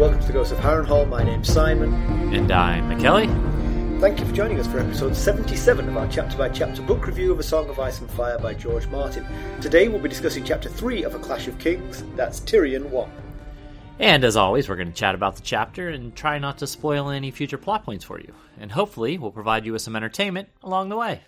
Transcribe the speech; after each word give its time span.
Welcome 0.00 0.20
to 0.20 0.26
the 0.28 0.32
Ghost 0.32 0.50
of 0.50 0.56
Harrenhal. 0.60 1.06
My 1.10 1.22
name's 1.22 1.52
Simon. 1.52 1.92
And 2.32 2.50
I'm 2.50 2.88
Mackelly. 2.88 3.28
Thank 4.00 4.18
you 4.18 4.24
for 4.24 4.32
joining 4.32 4.58
us 4.58 4.66
for 4.66 4.78
episode 4.78 5.14
77 5.14 5.90
of 5.90 5.94
our 5.94 6.08
chapter 6.08 6.38
by 6.38 6.48
chapter 6.48 6.80
book 6.80 7.06
review 7.06 7.30
of 7.32 7.38
A 7.38 7.42
Song 7.42 7.68
of 7.68 7.78
Ice 7.78 8.00
and 8.00 8.10
Fire 8.12 8.38
by 8.38 8.54
George 8.54 8.86
Martin. 8.86 9.26
Today 9.60 9.88
we'll 9.88 10.00
be 10.00 10.08
discussing 10.08 10.42
chapter 10.42 10.70
3 10.70 11.02
of 11.02 11.14
A 11.14 11.18
Clash 11.18 11.48
of 11.48 11.58
Kings, 11.58 12.02
that's 12.16 12.40
Tyrion 12.40 12.88
1. 12.88 13.10
And 13.98 14.24
as 14.24 14.36
always, 14.36 14.70
we're 14.70 14.76
going 14.76 14.90
to 14.90 14.98
chat 14.98 15.14
about 15.14 15.36
the 15.36 15.42
chapter 15.42 15.90
and 15.90 16.16
try 16.16 16.38
not 16.38 16.56
to 16.60 16.66
spoil 16.66 17.10
any 17.10 17.30
future 17.30 17.58
plot 17.58 17.84
points 17.84 18.02
for 18.02 18.18
you. 18.18 18.32
And 18.58 18.72
hopefully, 18.72 19.18
we'll 19.18 19.32
provide 19.32 19.66
you 19.66 19.74
with 19.74 19.82
some 19.82 19.96
entertainment 19.96 20.48
along 20.62 20.88
the 20.88 20.96
way. 20.96 21.20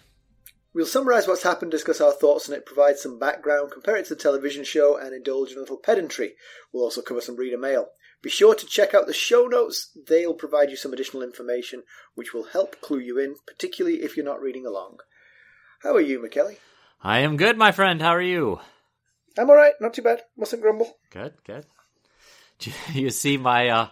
We'll 0.73 0.87
summarise 0.87 1.29
what's 1.29 1.43
happened, 1.43 1.73
discuss 1.73 2.01
our 2.01 2.13
thoughts 2.13 2.49
on 2.49 2.55
it, 2.55 2.65
provide 2.65 2.97
some 2.97 3.19
background, 3.19 3.71
compare 3.71 3.97
it 3.97 4.07
to 4.07 4.15
the 4.15 4.23
television 4.23 4.65
show, 4.65 4.97
and 4.97 5.13
indulge 5.13 5.52
in 5.52 5.59
a 5.59 5.61
little 5.61 5.77
pedantry. 5.77 6.37
We'll 6.73 6.85
also 6.85 7.02
cover 7.02 7.21
some 7.21 7.37
reader 7.37 7.59
mail. 7.59 7.89
Be 8.23 8.31
sure 8.31 8.55
to 8.55 8.67
check 8.67 8.95
out 8.95 9.07
the 9.07 9.12
show 9.12 9.47
notes. 9.47 9.91
They'll 10.09 10.35
provide 10.35 10.71
you 10.71 10.77
some 10.77 10.93
additional 10.93 11.23
information 11.23 11.83
which 12.15 12.33
will 12.33 12.45
help 12.45 12.80
clue 12.80 13.01
you 13.01 13.19
in, 13.19 13.35
particularly 13.47 14.03
if 14.03 14.17
you're 14.17 14.25
not 14.25 14.41
reading 14.41 14.65
along. 14.65 14.99
How 15.83 15.95
are 15.95 16.01
you, 16.01 16.21
Mackelly? 16.21 16.59
I 17.02 17.19
am 17.21 17.37
good, 17.37 17.59
my 17.59 17.73
friend. 17.73 18.01
How 18.01 18.11
are 18.11 18.23
you? 18.23 18.61
I'm 19.37 19.51
alright, 19.51 19.73
not 19.80 19.95
too 19.95 20.02
bad. 20.02 20.23
Mustn't 20.37 20.63
grumble. 20.63 20.96
Good, 21.11 21.35
good. 21.45 21.66
You 22.93 23.11
see 23.11 23.38
my 23.38 23.69
uh 23.71 23.88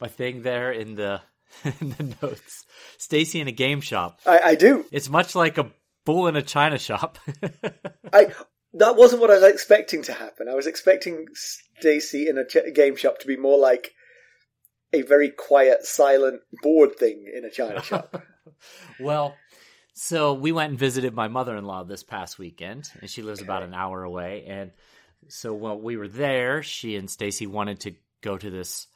my 0.00 0.08
thing 0.08 0.40
there 0.40 0.72
in 0.72 0.94
the 0.94 1.20
in 1.64 1.90
the 1.90 2.16
notes? 2.22 2.64
Stacy 2.96 3.40
in 3.40 3.48
a 3.48 3.52
game 3.52 3.82
shop. 3.82 4.20
I, 4.24 4.38
I 4.38 4.54
do. 4.54 4.86
It's 4.90 5.10
much 5.10 5.34
like 5.34 5.58
a 5.58 5.70
bull 6.06 6.26
in 6.26 6.36
a 6.36 6.40
china 6.40 6.78
shop. 6.78 7.18
I 8.14 8.32
that 8.76 8.96
wasn't 8.96 9.20
what 9.20 9.30
I 9.30 9.34
was 9.34 9.44
expecting 9.44 10.02
to 10.02 10.12
happen. 10.12 10.48
I 10.48 10.54
was 10.54 10.66
expecting 10.66 11.26
Stacy 11.34 12.28
in 12.28 12.38
a 12.38 12.44
ch- 12.44 12.74
game 12.74 12.96
shop 12.96 13.18
to 13.18 13.26
be 13.26 13.36
more 13.36 13.58
like 13.58 13.94
a 14.92 15.02
very 15.02 15.30
quiet, 15.30 15.84
silent 15.84 16.40
board 16.62 16.96
thing 16.96 17.30
in 17.34 17.44
a 17.44 17.50
china 17.50 17.82
shop. 17.82 18.22
well, 19.00 19.34
so 19.94 20.34
we 20.34 20.52
went 20.52 20.70
and 20.70 20.78
visited 20.78 21.14
my 21.14 21.28
mother-in-law 21.28 21.84
this 21.84 22.02
past 22.02 22.38
weekend, 22.38 22.88
and 23.00 23.08
she 23.08 23.22
lives 23.22 23.40
about 23.40 23.62
an 23.62 23.74
hour 23.74 24.02
away. 24.02 24.44
And 24.46 24.72
so 25.28 25.54
while 25.54 25.80
we 25.80 25.96
were 25.96 26.08
there, 26.08 26.62
she 26.62 26.96
and 26.96 27.10
Stacy 27.10 27.46
wanted 27.46 27.80
to 27.80 27.94
go 28.20 28.36
to 28.36 28.50
this 28.50 28.86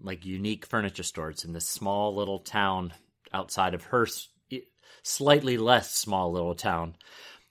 like 0.00 0.24
unique 0.24 0.66
furniture 0.66 1.02
store. 1.02 1.30
It's 1.30 1.44
in 1.44 1.52
this 1.52 1.68
small 1.68 2.14
little 2.14 2.40
town 2.40 2.92
outside 3.32 3.74
of 3.74 3.84
her 3.84 4.06
slightly 5.02 5.56
less 5.58 5.92
small 5.92 6.32
little 6.32 6.54
town. 6.54 6.96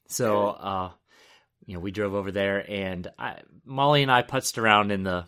So, 0.08 0.48
uh, 0.48 0.92
you 1.68 1.74
know, 1.74 1.82
we 1.82 1.92
drove 1.92 2.16
over 2.16 2.32
there, 2.32 2.66
and 2.68 3.08
I, 3.20 3.42
Molly 3.66 4.02
and 4.02 4.12
I 4.12 4.24
putzed 4.24 4.58
around 4.58 4.92
in 4.92 5.04
the 5.04 5.26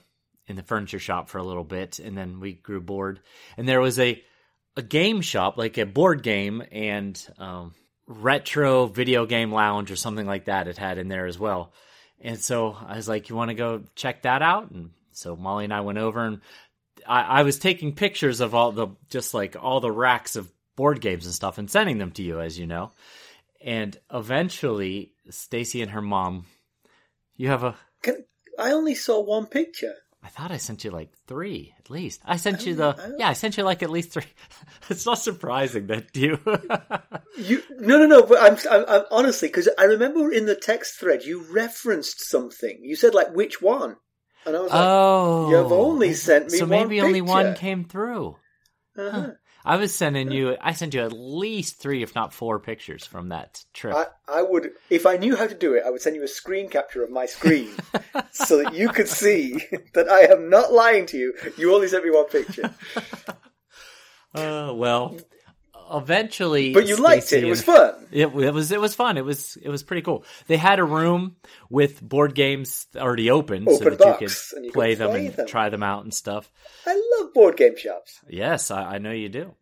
in 0.47 0.55
the 0.55 0.63
furniture 0.63 0.97
shop 0.97 1.29
for 1.29 1.37
a 1.37 1.43
little 1.43 1.65
bit, 1.65 1.99
and 1.99 2.17
then 2.17 2.39
we 2.39 2.53
grew 2.53 2.81
bored. 2.81 3.19
And 3.57 3.67
there 3.67 3.81
was 3.81 3.99
a 3.99 4.23
a 4.77 4.81
game 4.81 5.19
shop, 5.21 5.57
like 5.57 5.77
a 5.77 5.85
board 5.85 6.23
game 6.23 6.63
and 6.71 7.21
um, 7.37 7.75
retro 8.07 8.87
video 8.87 9.25
game 9.25 9.51
lounge 9.51 9.91
or 9.91 9.97
something 9.97 10.25
like 10.25 10.45
that. 10.45 10.69
It 10.69 10.77
had 10.77 10.97
in 10.97 11.09
there 11.09 11.25
as 11.25 11.37
well. 11.37 11.73
And 12.21 12.39
so 12.39 12.75
I 12.87 12.95
was 12.95 13.09
like, 13.09 13.29
"You 13.29 13.35
want 13.35 13.49
to 13.49 13.55
go 13.55 13.83
check 13.95 14.21
that 14.21 14.41
out?" 14.41 14.71
And 14.71 14.91
so 15.11 15.35
Molly 15.35 15.65
and 15.65 15.73
I 15.73 15.81
went 15.81 15.97
over, 15.97 16.25
and 16.25 16.39
I, 17.05 17.21
I 17.21 17.43
was 17.43 17.59
taking 17.59 17.95
pictures 17.95 18.39
of 18.39 18.55
all 18.55 18.71
the 18.71 18.87
just 19.09 19.33
like 19.33 19.57
all 19.61 19.81
the 19.81 19.91
racks 19.91 20.37
of 20.37 20.49
board 20.77 21.01
games 21.01 21.25
and 21.25 21.35
stuff, 21.35 21.57
and 21.57 21.69
sending 21.69 21.97
them 21.97 22.11
to 22.11 22.23
you, 22.23 22.39
as 22.39 22.57
you 22.57 22.65
know. 22.65 22.93
And 23.61 23.97
eventually, 24.13 25.13
Stacy 25.29 25.81
and 25.81 25.91
her 25.91 26.01
mom, 26.01 26.45
you 27.35 27.49
have 27.49 27.63
a. 27.63 27.75
Can, 28.01 28.25
I 28.57 28.71
only 28.71 28.95
saw 28.95 29.19
one 29.21 29.47
picture. 29.47 29.93
I 30.21 30.27
thought 30.27 30.51
I 30.51 30.57
sent 30.57 30.83
you 30.83 30.91
like 30.91 31.13
three 31.27 31.73
at 31.79 31.89
least. 31.89 32.21
I 32.25 32.35
sent 32.35 32.65
you 32.65 32.73
Oh, 32.73 32.75
the 32.77 32.95
oh. 33.01 33.15
yeah. 33.17 33.29
I 33.29 33.33
sent 33.33 33.57
you 33.57 33.63
like 33.63 33.81
at 33.83 33.89
least 33.89 34.11
three. 34.11 34.25
it's 34.89 35.05
not 35.05 35.19
surprising 35.19 35.87
that 35.87 36.15
you. 36.15 36.39
You 37.37 37.63
no 37.77 37.97
no 37.99 38.05
no. 38.05 38.23
But 38.23 38.41
I'm, 38.41 38.57
I'm, 38.69 38.85
I'm 38.89 39.03
honestly 39.11 39.47
because 39.47 39.69
I 39.77 39.83
remember 39.85 40.29
in 40.29 40.45
the 40.45 40.55
text 40.55 40.99
thread 40.99 41.23
you 41.23 41.45
referenced 41.53 42.19
something. 42.29 42.79
You 42.81 42.97
said 42.97 43.13
like 43.13 43.33
which 43.33 43.61
one, 43.61 43.95
and 44.45 44.57
I 44.57 44.59
was 44.59 44.71
like, 44.71 44.81
oh, 44.81 45.49
You've 45.51 45.71
only 45.71 46.13
sent 46.13 46.51
me 46.51 46.57
so 46.57 46.65
maybe 46.65 46.99
only 46.99 47.21
one 47.21 47.55
came 47.55 47.85
through. 47.85 48.35
uh-huh. 48.97 49.31
I 49.65 49.75
was 49.75 49.93
sending 49.93 50.31
you. 50.31 50.55
I 50.61 50.73
sent 50.73 50.93
you 50.93 51.01
at 51.01 51.13
least 51.13 51.79
three, 51.79 52.01
if 52.01 52.15
not 52.15 52.33
four, 52.33 52.59
pictures 52.59 53.05
from 53.05 53.29
that 53.29 53.63
trip. 53.73 53.95
I, 53.95 54.07
I 54.27 54.41
would 54.41 54.71
if 54.89 55.05
I 55.05 55.17
knew 55.17 55.35
how 55.35 55.47
to 55.47 55.55
do 55.55 55.73
it. 55.73 55.83
I 55.85 55.89
would 55.89 56.01
send 56.01 56.15
you 56.15 56.23
a 56.23 56.27
screen 56.27 56.69
capture 56.69 57.03
of 57.03 57.09
my 57.09 57.25
screen 57.25 57.69
so 58.31 58.63
that 58.63 58.73
you 58.73 58.89
could 58.89 59.07
see 59.07 59.63
that 59.93 60.09
I 60.09 60.21
am 60.21 60.49
not 60.49 60.71
lying 60.71 61.05
to 61.07 61.17
you. 61.17 61.33
You 61.57 61.73
only 61.73 61.87
sent 61.87 62.05
me 62.05 62.11
one 62.11 62.27
picture, 62.27 62.73
Uh, 64.35 64.71
well, 64.75 65.17
eventually, 65.91 66.73
but 66.73 66.87
you 66.87 66.97
liked 66.97 67.31
it. 67.33 67.43
It 67.43 67.49
was 67.49 67.63
fun. 67.63 68.07
It, 68.11 68.27
it 68.27 68.53
was 68.53 68.71
it 68.71 68.81
was 68.81 68.95
fun. 68.95 69.17
It 69.17 69.25
was 69.25 69.57
it 69.61 69.69
was 69.69 69.83
pretty 69.83 70.01
cool. 70.01 70.23
They 70.47 70.57
had 70.57 70.79
a 70.79 70.83
room 70.83 71.35
with 71.69 72.01
board 72.01 72.35
games 72.35 72.87
already 72.95 73.29
open, 73.29 73.65
so 73.65 73.89
that 73.89 73.99
box, 73.99 74.21
you 74.21 74.57
could 74.57 74.65
you 74.65 74.71
play 74.71 74.95
them 74.95 75.11
play 75.11 75.27
and 75.27 75.35
them. 75.35 75.47
try 75.47 75.69
them 75.69 75.83
out 75.83 76.03
and 76.03 76.13
stuff. 76.13 76.51
I 76.85 77.01
love 77.19 77.33
board 77.33 77.57
game 77.57 77.77
shops. 77.77 78.19
Yes, 78.27 78.71
I, 78.71 78.95
I 78.95 78.97
know 78.97 79.11
you 79.11 79.29
do. 79.29 79.55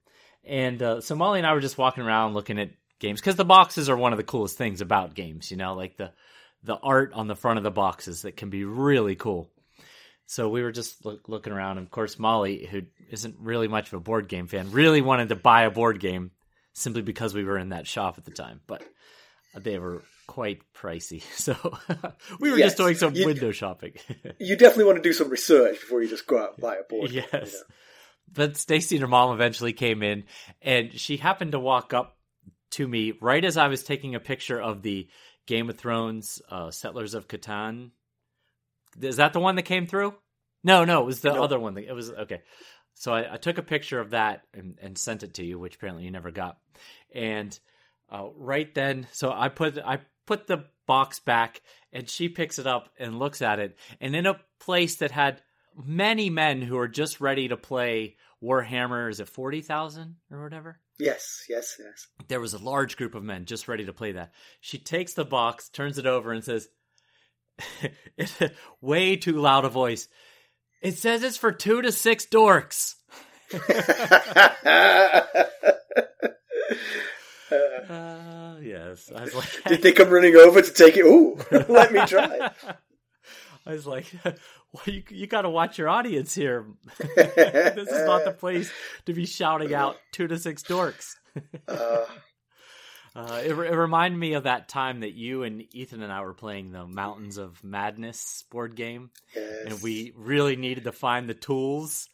And 0.43 0.81
uh, 0.81 1.01
so 1.01 1.15
Molly 1.15 1.39
and 1.39 1.47
I 1.47 1.53
were 1.53 1.59
just 1.59 1.77
walking 1.77 2.03
around 2.03 2.33
looking 2.33 2.59
at 2.59 2.71
games 2.99 3.19
because 3.19 3.35
the 3.35 3.45
boxes 3.45 3.89
are 3.89 3.97
one 3.97 4.13
of 4.13 4.17
the 4.17 4.23
coolest 4.23 4.57
things 4.57 4.81
about 4.81 5.13
games. 5.13 5.51
You 5.51 5.57
know, 5.57 5.73
like 5.73 5.97
the 5.97 6.11
the 6.63 6.75
art 6.75 7.13
on 7.13 7.27
the 7.27 7.35
front 7.35 7.57
of 7.57 7.63
the 7.63 7.71
boxes 7.71 8.23
that 8.23 8.37
can 8.37 8.49
be 8.49 8.65
really 8.65 9.15
cool. 9.15 9.49
So 10.27 10.49
we 10.49 10.61
were 10.61 10.71
just 10.71 11.03
look, 11.05 11.27
looking 11.29 11.53
around. 11.53 11.77
And 11.77 11.87
of 11.87 11.91
course, 11.91 12.19
Molly, 12.19 12.65
who 12.65 12.81
isn't 13.09 13.37
really 13.39 13.67
much 13.67 13.87
of 13.87 13.93
a 13.93 13.99
board 13.99 14.27
game 14.27 14.47
fan, 14.47 14.71
really 14.71 15.01
wanted 15.01 15.29
to 15.29 15.35
buy 15.35 15.63
a 15.63 15.71
board 15.71 15.99
game 15.99 16.31
simply 16.73 17.01
because 17.01 17.33
we 17.33 17.43
were 17.45 17.57
in 17.57 17.69
that 17.69 17.87
shop 17.87 18.17
at 18.17 18.25
the 18.25 18.31
time. 18.31 18.59
But 18.67 18.83
they 19.55 19.79
were 19.79 20.03
quite 20.27 20.59
pricey, 20.75 21.21
so 21.33 21.55
we 22.39 22.51
were 22.51 22.57
Yes, 22.57 22.67
just 22.71 22.77
doing 22.77 22.95
some 22.95 23.15
you- 23.15 23.25
window 23.25 23.51
shopping. 23.51 23.93
You 24.39 24.55
definitely 24.57 24.83
want 24.83 24.97
to 24.97 25.01
do 25.01 25.13
some 25.13 25.29
research 25.29 25.79
before 25.79 26.03
you 26.03 26.09
just 26.09 26.27
go 26.27 26.37
out 26.37 26.53
and 26.55 26.61
buy 26.61 26.75
a 26.75 26.83
board. 26.83 27.09
game, 27.11 27.23
yes. 27.31 27.51
you 27.53 27.57
know. 27.57 27.63
But 28.33 28.57
Stacy 28.57 28.97
and 28.97 29.01
her 29.01 29.07
mom 29.07 29.33
eventually 29.33 29.71
came 29.73 30.03
in, 30.03 30.25
and 30.61 30.91
she 30.93 31.15
happened 31.17 31.53
to 31.53 31.59
walk 31.59 31.93
up 31.93 32.17
to 32.71 32.85
me 32.85 33.13
right 33.21 33.43
as 33.43 33.55
I 33.55 33.69
was 33.69 33.83
taking 33.83 34.13
a 34.15 34.19
picture 34.19 34.61
of 34.61 34.81
the 34.81 35.07
Game 35.47 35.69
of 35.69 35.77
Thrones 35.77 36.41
uh, 36.51 36.69
Settlers 36.71 37.13
of 37.13 37.29
Catan. 37.29 37.91
Is 39.01 39.17
that 39.17 39.33
the 39.33 39.39
one 39.39 39.55
that 39.55 39.63
came 39.63 39.87
through? 39.87 40.15
No, 40.63 40.85
no, 40.85 41.01
it 41.01 41.05
was 41.05 41.21
the 41.21 41.33
other 41.33 41.59
one. 41.59 41.75
That, 41.75 41.85
it 41.85 41.93
was 41.93 42.11
okay. 42.11 42.41
So 42.95 43.13
I, 43.13 43.35
I 43.35 43.37
took 43.37 43.57
a 43.57 43.63
picture 43.63 43.99
of 43.99 44.09
that 44.11 44.41
and, 44.53 44.77
and 44.81 44.97
sent 44.97 45.23
it 45.23 45.35
to 45.35 45.45
you, 45.45 45.59
which 45.59 45.75
apparently 45.75 46.03
you 46.03 46.11
never 46.11 46.31
got. 46.31 46.57
And 47.13 47.57
uh, 48.11 48.27
right 48.35 48.73
then, 48.73 49.07
so 49.11 49.31
I 49.31 49.49
put 49.49 49.77
I 49.77 49.99
put 50.25 50.47
the 50.47 50.65
box 50.87 51.19
back, 51.19 51.61
and 51.91 52.09
she 52.09 52.29
picks 52.29 52.59
it 52.59 52.67
up 52.67 52.89
and 52.99 53.19
looks 53.19 53.41
at 53.41 53.59
it, 53.59 53.77
and 54.01 54.15
in 54.15 54.25
a 54.25 54.39
place 54.59 54.97
that 54.97 55.11
had 55.11 55.41
many 55.85 56.29
men 56.29 56.61
who 56.61 56.77
are 56.77 56.87
just 56.87 57.21
ready 57.21 57.47
to 57.49 57.57
play 57.57 58.15
Warhammer, 58.43 59.09
is 59.09 59.19
it 59.19 59.29
forty 59.29 59.61
thousand 59.61 60.15
or 60.31 60.43
whatever? 60.43 60.79
Yes, 60.99 61.43
yes, 61.47 61.75
yes. 61.79 62.07
There 62.27 62.39
was 62.39 62.55
a 62.55 62.63
large 62.63 62.97
group 62.97 63.13
of 63.13 63.23
men 63.23 63.45
just 63.45 63.67
ready 63.67 63.85
to 63.85 63.93
play 63.93 64.13
that. 64.13 64.31
She 64.61 64.79
takes 64.79 65.13
the 65.13 65.25
box, 65.25 65.69
turns 65.69 65.99
it 65.99 66.07
over, 66.07 66.31
and 66.31 66.43
says, 66.43 66.67
in 68.17 68.27
a 68.41 68.51
way 68.81 69.15
too 69.15 69.39
loud 69.39 69.65
a 69.65 69.69
voice, 69.69 70.07
"It 70.81 70.97
says 70.97 71.23
it's 71.23 71.37
for 71.37 71.51
two 71.51 71.81
to 71.81 71.91
six 71.91 72.25
dorks." 72.25 72.95
Uh, 77.49 78.57
yes, 78.61 79.09
I 79.15 79.23
was 79.23 79.33
like, 79.33 79.63
Did 79.67 79.81
they 79.81 79.93
come 79.93 80.09
running 80.09 80.35
over 80.35 80.61
to 80.61 80.73
take 80.73 80.97
it? 80.97 81.05
Ooh, 81.05 81.37
let 81.69 81.93
me 81.93 82.05
try. 82.05 82.51
I 83.65 83.71
was 83.71 83.87
like, 83.87 84.05
well, 84.25 84.33
you 84.85 85.03
you 85.09 85.27
got 85.27 85.43
to 85.43 85.49
watch 85.49 85.77
your 85.77 85.87
audience 85.89 86.35
here. 86.35 86.65
this 87.15 87.87
is 87.87 88.05
not 88.05 88.25
the 88.25 88.35
place 88.37 88.69
to 89.05 89.13
be 89.13 89.25
shouting 89.25 89.73
out 89.73 89.95
two 90.11 90.27
to 90.27 90.37
six 90.37 90.63
dorks. 90.63 91.15
Uh, 91.67 92.05
Uh, 93.17 93.41
it, 93.43 93.51
it 93.51 93.75
reminded 93.75 94.15
me 94.15 94.33
of 94.33 94.43
that 94.43 94.69
time 94.69 94.99
that 94.99 95.15
you 95.15 95.41
and 95.41 95.63
Ethan 95.73 96.03
and 96.03 96.13
I 96.13 96.21
were 96.21 96.35
playing 96.35 96.71
the 96.71 96.85
Mountains 96.85 97.39
of 97.39 97.63
Madness 97.63 98.43
board 98.51 98.75
game, 98.75 99.09
yes. 99.35 99.63
and 99.65 99.81
we 99.81 100.13
really 100.15 100.55
needed 100.55 100.83
to 100.83 100.91
find 100.91 101.27
the 101.27 101.33
tools 101.33 102.09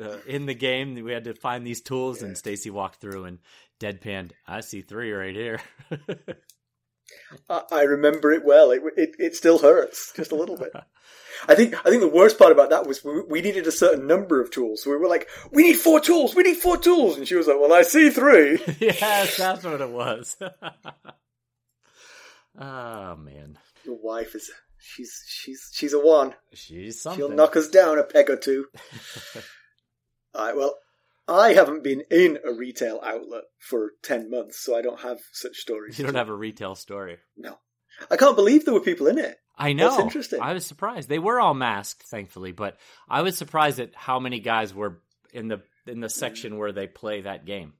uh, 0.00 0.16
in 0.26 0.46
the 0.46 0.54
game. 0.54 0.94
We 0.94 1.12
had 1.12 1.24
to 1.24 1.34
find 1.34 1.66
these 1.66 1.82
tools, 1.82 2.22
and 2.22 2.34
Stacy 2.34 2.70
walked 2.70 2.98
through 3.02 3.24
and 3.24 3.40
deadpanned. 3.78 4.30
I 4.46 4.60
see 4.62 4.80
three 4.80 5.12
right 5.12 5.34
here. 5.34 5.60
I, 7.48 7.62
I 7.70 7.82
remember 7.82 8.32
it 8.32 8.44
well. 8.44 8.70
It, 8.70 8.82
it 8.96 9.10
it 9.18 9.36
still 9.36 9.58
hurts 9.58 10.12
just 10.16 10.32
a 10.32 10.36
little 10.36 10.56
bit. 10.56 10.72
I 11.48 11.54
think 11.54 11.74
I 11.86 11.90
think 11.90 12.00
the 12.00 12.08
worst 12.08 12.38
part 12.38 12.52
about 12.52 12.70
that 12.70 12.86
was 12.86 13.04
we, 13.04 13.22
we 13.22 13.40
needed 13.40 13.66
a 13.66 13.72
certain 13.72 14.06
number 14.06 14.40
of 14.40 14.50
tools. 14.50 14.82
So 14.82 14.90
we 14.90 14.96
were 14.96 15.06
like, 15.08 15.28
we 15.52 15.62
need 15.62 15.76
four 15.76 16.00
tools, 16.00 16.34
we 16.34 16.42
need 16.42 16.56
four 16.56 16.76
tools, 16.76 17.16
and 17.16 17.28
she 17.28 17.36
was 17.36 17.46
like, 17.46 17.60
well, 17.60 17.72
I 17.72 17.82
see 17.82 18.10
three. 18.10 18.58
yes, 18.80 19.36
that's 19.36 19.64
what 19.64 19.80
it 19.80 19.90
was. 19.90 20.36
oh 22.58 23.16
man, 23.16 23.58
Your 23.84 23.98
wife 24.02 24.34
is 24.34 24.50
she's 24.78 25.22
she's 25.28 25.70
she's 25.72 25.92
a 25.92 26.00
one. 26.00 26.34
she's 26.52 27.00
something. 27.00 27.20
She'll 27.20 27.28
knock 27.30 27.56
us 27.56 27.68
down 27.68 27.98
a 27.98 28.04
peg 28.04 28.30
or 28.30 28.36
two. 28.36 28.66
All 30.34 30.44
right. 30.46 30.56
Well, 30.56 30.76
I 31.28 31.52
haven't 31.52 31.84
been 31.84 32.02
in 32.10 32.38
a 32.44 32.52
retail 32.52 33.00
outlet 33.04 33.44
for 33.58 33.92
ten 34.02 34.30
months, 34.30 34.58
so 34.58 34.76
I 34.76 34.82
don't 34.82 35.00
have 35.00 35.18
such 35.32 35.56
stories. 35.56 35.98
You 35.98 36.06
don't 36.06 36.14
have 36.14 36.28
a 36.30 36.34
retail 36.34 36.74
story. 36.74 37.18
No, 37.36 37.58
I 38.10 38.16
can't 38.16 38.36
believe 38.36 38.64
there 38.64 38.74
were 38.74 38.80
people 38.80 39.06
in 39.08 39.18
it. 39.18 39.36
I 39.56 39.72
know. 39.72 39.90
That's 39.90 40.02
interesting. 40.02 40.40
I 40.40 40.52
was 40.52 40.64
surprised. 40.64 41.08
They 41.08 41.18
were 41.18 41.40
all 41.40 41.54
masked, 41.54 42.04
thankfully, 42.04 42.52
but 42.52 42.78
I 43.08 43.22
was 43.22 43.36
surprised 43.36 43.80
at 43.80 43.94
how 43.94 44.20
many 44.20 44.40
guys 44.40 44.72
were 44.72 45.02
in 45.32 45.48
the 45.48 45.62
in 45.86 46.00
the 46.00 46.08
section 46.08 46.58
where 46.58 46.72
they 46.72 46.86
play 46.86 47.22
that 47.22 47.44
game. 47.44 47.74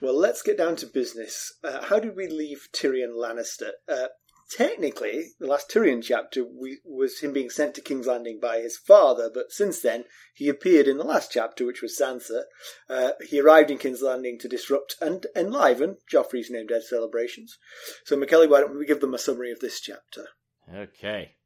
Well, 0.00 0.18
let's 0.18 0.42
get 0.42 0.58
down 0.58 0.74
to 0.76 0.86
business. 0.86 1.52
Uh, 1.62 1.84
how 1.84 2.00
did 2.00 2.16
we 2.16 2.26
leave 2.26 2.68
Tyrion 2.74 3.14
Lannister? 3.16 3.70
Uh, 3.88 4.08
technically, 4.50 5.32
the 5.38 5.46
last 5.46 5.70
Tyrion 5.70 6.02
chapter 6.02 6.44
we, 6.44 6.80
was 6.84 7.20
him 7.20 7.32
being 7.32 7.50
sent 7.50 7.74
to 7.74 7.80
King's 7.80 8.06
Landing 8.06 8.38
by 8.40 8.58
his 8.58 8.76
father, 8.76 9.30
but 9.32 9.50
since 9.50 9.80
then 9.80 10.04
he 10.34 10.48
appeared 10.48 10.88
in 10.88 10.98
the 10.98 11.04
last 11.04 11.30
chapter, 11.32 11.64
which 11.64 11.82
was 11.82 11.98
Sansa. 11.98 12.42
Uh, 12.88 13.12
he 13.28 13.40
arrived 13.40 13.70
in 13.70 13.78
King's 13.78 14.02
Landing 14.02 14.38
to 14.40 14.48
disrupt 14.48 14.96
and 15.00 15.26
enliven 15.36 15.96
Joffrey's 16.12 16.50
name 16.50 16.66
dead 16.66 16.82
celebrations. 16.82 17.58
So, 18.04 18.16
Mackelly, 18.16 18.48
why 18.48 18.60
don't 18.60 18.78
we 18.78 18.86
give 18.86 19.00
them 19.00 19.14
a 19.14 19.18
summary 19.18 19.52
of 19.52 19.60
this 19.60 19.80
chapter? 19.80 20.26
Okay. 20.74 21.36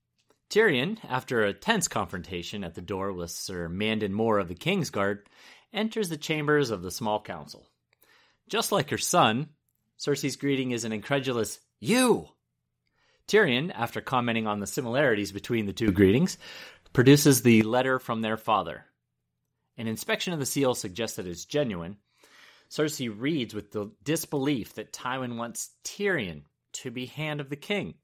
Tyrion, 0.49 0.99
after 1.09 1.43
a 1.43 1.53
tense 1.53 1.89
confrontation 1.89 2.63
at 2.63 2.75
the 2.75 2.81
door 2.81 3.13
with 3.13 3.31
Sir 3.31 3.69
Mandon 3.69 4.13
Moore 4.13 4.39
of 4.39 4.49
the 4.49 4.55
Kingsguard, 4.55 5.27
enters 5.73 6.09
the 6.09 6.17
chambers 6.17 6.71
of 6.71 6.83
the 6.83 6.91
small 6.91 7.21
council. 7.21 7.69
Just 8.49 8.71
like 8.71 8.91
her 8.91 8.99
son, 8.99 9.51
Cersei's 9.99 10.37
greeting 10.37 10.71
is 10.71 10.85
an 10.85 10.93
incredulous, 10.93 11.59
You! 11.81 12.29
Tyrion, 13.29 13.73
after 13.75 14.01
commenting 14.01 14.47
on 14.47 14.61
the 14.61 14.67
similarities 14.67 15.33
between 15.33 15.67
the 15.67 15.73
two 15.73 15.91
greetings, 15.91 16.39
produces 16.93 17.43
the 17.43 17.63
letter 17.63 17.99
from 17.99 18.23
their 18.23 18.37
father. 18.37 18.87
An 19.77 19.87
inspection 19.87 20.33
of 20.33 20.39
the 20.39 20.47
seal 20.47 20.75
suggests 20.75 21.17
that 21.17 21.27
it's 21.27 21.45
genuine. 21.45 21.99
Cersei 22.71 23.13
reads 23.15 23.55
with 23.55 23.73
the 23.73 23.91
disbelief 24.03 24.75
that 24.75 24.93
Tywin 24.93 25.37
wants 25.37 25.71
Tyrion 25.85 26.43
to 26.73 26.91
be 26.91 27.07
Hand 27.07 27.41
of 27.41 27.51
the 27.51 27.57
King. 27.57 27.95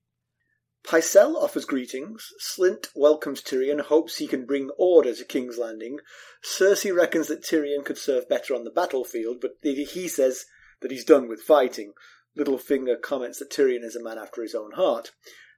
Pycelle 0.84 1.36
offers 1.36 1.64
greetings. 1.64 2.28
Slynt 2.40 2.88
welcomes 2.94 3.40
Tyrion, 3.40 3.80
hopes 3.80 4.18
he 4.18 4.26
can 4.26 4.46
bring 4.46 4.70
order 4.76 5.14
to 5.14 5.24
King's 5.24 5.56
Landing. 5.56 6.00
Cersei 6.44 6.94
reckons 6.94 7.28
that 7.28 7.42
Tyrion 7.42 7.84
could 7.84 7.98
serve 7.98 8.28
better 8.28 8.54
on 8.54 8.64
the 8.64 8.70
battlefield, 8.70 9.40
but 9.40 9.52
he 9.62 10.08
says 10.08 10.44
that 10.80 10.90
he's 10.90 11.04
done 11.04 11.28
with 11.28 11.40
fighting. 11.40 11.92
Littlefinger 12.36 13.00
comments 13.00 13.38
that 13.38 13.50
Tyrion 13.50 13.84
is 13.84 13.94
a 13.94 14.02
man 14.02 14.18
after 14.18 14.42
his 14.42 14.54
own 14.54 14.72
heart. 14.72 15.10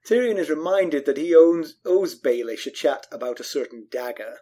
Tyrion 0.06 0.38
is 0.38 0.50
reminded 0.50 1.06
that 1.06 1.17
he 1.17 1.35
owns, 1.35 1.76
owes 1.85 2.21
Baelish 2.21 2.67
a 2.67 2.71
chat 2.71 3.06
about 3.12 3.41
a 3.41 3.44
certain 3.44 3.87
dagger. 3.91 4.38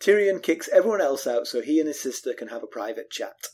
Tyrion 0.00 0.42
kicks 0.42 0.68
everyone 0.68 1.00
else 1.00 1.26
out 1.26 1.46
so 1.46 1.60
he 1.60 1.78
and 1.78 1.88
his 1.88 2.00
sister 2.00 2.32
can 2.32 2.48
have 2.48 2.62
a 2.62 2.68
private 2.68 3.10
chat. 3.10 3.48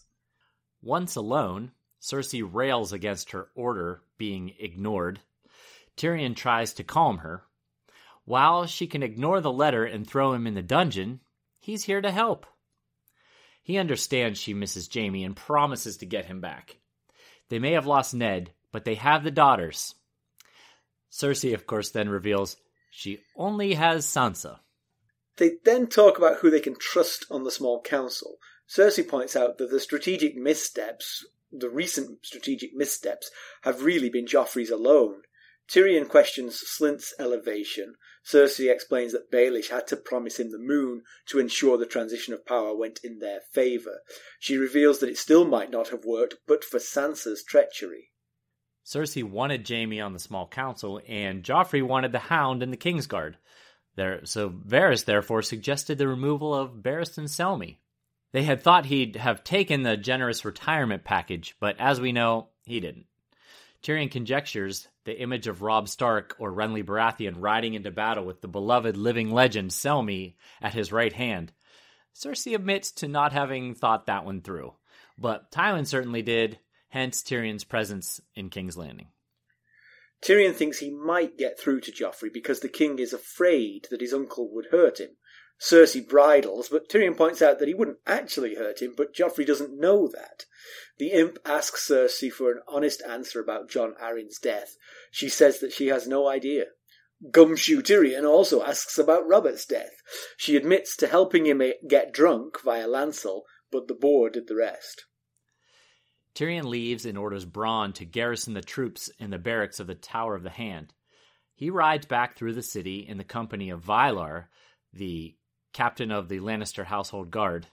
Once 0.83 1.17
alone, 1.17 1.73
Cersei 2.01 2.43
rails 2.43 2.93
against 2.93 3.33
her 3.33 3.51
order 3.55 4.03
being 4.17 4.55
ignored. 4.59 5.21
Tyrion 5.97 6.35
tries 6.35 6.73
to 6.75 6.85
calm 6.85 7.19
her. 7.19 7.45
While 8.25 8.67
she 8.67 8.87
can 8.87 9.03
ignore 9.03 9.41
the 9.41 9.53
letter 9.53 9.85
and 9.85 10.07
throw 10.07 10.33
him 10.33 10.47
in 10.47 10.55
the 10.55 10.63
dungeon, 10.63 11.21
he's 11.59 11.85
here 11.85 12.01
to 12.01 12.11
help. 12.11 12.47
He 13.63 13.79
understands 13.79 14.39
she 14.39 14.55
misses 14.55 14.89
Jaime 14.93 15.25
and 15.25 15.37
promises 15.37 15.99
to 15.99 16.07
get 16.07 16.27
him 16.27 16.41
back. 16.41 16.80
They 17.51 17.59
may 17.59 17.73
have 17.73 17.87
lost 17.87 18.15
Ned, 18.15 18.53
but 18.73 18.85
they 18.85 18.95
have 18.95 19.25
the 19.25 19.31
daughters. 19.31 19.95
Cersei, 21.13 21.53
of 21.53 21.67
course, 21.67 21.91
then 21.91 22.09
reveals 22.09 22.57
she 22.91 23.19
only 23.37 23.75
has 23.75 24.07
Sansa. 24.07 24.61
They 25.37 25.53
then 25.65 25.89
talk 25.89 26.17
about 26.17 26.39
who 26.39 26.51
they 26.51 26.61
can 26.61 26.77
trust 26.77 27.27
on 27.31 27.45
the 27.45 27.51
small 27.51 27.83
council. 27.83 28.39
Cersei 28.69 29.07
points 29.07 29.35
out 29.35 29.59
that 29.59 29.71
the 29.71 29.81
strategic 29.81 30.37
missteps, 30.37 31.27
the 31.51 31.69
recent 31.69 32.25
strategic 32.25 32.71
missteps, 32.75 33.31
have 33.63 33.83
really 33.83 34.09
been 34.09 34.27
Joffrey's 34.27 34.71
alone. 34.71 35.23
Tyrion 35.69 36.09
questions 36.09 36.63
Slynt's 36.65 37.13
elevation. 37.19 37.95
Cersei 38.25 38.71
explains 38.71 39.13
that 39.13 39.31
Baelish 39.31 39.71
had 39.71 39.87
to 39.89 39.97
promise 39.97 40.39
him 40.39 40.51
the 40.51 40.59
moon 40.59 41.03
to 41.27 41.39
ensure 41.39 41.79
the 41.79 41.87
transition 41.87 42.35
of 42.35 42.47
power 42.47 42.77
went 42.77 43.01
in 43.03 43.19
their 43.19 43.41
favour. 43.53 44.01
She 44.39 44.57
reveals 44.57 44.99
that 44.99 45.09
it 45.09 45.19
still 45.19 45.45
might 45.45 45.71
not 45.71 45.89
have 45.89 46.05
worked 46.05 46.37
but 46.47 46.63
for 46.63 46.79
Sansa's 46.79 47.43
treachery. 47.43 48.11
Cersei 48.85 49.23
wanted 49.23 49.69
Jaime 49.69 50.01
on 50.01 50.13
the 50.13 50.19
small 50.19 50.49
council, 50.49 51.01
and 51.07 51.43
Joffrey 51.43 51.83
wanted 51.83 52.13
the 52.13 52.19
Hound 52.19 52.63
in 52.63 52.71
the 52.71 52.77
Kingsguard. 52.77 53.37
There, 53.97 54.25
so 54.25 54.51
Varys 54.51 55.05
therefore 55.05 55.43
suggested 55.43 55.99
the 55.99 56.09
removal 56.09 56.55
of 56.55 56.83
Barristan 56.83 57.25
Selmy. 57.25 57.79
They 58.33 58.45
had 58.45 58.63
thought 58.63 58.87
he'd 58.87 59.17
have 59.17 59.45
taken 59.45 59.83
the 59.83 59.97
generous 59.97 60.45
retirement 60.45 61.05
package, 61.05 61.57
but 61.61 61.77
as 61.79 62.01
we 62.01 62.13
know, 62.13 62.49
he 62.65 62.81
didn't. 62.81 63.07
Tyrion 63.83 64.11
conjectures 64.11 64.89
the 65.05 65.19
image 65.19 65.47
of 65.47 65.63
Robb 65.63 65.89
Stark 65.89 66.37
or 66.39 66.53
Renly 66.53 66.85
Baratheon 66.85 67.35
riding 67.39 67.75
into 67.75 67.91
battle 67.91 68.25
with 68.25 68.43
the 68.43 68.49
beloved 68.49 68.97
living 68.97 69.31
legend 69.31 69.71
Selmy 69.71 70.35
at 70.61 70.75
his 70.75 70.93
right 70.93 71.13
hand. 71.13 71.53
Cersei 72.15 72.55
admits 72.55 72.93
to 72.93 73.09
not 73.09 73.33
having 73.33 73.75
thought 73.75 74.07
that 74.07 74.25
one 74.25 74.43
through, 74.43 74.75
but 75.17 75.51
Tywin 75.51 75.87
certainly 75.87 76.23
did, 76.23 76.59
hence 76.89 77.23
Tyrion's 77.23 77.65
presence 77.65 78.21
in 78.35 78.51
King's 78.51 78.77
Landing. 78.77 79.09
Tyrion 80.23 80.55
thinks 80.55 80.79
he 80.79 80.91
might 80.91 81.39
get 81.39 81.59
through 81.59 81.81
to 81.81 81.93
Joffrey 81.93 82.31
because 82.31 82.61
the 82.61 82.69
king 82.69 82.99
is 82.99 83.15
afraid 83.15 83.87
that 83.91 84.03
his 84.03 84.13
uncle 84.13 84.53
would 84.53 84.67
hurt 84.67 85.01
him. 85.01 85.17
Cersei 85.59 86.07
bridles, 86.07 86.69
but 86.69 86.89
Tyrion 86.89 87.17
points 87.17 87.43
out 87.43 87.59
that 87.59 87.69
he 87.69 87.75
wouldn't 87.75 87.99
actually 88.07 88.55
hurt 88.55 88.81
him, 88.81 88.95
but 88.97 89.15
Joffrey 89.15 89.47
doesn't 89.47 89.79
know 89.79 90.09
that. 90.09 90.45
The 91.01 91.13
imp 91.13 91.39
asks 91.47 91.89
Cersei 91.89 92.31
for 92.31 92.53
an 92.53 92.61
honest 92.69 93.03
answer 93.09 93.41
about 93.41 93.71
Jon 93.71 93.95
Arryn's 93.99 94.39
death. 94.39 94.77
She 95.11 95.31
says 95.31 95.61
that 95.61 95.73
she 95.73 95.87
has 95.87 96.07
no 96.07 96.29
idea. 96.29 96.67
Gumshoe 97.31 97.81
Tyrion 97.81 98.29
also 98.29 98.63
asks 98.63 98.99
about 98.99 99.27
Robert's 99.27 99.65
death. 99.65 100.03
She 100.37 100.57
admits 100.57 100.95
to 100.97 101.07
helping 101.07 101.47
him 101.47 101.63
get 101.89 102.13
drunk 102.13 102.61
via 102.63 102.87
Lancel, 102.87 103.45
but 103.73 103.89
the 103.89 103.95
boar 103.95 104.29
did 104.29 104.47
the 104.47 104.57
rest. 104.57 105.07
Tyrion 106.35 106.67
leaves 106.67 107.07
and 107.07 107.17
orders 107.17 107.47
Bronn 107.47 107.95
to 107.95 108.05
garrison 108.05 108.53
the 108.53 108.61
troops 108.61 109.09
in 109.19 109.31
the 109.31 109.39
barracks 109.39 109.81
of 109.81 109.87
the 109.87 109.95
Tower 109.95 110.35
of 110.35 110.43
the 110.43 110.51
Hand. 110.51 110.93
He 111.55 111.71
rides 111.71 112.05
back 112.05 112.37
through 112.37 112.53
the 112.53 112.63
city 112.63 113.07
in 113.09 113.17
the 113.17 113.25
company 113.25 113.71
of 113.71 113.87
Vylarr, 113.87 114.49
the 114.93 115.35
captain 115.73 116.11
of 116.11 116.29
the 116.29 116.41
Lannister 116.41 116.85
household 116.85 117.31
guard. 117.31 117.69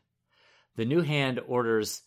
The 0.77 0.85
new 0.85 1.01
hand 1.01 1.41
orders 1.45 2.03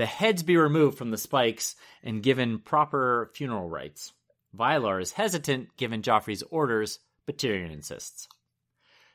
the 0.00 0.06
heads 0.06 0.42
be 0.42 0.56
removed 0.56 0.96
from 0.96 1.10
the 1.10 1.18
spikes 1.18 1.76
and 2.02 2.22
given 2.22 2.58
proper 2.58 3.30
funeral 3.34 3.68
rites. 3.68 4.14
Vylarr 4.56 4.98
is 4.98 5.12
hesitant 5.12 5.76
given 5.76 6.00
Joffrey's 6.00 6.42
orders, 6.44 7.00
but 7.26 7.36
Tyrion 7.36 7.70
insists. 7.70 8.26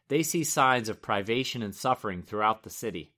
They 0.10 0.22
see 0.22 0.44
signs 0.44 0.88
of 0.88 1.02
privation 1.02 1.64
and 1.64 1.74
suffering 1.74 2.22
throughout 2.22 2.62
the 2.62 2.70
city. 2.70 3.16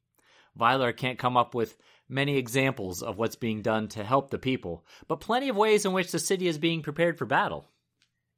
Vylarr 0.58 0.96
can't 0.96 1.20
come 1.20 1.36
up 1.36 1.54
with 1.54 1.78
many 2.08 2.38
examples 2.38 3.04
of 3.04 3.18
what's 3.18 3.36
being 3.36 3.62
done 3.62 3.90
to 3.90 4.06
help 4.06 4.30
the 4.30 4.38
people, 4.38 4.86
but 5.10 5.20
plenty 5.20 5.50
of 5.50 5.58
ways 5.58 5.84
in 5.84 5.92
which 5.92 6.14
the 6.14 6.20
city 6.20 6.48
is 6.48 6.58
being 6.58 6.82
prepared 6.82 7.18
for 7.18 7.26
battle. 7.26 7.68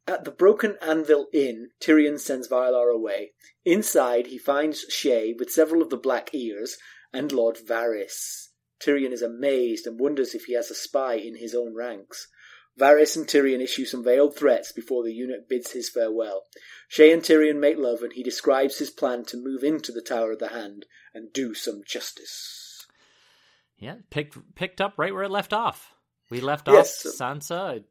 At 0.08 0.24
the 0.26 0.32
Broken 0.32 0.76
Anvil 0.82 1.28
Inn, 1.32 1.70
Tyrion 1.80 2.20
sends 2.20 2.48
Vylarr 2.48 2.92
away. 2.92 3.34
Inside, 3.64 4.26
he 4.26 4.40
finds 4.40 4.88
Shae 4.90 5.38
with 5.38 5.52
several 5.52 5.84
of 5.84 5.92
the 5.92 5.98
Black 5.98 6.34
Ears 6.34 6.80
and 7.14 7.32
Lord 7.32 7.58
Varys. 7.64 8.49
Tyrion 8.84 9.12
is 9.12 9.22
amazed 9.22 9.86
and 9.88 10.00
wonders 10.00 10.34
if 10.34 10.46
he 10.46 10.54
has 10.56 10.72
a 10.72 10.76
spy 10.76 11.16
in 11.16 11.36
his 11.38 11.54
own 11.56 11.76
ranks. 11.76 12.28
Varys 12.80 13.18
and 13.18 13.28
Tyrion 13.28 13.62
issue 13.62 13.84
some 13.84 14.04
veiled 14.04 14.38
threats 14.38 14.72
before 14.72 15.04
the 15.04 15.12
eunuch 15.14 15.50
bids 15.50 15.72
his 15.72 15.90
farewell. 15.90 16.44
Shae 16.90 17.12
and 17.14 17.22
Tyrion 17.22 17.60
make 17.60 17.78
love, 17.78 18.02
and 18.04 18.14
he 18.14 18.24
describes 18.24 18.78
his 18.78 18.90
plan 18.90 19.26
to 19.26 19.38
move 19.38 19.64
into 19.64 19.92
the 19.92 20.02
Tower 20.02 20.32
of 20.32 20.40
the 20.40 20.48
Hand 20.50 20.86
and 21.14 21.34
do 21.34 21.54
some 21.54 21.82
justice. 21.86 22.86
Yeah, 23.78 23.96
picked 24.10 24.38
picked 24.56 24.80
up 24.80 24.94
right 24.98 25.14
where 25.14 25.24
it 25.24 25.32
left 25.32 25.52
off. 25.52 25.94
We 26.30 26.40
left 26.40 26.68
Yes. 26.70 27.06
off 27.06 27.14
Sansa. 27.14 27.84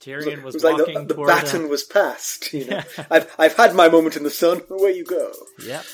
Tyrion 0.00 0.42
was, 0.42 0.54
it 0.54 0.58
was 0.58 0.64
like 0.64 0.78
walking 0.78 0.94
the, 0.94 1.04
the 1.06 1.14
toward 1.14 1.28
baton 1.28 1.64
a- 1.64 1.68
was 1.68 1.84
passed. 1.84 2.52
You 2.52 2.66
know, 2.66 2.82
I've 3.10 3.34
I've 3.38 3.56
had 3.56 3.74
my 3.74 3.88
moment 3.88 4.16
in 4.16 4.24
the 4.24 4.30
sun. 4.30 4.60
Away 4.70 4.92
you 4.92 5.04
go. 5.04 5.32
Yep. 5.64 5.84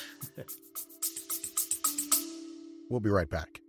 We'll 2.91 3.01
be 3.01 3.11
right 3.11 3.29
back. 3.31 3.61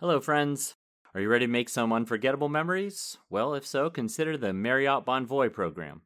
Hello, 0.00 0.20
friends. 0.20 0.76
Are 1.12 1.20
you 1.20 1.28
ready 1.28 1.46
to 1.46 1.50
make 1.50 1.68
some 1.68 1.92
unforgettable 1.92 2.48
memories? 2.48 3.18
Well, 3.28 3.52
if 3.54 3.66
so, 3.66 3.90
consider 3.90 4.36
the 4.36 4.52
Marriott 4.52 5.04
Bonvoy 5.04 5.52
program. 5.52 6.02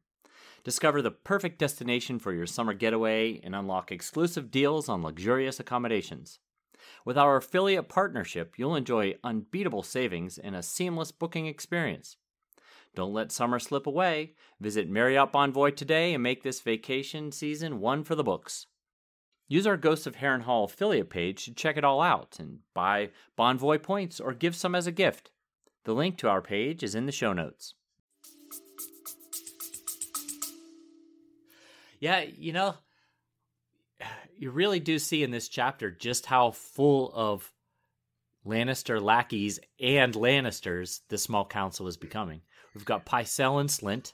Discover 0.63 1.03
the 1.03 1.11
perfect 1.11 1.59
destination 1.59 2.17
for 2.17 2.33
your 2.33 2.47
summer 2.47 2.73
getaway 2.73 3.39
and 3.43 3.55
unlock 3.55 3.91
exclusive 3.91 4.49
deals 4.49 4.89
on 4.89 5.03
luxurious 5.03 5.59
accommodations. 5.59 6.39
With 7.05 7.19
our 7.19 7.37
affiliate 7.37 7.87
partnership, 7.87 8.55
you'll 8.57 8.75
enjoy 8.75 9.13
unbeatable 9.23 9.83
savings 9.83 10.39
and 10.39 10.55
a 10.55 10.63
seamless 10.63 11.11
booking 11.11 11.45
experience. 11.45 12.17
Don't 12.95 13.13
let 13.13 13.31
summer 13.31 13.59
slip 13.59 13.85
away. 13.85 14.33
Visit 14.59 14.89
Marriott 14.89 15.31
Bonvoy 15.31 15.75
today 15.75 16.15
and 16.15 16.23
make 16.23 16.41
this 16.41 16.61
vacation 16.61 17.31
season 17.31 17.79
one 17.79 18.03
for 18.03 18.15
the 18.15 18.23
books. 18.23 18.65
Use 19.53 19.67
our 19.67 19.77
Ghosts 19.77 20.07
of 20.07 20.15
Harrenhal 20.15 20.63
affiliate 20.65 21.11
page 21.11 21.45
to 21.45 21.53
check 21.53 21.77
it 21.77 21.83
all 21.83 22.01
out 22.01 22.37
and 22.39 22.61
buy 22.73 23.11
Bonvoy 23.37 23.83
points 23.83 24.19
or 24.19 24.33
give 24.33 24.55
some 24.55 24.73
as 24.73 24.87
a 24.87 24.91
gift. 24.91 25.29
The 25.83 25.93
link 25.93 26.17
to 26.17 26.27
our 26.27 26.41
page 26.41 26.81
is 26.81 26.95
in 26.95 27.05
the 27.05 27.11
show 27.11 27.33
notes. 27.33 27.75
Yeah, 31.99 32.21
you 32.21 32.51
know, 32.51 32.73
you 34.35 34.49
really 34.49 34.79
do 34.79 34.97
see 34.97 35.21
in 35.21 35.29
this 35.29 35.49
chapter 35.49 35.91
just 35.91 36.25
how 36.25 36.49
full 36.49 37.11
of 37.13 37.53
Lannister 38.43 38.99
lackeys 38.99 39.59
and 39.79 40.15
Lannisters 40.15 41.01
the 41.09 41.19
small 41.19 41.45
council 41.45 41.87
is 41.87 41.95
becoming. 41.95 42.41
We've 42.73 42.85
got 42.85 43.05
Pycelle 43.05 43.59
and 43.61 43.69
Slynt, 43.69 44.13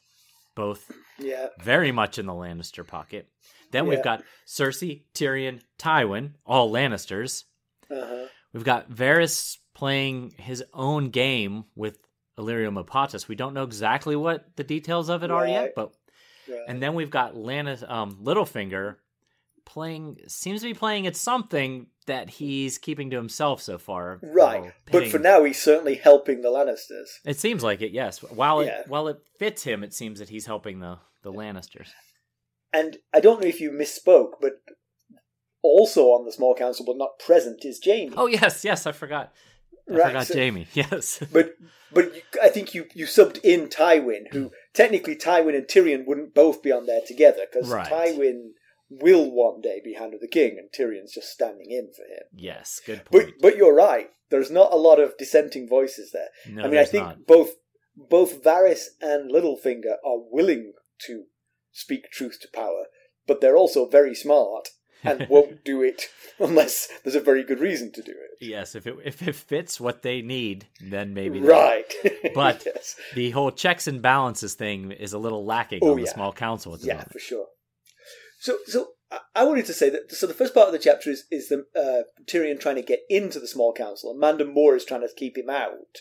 both 0.53 0.91
Yeah. 1.17 1.48
very 1.62 1.93
much 1.93 2.19
in 2.19 2.25
the 2.25 2.34
Lannister 2.34 2.86
pocket. 2.86 3.29
Then 3.72 3.86
Yeah. 3.86 3.90
we've 3.90 4.04
got 4.04 4.24
Cersei, 4.48 5.04
Tyrion, 5.14 5.62
Tywin, 5.78 6.34
all 6.46 6.72
Lannisters. 6.72 7.46
Uh-huh. 7.90 8.28
We've 8.54 8.64
got 8.64 8.90
Varys 8.90 9.58
playing 9.74 10.32
his 10.38 10.64
own 10.74 11.10
game 11.10 11.66
with 11.76 11.98
Illyrio 12.38 12.72
Mopatis. 12.74 13.28
We 13.28 13.36
don't 13.36 13.54
know 13.54 13.64
exactly 13.64 14.16
what 14.16 14.56
the 14.56 14.64
details 14.64 15.10
of 15.10 15.24
it 15.24 15.32
are 15.32 15.48
yet, 15.48 15.74
but 15.76 15.94
Right. 16.48 16.60
and 16.68 16.82
then 16.82 16.96
we've 16.96 17.10
got 17.12 17.36
Lannis, 17.38 17.84
um, 17.88 18.18
Littlefinger 18.24 18.96
playing 19.66 20.18
seems 20.28 20.62
to 20.62 20.68
be 20.68 20.74
playing 20.74 21.06
at 21.06 21.16
something 21.16 21.88
that 22.08 22.28
he's 22.30 22.80
keeping 22.80 23.12
to 23.12 23.18
himself 23.18 23.62
so 23.62 23.78
far. 23.78 24.20
right. 24.24 24.74
But 24.92 25.10
for 25.10 25.20
now, 25.20 25.44
he's 25.44 25.62
certainly 25.62 25.94
helping 25.96 26.42
the 26.42 26.50
Lannisters. 26.50 27.20
it 27.24 27.38
seems 27.38 27.64
like 27.64 27.82
it. 27.82 27.92
Yes, 27.92 28.24
while 28.24 28.64
Yeah. 28.64 28.80
it 28.82 28.88
while 28.88 29.08
it 29.10 29.20
fits 29.38 29.62
him, 29.64 29.84
it 29.84 29.94
seems 29.94 30.18
that 30.20 30.30
he's 30.30 30.48
helping 30.48 30.80
the 30.80 30.98
the 31.22 31.32
Lannisters. 31.32 31.90
And 32.74 32.98
I 33.14 33.20
don't 33.20 33.42
know 33.42 33.48
if 33.48 33.60
you 33.60 33.72
misspoke, 33.72 34.34
but 34.42 34.54
also 35.62 36.06
on 36.08 36.26
the 36.26 36.32
small 36.32 36.56
council, 36.56 36.86
but 36.86 36.98
not 36.98 37.20
present, 37.20 37.66
is 37.66 37.82
Jaime. 37.84 38.14
Oh 38.16 38.28
yes, 38.28 38.64
yes, 38.64 38.86
I 38.86 38.92
forgot. 38.92 39.32
I 39.90 39.94
Right, 39.94 40.08
forgot 40.08 40.28
so- 40.28 40.36
Jaime. 40.38 40.68
Yes. 40.74 41.24
But 41.32 41.56
but 41.92 42.16
you, 42.16 42.22
I 42.44 42.50
think 42.50 42.76
you, 42.76 42.86
you 42.94 43.06
subbed 43.06 43.40
in 43.44 43.68
Tywin, 43.68 44.32
who 44.32 44.52
technically 44.74 45.16
Tywin 45.16 45.56
and 45.56 45.66
Tyrion 45.66 46.06
wouldn't 46.06 46.36
both 46.36 46.62
be 46.62 46.72
on 46.72 46.86
there 46.86 47.02
together 47.06 47.42
because 47.52 47.68
Right. 47.70 47.88
Tywin 47.92 48.50
will 48.92 49.30
one 49.32 49.62
day 49.62 49.82
be 49.84 49.94
Hand 49.96 50.14
of 50.14 50.20
the 50.22 50.28
King, 50.28 50.58
and 50.60 50.70
Tyrion's 50.72 51.14
just 51.14 51.30
standing 51.30 51.72
in 51.72 51.90
for 51.96 52.04
him. 52.04 52.24
yes, 52.36 52.80
good 52.86 53.04
point. 53.06 53.12
but 53.12 53.42
but 53.42 53.58
you're 53.58 53.74
right. 53.76 54.10
There's 54.30 54.52
not 54.52 54.72
a 54.72 54.76
lot 54.78 55.00
of 55.00 55.18
dissenting 55.18 55.68
voices 55.68 56.12
there. 56.12 56.30
no, 56.48 56.64
I 56.64 56.68
mean, 56.68 56.80
I 56.80 56.86
think 56.86 57.06
not. 57.06 57.26
both 57.26 57.50
both 57.98 58.44
Varys 58.44 58.86
and 59.02 59.32
Littlefinger 59.32 59.96
are 60.06 60.20
willing 60.32 60.74
to 61.08 61.24
speak 61.72 62.12
truth 62.12 62.40
to 62.42 62.48
power, 62.54 62.86
but 63.28 63.42
they're 63.42 63.58
also 63.58 63.86
very 63.88 64.16
smart 64.16 64.70
and 65.04 65.28
won't 65.30 65.64
do 65.64 65.82
it 65.82 66.04
unless 66.40 66.90
there's 67.04 67.16
a 67.16 67.22
very 67.22 67.44
good 67.44 67.60
reason 67.60 67.92
to 67.94 68.02
do 68.02 68.12
it. 68.12 68.46
Yes, 68.46 68.76
if 68.76 68.88
it 68.88 68.96
if 69.06 69.26
it 69.28 69.36
fits 69.36 69.80
what 69.80 70.02
they 70.02 70.22
need, 70.22 70.68
then 70.82 71.14
maybe 71.14 71.40
Right. 71.42 71.92
But- 72.34 72.64
yes. 72.66 72.96
the 73.16 73.32
whole 73.32 73.52
checks 73.52 73.88
and 73.88 74.02
balances 74.02 74.54
thing 74.56 74.92
is 74.92 75.14
a 75.14 75.18
little 75.20 75.46
lacking 75.46 75.80
Oh, 75.82 75.92
on 75.92 76.02
the 76.02 76.08
small 76.08 76.34
council 76.34 76.74
at 76.74 76.82
the 76.82 76.88
yeah, 76.88 76.94
moment. 76.96 77.12
for 77.12 77.20
sure. 77.20 77.48
So, 78.42 78.58
so 78.68 78.88
I- 79.36 79.44
wanted 79.44 79.66
to 79.66 79.74
say 79.74 79.90
that. 79.90 80.12
So 80.12 80.28
the 80.28 80.34
first 80.34 80.54
part 80.54 80.68
of 80.68 80.74
the 80.74 80.80
chapter 80.80 81.10
is 81.10 81.26
is 81.32 81.50
the 81.50 81.66
uh, 81.76 82.04
Tyrion 82.26 82.60
trying 82.60 82.76
to 82.76 82.82
get 82.82 83.00
into 83.10 83.40
the 83.40 83.48
small 83.48 83.74
council, 83.74 84.12
and 84.12 84.20
Mandon 84.20 84.54
Moore 84.54 84.76
is 84.76 84.86
trying 84.86 85.02
to 85.02 85.10
keep 85.16 85.38
him 85.38 85.50
out. 85.50 85.98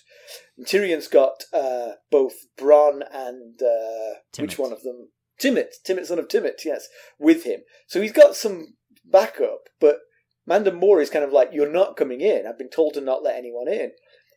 And 0.57 0.67
Tyrion's 0.67 1.09
got 1.09 1.45
uh, 1.53 1.93
both 2.11 2.35
Bronn 2.59 3.01
and 3.13 3.61
uh, 3.63 4.19
which 4.39 4.59
one 4.59 4.73
of 4.73 4.83
them? 4.83 5.09
Timett, 5.41 5.75
Timett, 5.87 6.07
son 6.07 6.19
of 6.19 6.29
Timett, 6.29 6.65
yes, 6.65 6.89
with 7.19 7.45
him. 7.45 7.61
So 7.87 8.01
he's 8.01 8.13
got 8.13 8.35
some 8.37 8.75
backup, 9.05 9.69
but 9.81 9.99
Mandon 10.47 10.77
Moore 10.77 11.01
is 11.01 11.11
kind 11.11 11.25
of 11.25 11.33
like, 11.33 11.51
"You're 11.53 11.71
not 11.71 11.97
coming 11.97 12.21
in. 12.21 12.47
I've 12.47 12.59
been 12.59 12.71
told 12.71 12.95
to 12.95 13.01
not 13.01 13.23
let 13.23 13.37
anyone 13.37 13.69
in," 13.69 13.93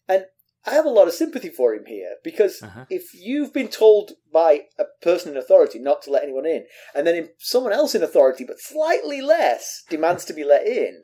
and 0.07 0.25
I 0.65 0.71
have 0.73 0.85
a 0.85 0.89
lot 0.89 1.07
of 1.07 1.13
sympathy 1.15 1.49
for 1.49 1.73
him 1.73 1.85
here 1.85 2.17
because 2.23 2.61
Uh-huh. 2.61 2.85
if 2.89 3.15
you've 3.15 3.51
been 3.51 3.67
told 3.69 4.11
by 4.31 4.67
a 4.77 4.85
person 5.01 5.31
in 5.31 5.37
authority 5.37 5.79
not 5.79 6.03
to 6.03 6.11
let 6.11 6.21
anyone 6.23 6.45
in, 6.45 6.67
and 6.93 7.07
then 7.07 7.29
someone 7.39 7.73
else 7.73 7.95
in 7.95 8.03
authority, 8.03 8.43
but 8.43 8.59
slightly 8.59 9.21
less, 9.21 9.83
demands 9.89 10.23
to 10.25 10.33
be 10.33 10.43
let 10.43 10.67
in, 10.67 11.01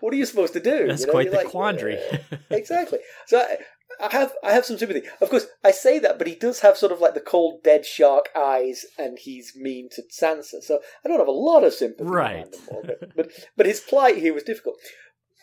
what 0.00 0.12
are 0.12 0.16
you 0.16 0.26
supposed 0.26 0.52
to 0.52 0.60
do? 0.60 0.86
That's 0.88 1.00
You 1.00 1.06
know, 1.06 1.12
quite 1.12 1.30
the 1.30 1.36
like, 1.38 1.46
quandary. 1.48 1.96
"Uh, 1.98 2.18
exactly. 2.50 2.98
So 3.26 3.38
I, 3.40 3.58
I 4.00 4.12
have 4.12 4.32
I 4.42 4.52
have 4.52 4.64
some 4.64 4.78
sympathy. 4.78 5.06
Of 5.20 5.30
course, 5.30 5.46
I 5.64 5.70
say 5.70 5.98
that, 5.98 6.18
but 6.18 6.26
he 6.26 6.34
does 6.34 6.60
have 6.60 6.76
sort 6.76 6.92
of 6.92 7.00
like 7.00 7.14
the 7.14 7.20
cold, 7.20 7.62
dead 7.62 7.84
shark 7.84 8.28
eyes, 8.36 8.84
and 8.98 9.18
he's 9.18 9.54
mean 9.56 9.88
to 9.92 10.02
Sansa. 10.02 10.62
So 10.62 10.80
I 11.04 11.08
don't 11.08 11.18
have 11.18 11.28
a 11.28 11.32
lot 11.32 11.64
of 11.64 11.74
sympathy. 11.74 12.08
Right. 12.08 12.46
But, 12.70 13.16
but 13.16 13.30
but 13.56 13.66
his 13.66 13.80
plight 13.80 14.18
here 14.18 14.34
was 14.34 14.44
difficult. 14.44 14.76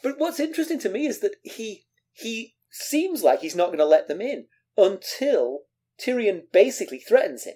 But 0.04 0.16
what's 0.18 0.40
interesting 0.40 0.80
to 0.80 0.90
me 0.90 1.06
is 1.06 1.20
that 1.20 1.36
he 1.44 1.86
he 2.14 2.56
seems 2.72 3.24
like 3.24 3.42
he's 3.42 3.56
not 3.56 3.68
going 3.68 3.80
to 3.80 3.86
let 3.86 4.08
them 4.08 4.22
in 4.22 4.48
until 4.78 5.62
Tyrion 6.00 6.44
basically 6.52 7.00
threatens 7.00 7.46
him. 7.46 7.56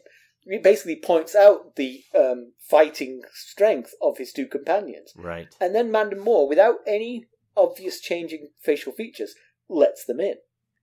He 0.50 0.58
basically 0.58 0.96
points 0.96 1.36
out 1.36 1.76
the 1.76 2.04
um, 2.18 2.54
fighting 2.70 3.22
strength 3.34 3.94
of 4.02 4.18
his 4.18 4.32
two 4.32 4.48
companions. 4.48 5.14
right. 5.16 5.54
And 5.60 5.76
then 5.76 5.92
Mandon 5.92 6.20
Moore, 6.20 6.48
without 6.48 6.78
any 6.88 7.26
obvious 7.56 8.00
changing 8.00 8.50
facial 8.62 8.94
features, 8.94 9.36
lets 9.68 10.06
them 10.06 10.20
in. 10.20 10.36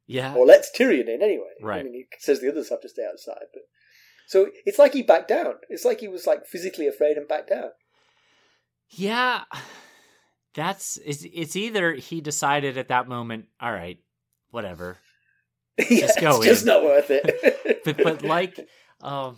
Yeah. 0.06 0.34
Or 0.34 0.46
lets 0.46 0.70
Tyrion 0.76 1.08
in 1.08 1.20
anyway. 1.22 1.50
Right. 1.60 1.80
I 1.80 1.82
mean, 1.82 1.92
he 1.94 2.06
says 2.18 2.40
the 2.40 2.48
others 2.50 2.70
have 2.70 2.80
to 2.82 2.88
stay 2.88 3.06
outside. 3.10 3.46
But 3.52 3.62
So 4.28 4.50
it's 4.64 4.78
like 4.78 4.92
he 4.92 5.02
backed 5.02 5.28
down. 5.28 5.54
It's 5.68 5.84
like 5.84 6.00
he 6.00 6.08
was 6.08 6.26
like 6.26 6.46
physically 6.46 6.86
afraid 6.86 7.16
and 7.16 7.26
backed 7.28 7.50
down. 7.50 7.70
Yeah. 8.90 9.42
That's 10.54 10.98
it's, 11.04 11.24
it's 11.32 11.56
either 11.56 11.94
he 11.94 12.20
decided 12.20 12.78
at 12.78 12.88
that 12.88 13.08
moment, 13.08 13.46
all 13.60 13.72
right, 13.72 13.98
whatever. 14.50 14.96
yeah, 15.90 16.08
go 16.18 16.36
it's 16.38 16.46
just 16.46 16.66
not 16.66 16.82
worth 16.82 17.10
it. 17.10 17.80
But 17.84 17.98
but 18.02 18.22
like 18.36 18.58
um 19.02 19.36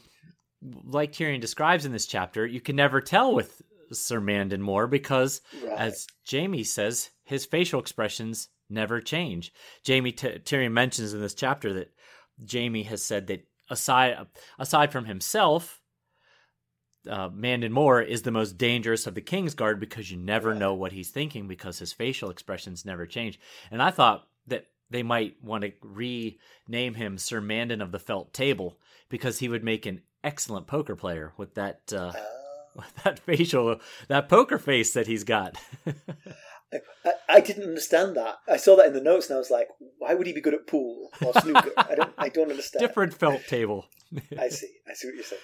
like 0.85 1.13
Tyrion 1.13 1.41
describes 1.41 1.85
in 1.87 1.93
this 1.93 2.07
chapter, 2.07 2.47
you 2.47 2.61
can 2.61 2.77
never 2.77 3.01
tell 3.01 3.35
with 3.35 3.61
Sir 3.93 4.21
Mandon 4.21 4.63
Moore 4.63 4.87
because 4.87 5.41
Right. 5.65 5.79
as 5.79 6.07
Jaime 6.31 6.63
says, 6.63 7.11
his 7.25 7.47
facial 7.47 7.81
expressions 7.81 8.49
never 8.71 9.01
change. 9.01 9.53
Jaime 9.87 10.13
T- 10.13 10.39
Tyrion 10.45 10.73
mentions 10.73 11.13
in 11.13 11.21
this 11.21 11.35
chapter 11.35 11.73
that 11.75 11.93
Jaime 12.51 12.83
has 12.85 13.05
said 13.05 13.27
that 13.29 13.47
aside 13.71 14.27
aside 14.59 14.93
from 14.93 15.07
himself, 15.07 15.81
uh, 17.09 17.29
Mandon 17.33 17.73
Moore 17.73 18.01
is 18.01 18.23
the 18.23 18.31
most 18.31 18.59
dangerous 18.59 19.07
of 19.07 19.15
the 19.15 19.21
King's 19.21 19.55
Guard 19.55 19.81
because 19.81 20.11
you 20.11 20.17
never 20.17 20.55
know 20.55 20.75
what 20.75 20.93
he's 20.93 21.11
thinking 21.11 21.49
because 21.49 21.79
his 21.79 21.93
facial 21.93 22.31
expressions 22.31 22.85
never 22.85 23.07
change. 23.07 23.39
And 23.71 23.83
I 23.83 23.91
thought 23.91 24.27
that 24.47 24.67
they 24.91 25.03
might 25.03 25.37
want 25.43 25.65
to 25.65 25.73
rename 25.83 26.95
him 26.95 27.19
Sir 27.19 27.41
Mandon 27.41 27.81
of 27.81 27.93
the 27.93 27.99
Felt 27.99 28.33
Table 28.33 28.79
because 29.09 29.39
he 29.39 29.49
would 29.49 29.65
make 29.65 29.87
an 29.87 30.03
excellent 30.25 30.67
poker 30.67 30.97
player 30.97 31.33
with 31.37 31.55
that 31.55 31.81
uh, 31.93 32.13
with 32.75 32.95
that 33.05 33.19
facial 33.21 33.81
that 34.09 34.29
poker 34.29 34.59
face 34.59 34.93
that 34.93 35.07
he's 35.07 35.25
got. 35.25 35.57
I, 37.05 37.13
I 37.29 37.41
didn't 37.41 37.65
understand 37.65 38.17
that. 38.17 38.37
I 38.47 38.57
saw 38.59 38.77
that 38.77 38.87
in 38.87 38.93
the 38.93 39.01
notes 39.01 39.29
and 39.29 39.37
I 39.37 39.39
was 39.39 39.51
like, 39.51 39.69
why 39.99 40.15
would 40.15 40.27
he 40.27 40.33
be 40.33 40.41
good 40.41 40.55
at 40.55 40.67
pool 40.67 41.09
or 41.25 41.33
snooker? 41.41 41.71
I 41.77 41.95
don't 41.95 42.13
I 42.19 42.29
don't 42.29 42.51
understand. 42.51 42.81
Different 42.87 43.15
felt 43.15 43.47
table. 43.47 43.87
I 44.39 44.49
see. 44.49 44.69
I 44.89 44.95
see 44.95 45.09
what 45.09 45.15
you're 45.15 45.25
saying. 45.25 45.43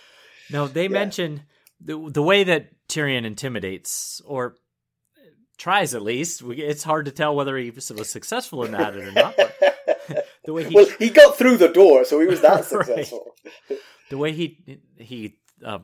No, 0.51 0.69
they 0.69 0.89
mention 0.89 1.45
the 1.81 2.09
the 2.11 2.23
way 2.23 2.45
that 2.45 2.71
Tyrion 2.89 3.25
intimidates 3.25 4.21
or 4.27 4.57
tries 5.57 5.95
at 5.95 6.03
least. 6.03 6.43
It's 6.47 6.85
hard 6.85 7.07
to 7.07 7.13
tell 7.13 7.35
whether 7.35 7.57
he 7.57 7.71
was 7.71 8.11
successful 8.11 8.65
in 8.65 8.73
that 8.73 8.95
or 8.97 9.11
not. 9.13 9.35
But 9.37 10.27
the 10.45 10.53
way 10.53 10.65
he 10.65 10.75
well, 10.75 10.87
he 10.99 11.09
got 11.09 11.39
through 11.39 11.57
the 11.57 11.69
door, 11.69 12.05
so 12.05 12.21
he 12.21 12.27
was 12.27 12.41
that 12.43 12.53
Right. 12.73 12.87
successful. 12.87 13.35
the 14.11 14.19
way 14.19 14.33
he 14.33 14.81
he 14.99 15.39
uh, 15.65 15.79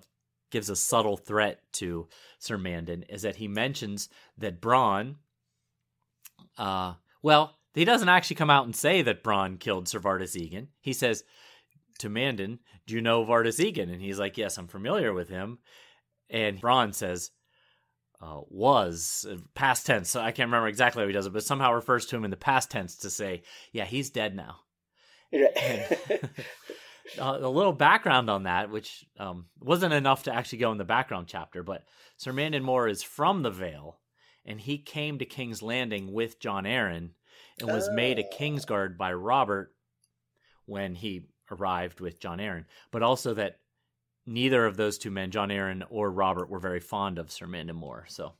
gives 0.50 0.68
a 0.68 0.76
subtle 0.76 1.16
threat 1.16 1.60
to 1.74 2.08
Sir 2.38 2.58
Mandon 2.58 3.04
is 3.08 3.22
that 3.22 3.36
he 3.36 3.48
mentions 3.48 4.08
that 4.36 4.60
Bronn. 4.60 5.16
Uh, 6.60 6.94
well, 7.22 7.56
he 7.74 7.84
doesn't 7.84 8.08
actually 8.08 8.36
come 8.36 8.50
out 8.50 8.66
and 8.66 8.76
say 8.76 9.02
that 9.02 9.24
Bronn 9.24 9.58
killed 9.58 9.88
Sir 9.88 9.98
Vardis 9.98 10.36
Egen. 10.40 10.68
He 10.80 10.92
says 10.92 11.24
to 11.98 12.08
Mandon, 12.08 12.58
"Do 12.86 12.94
you 12.94 13.00
know 13.00 13.24
Vardis 13.24 13.58
Egen?" 13.58 13.88
And 13.88 14.02
he's 14.02 14.18
like, 14.18 14.36
"Yes, 14.36 14.58
I'm 14.58 14.68
familiar 14.68 15.12
with 15.12 15.28
him." 15.28 15.58
And 16.28 16.60
Bronn 16.60 16.94
says, 16.94 17.30
uh, 18.20 18.40
was 18.48 19.26
uh, 19.28 19.36
past 19.54 19.86
tense. 19.86 20.10
So 20.10 20.20
I 20.20 20.32
can't 20.32 20.48
remember 20.48 20.68
exactly 20.68 21.02
how 21.02 21.06
he 21.06 21.12
does 21.12 21.26
it, 21.26 21.32
but 21.32 21.42
somehow 21.42 21.72
refers 21.72 22.06
to 22.06 22.16
him 22.16 22.24
in 22.24 22.30
the 22.30 22.36
past 22.36 22.70
tense 22.70 22.96
to 22.96 23.10
say, 23.10 23.42
"Yeah, 23.72 23.84
he's 23.84 24.10
dead 24.10 24.36
now." 24.36 24.60
Uh, 27.18 27.38
a 27.40 27.48
little 27.48 27.72
background 27.72 28.30
on 28.30 28.44
that, 28.44 28.70
which 28.70 29.04
um, 29.18 29.46
wasn't 29.58 29.92
enough 29.92 30.22
to 30.24 30.32
actually 30.32 30.58
go 30.58 30.70
in 30.70 30.78
the 30.78 30.84
background 30.84 31.26
chapter, 31.26 31.64
but 31.64 31.82
Sir 32.18 32.32
Mandon 32.32 32.62
Moore 32.62 32.86
is 32.86 33.02
from 33.02 33.42
the 33.42 33.50
Vale, 33.50 33.98
and 34.44 34.60
he 34.60 34.78
came 34.78 35.18
to 35.18 35.24
King's 35.24 35.62
Landing 35.62 36.12
with 36.12 36.38
Jon 36.40 36.64
Arryn 36.64 37.10
and 37.60 37.68
was 37.70 37.90
made 37.90 38.18
a 38.18 38.24
Oh. 38.24 38.36
Kingsguard 38.38 38.96
by 38.96 39.12
Robert 39.12 39.74
when 40.66 40.94
he 40.94 41.26
arrived 41.50 42.00
with 42.00 42.20
Jon 42.20 42.38
Arryn, 42.38 42.64
but 42.90 43.02
also 43.02 43.34
that 43.34 43.58
neither 44.26 44.64
of 44.66 44.76
those 44.76 44.98
two 44.98 45.10
men, 45.10 45.30
Jon 45.30 45.48
Arryn 45.48 45.82
or 45.90 46.10
Robert, 46.10 46.48
were 46.48 46.60
very 46.60 46.80
fond 46.80 47.18
of 47.18 47.30
Sir 47.30 47.46
Mandon 47.46 47.76
Moore. 47.76 48.04
So 48.08 48.34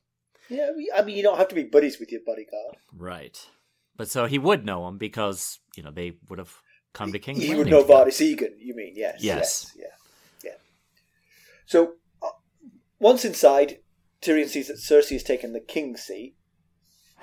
yeah, 0.48 0.70
I 0.94 1.02
mean- 1.02 1.16
you 1.16 1.22
don't 1.22 1.38
have 1.38 1.48
to 1.48 1.54
be 1.54 1.64
buddies 1.64 1.98
with 1.98 2.10
your 2.12 2.20
bodyguard. 2.24 2.76
right, 2.96 3.38
but 3.96 4.08
so 4.08 4.26
he 4.26 4.38
would 4.38 4.64
know 4.64 4.86
him 4.88 4.98
because 4.98 5.58
you 5.76 5.82
know 5.82 5.90
they 5.90 6.18
would 6.28 6.38
have 6.38 6.54
come 6.92 7.12
to 7.12 7.18
King's 7.18 7.42
He 7.42 7.48
Landing. 7.54 7.74
would 7.74 7.88
know. 7.88 7.94
Varys 7.94 8.20
Egan, 8.20 8.56
you 8.58 8.74
mean? 8.74 8.94
Yes. 8.96 9.16
Yes. 9.22 9.72
yes, 9.76 9.76
yeah. 10.44 10.50
Yeah. 10.50 10.56
So, 11.66 11.94
uh, 12.22 12.28
once 12.98 13.24
inside, 13.24 13.78
Tyrion 14.22 14.48
sees 14.48 14.68
that 14.68 14.76
Cersei 14.78 15.12
has 15.12 15.22
taken 15.22 15.52
the 15.52 15.60
king's 15.60 16.02
seat, 16.02 16.36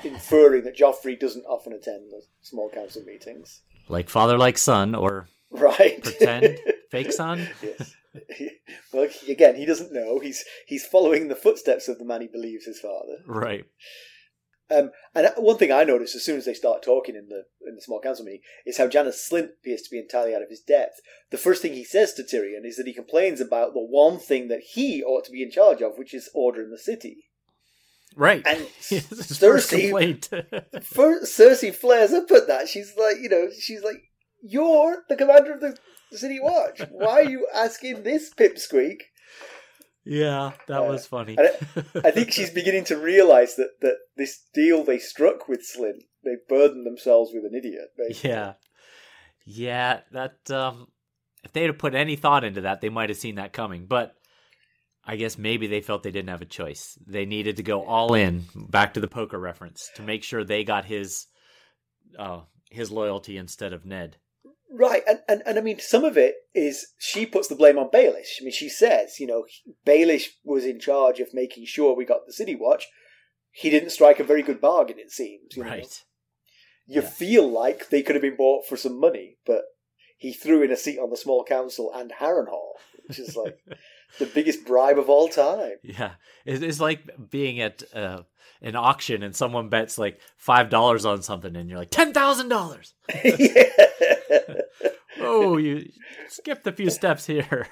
inferring 0.03 0.63
that 0.63 0.77
Joffrey 0.77 1.19
doesn't 1.19 1.45
often 1.45 1.73
attend 1.73 2.11
the 2.11 2.21
small 2.41 2.69
council 2.69 3.03
meetings. 3.03 3.61
like 3.89 4.09
father, 4.09 4.37
like 4.37 4.57
son, 4.57 4.95
or 4.95 5.27
Right. 5.49 6.03
pretend 6.03 6.59
fake 6.91 7.11
son. 7.13 7.47
yes. 7.61 7.93
well, 8.91 9.07
again, 9.29 9.55
he 9.55 9.65
doesn't 9.65 9.93
know. 9.93 10.19
He's 10.19 10.43
he's 10.65 10.85
following 10.85 11.27
the 11.27 11.35
footsteps 11.35 11.87
of 11.87 11.99
the 11.99 12.05
man 12.05 12.21
he 12.21 12.27
believes 12.27 12.65
his 12.65 12.79
father. 12.79 13.17
Right. 13.25 13.65
Um, 14.69 14.91
and 15.15 15.29
one 15.37 15.57
thing 15.57 15.71
I 15.71 15.83
noticed 15.83 16.15
as 16.15 16.23
soon 16.23 16.37
as 16.37 16.45
they 16.45 16.53
start 16.53 16.83
talking 16.83 17.15
in 17.15 17.29
the 17.29 17.43
in 17.65 17.75
the 17.75 17.81
small 17.81 18.01
council 18.01 18.25
meeting 18.25 18.41
is 18.65 18.77
how 18.77 18.87
Janos 18.87 19.27
Slynt 19.29 19.51
appears 19.59 19.81
to 19.83 19.89
be 19.89 19.99
entirely 19.99 20.35
out 20.35 20.41
of 20.41 20.49
his 20.49 20.61
depth. 20.61 20.99
The 21.31 21.37
first 21.37 21.61
thing 21.61 21.73
he 21.73 21.85
says 21.85 22.13
to 22.13 22.23
Tyrion 22.23 22.65
is 22.65 22.75
that 22.75 22.87
he 22.87 22.93
complains 22.93 23.39
about 23.39 23.73
the 23.73 23.81
one 23.81 24.19
thing 24.19 24.49
that 24.49 24.61
he 24.73 25.03
ought 25.03 25.23
to 25.25 25.31
be 25.31 25.41
in 25.41 25.51
charge 25.51 25.81
of, 25.81 25.97
which 25.97 26.13
is 26.13 26.29
order 26.33 26.61
in 26.61 26.69
the 26.69 26.77
city. 26.77 27.23
Right. 28.15 28.45
And 28.45 28.61
Cersei- 28.81 30.83
First, 30.83 31.37
Cersei 31.39 31.73
flares 31.73 32.13
up 32.13 32.29
at 32.31 32.47
that. 32.47 32.67
She's 32.67 32.93
like, 32.97 33.17
you 33.21 33.29
know, 33.29 33.47
she's 33.57 33.83
like, 33.83 34.01
"You're 34.41 35.03
the 35.07 35.15
commander 35.15 35.53
of 35.53 35.61
the 35.61 35.77
City 36.11 36.39
Watch. 36.41 36.81
Why 36.91 37.21
are 37.21 37.29
you 37.29 37.47
asking 37.53 38.03
this 38.03 38.33
pipsqueak?" 38.33 38.99
Yeah, 40.09 40.51
that 40.67 40.81
Uh, 40.81 40.85
was 40.85 41.05
funny. 41.05 41.37
I 41.39 42.11
think 42.11 42.31
she's 42.31 42.49
beginning 42.61 42.85
to 42.85 42.95
realise 42.97 43.55
that, 43.55 43.71
that 43.81 43.95
this 44.15 44.41
deal 44.53 44.83
they 44.83 44.99
struck 44.99 45.47
with 45.49 45.61
Slynt, 45.61 46.03
they 46.23 46.35
burdened 46.47 46.85
themselves 46.85 47.31
with 47.33 47.43
an 47.45 47.53
idiot. 47.55 47.89
basically. 47.97 48.29
yeah. 48.29 48.53
Yeah, 49.45 50.01
that 50.11 50.49
um 50.51 50.87
if 51.43 51.53
they'd 51.53 51.67
have 51.67 51.77
put 51.77 51.95
any 51.95 52.15
thought 52.15 52.43
into 52.43 52.61
that, 52.61 52.81
they 52.81 52.89
might 52.89 53.09
have 53.09 53.17
seen 53.17 53.35
that 53.35 53.53
coming. 53.53 53.85
But 53.85 54.13
I 55.05 55.15
guess 55.15 55.37
maybe 55.37 55.67
they 55.67 55.81
felt 55.81 56.03
they 56.03 56.11
didn't 56.11 56.29
have 56.29 56.41
a 56.41 56.45
choice. 56.45 56.97
They 57.07 57.25
needed 57.25 57.57
to 57.57 57.63
go 57.63 57.83
all 57.83 58.13
in, 58.13 58.45
back 58.69 58.93
to 58.95 58.99
the 58.99 59.07
poker 59.07 59.39
reference, 59.39 59.89
to 59.95 60.01
make 60.01 60.23
sure 60.23 60.43
they 60.43 60.63
got 60.63 60.85
his 60.85 61.27
uh 62.17 62.41
his 62.69 62.91
loyalty 62.91 63.37
instead 63.37 63.71
of 63.73 63.85
Ned. 63.85 64.17
Right, 64.69 65.03
and, 65.07 65.19
and, 65.27 65.41
and 65.45 65.57
I 65.57 65.61
mean, 65.61 65.79
some 65.79 66.03
of 66.03 66.17
it 66.17 66.35
is 66.53 66.87
she 66.97 67.25
puts 67.25 67.47
the 67.47 67.55
blame 67.55 67.77
on 67.77 67.89
Baelish. 67.89 68.41
I 68.41 68.43
mean, 68.43 68.51
she 68.51 68.69
says, 68.69 69.19
you 69.19 69.25
know, 69.27 69.45
Baelish 69.85 70.27
was 70.43 70.65
in 70.65 70.79
charge 70.79 71.19
of 71.19 71.33
making 71.33 71.65
sure 71.65 71.95
we 71.95 72.05
got 72.05 72.25
the 72.25 72.33
City 72.33 72.55
Watch. 72.55 72.87
He 73.51 73.69
didn't 73.69 73.91
strike 73.91 74.19
a 74.19 74.23
very 74.25 74.43
good 74.43 74.59
bargain, 74.61 74.99
it 74.99 75.11
seems. 75.11 75.55
You 75.55 75.63
know? 75.63 75.69
Right. 75.69 76.03
You 76.85 77.01
Yeah. 77.01 77.07
feel 77.09 77.49
like 77.49 77.89
they 77.89 78.01
could 78.01 78.15
have 78.15 78.21
been 78.21 78.35
bought 78.35 78.65
for 78.67 78.77
some 78.77 78.99
money, 78.99 79.37
but 79.45 79.63
he 80.17 80.33
threw 80.33 80.61
in 80.61 80.71
a 80.71 80.77
seat 80.77 80.99
on 80.99 81.09
the 81.09 81.17
small 81.17 81.43
council 81.43 81.91
and 81.93 82.11
Harrenhal, 82.11 82.73
which 83.07 83.19
is 83.19 83.35
like 83.35 83.57
the 84.19 84.25
biggest 84.25 84.65
bribe 84.65 84.97
of 84.97 85.09
all 85.09 85.27
time. 85.27 85.73
Yeah, 85.83 86.11
it's 86.45 86.79
like 86.79 87.29
being 87.29 87.59
at 87.59 87.83
uh, 87.93 88.23
an 88.61 88.75
auction 88.75 89.23
and 89.23 89.35
someone 89.35 89.69
bets 89.69 89.97
like 89.97 90.19
five 90.35 90.69
dollars 90.69 91.05
on 91.05 91.21
something, 91.21 91.55
and 91.55 91.69
you're 91.69 91.79
like 91.79 91.91
ten 91.91 92.13
thousand 92.13 92.49
dollars. 92.49 92.93
Oh, 95.19 95.57
you 95.57 95.89
skipped 96.29 96.67
a 96.67 96.71
few 96.71 96.89
steps 96.89 97.25
here. 97.25 97.67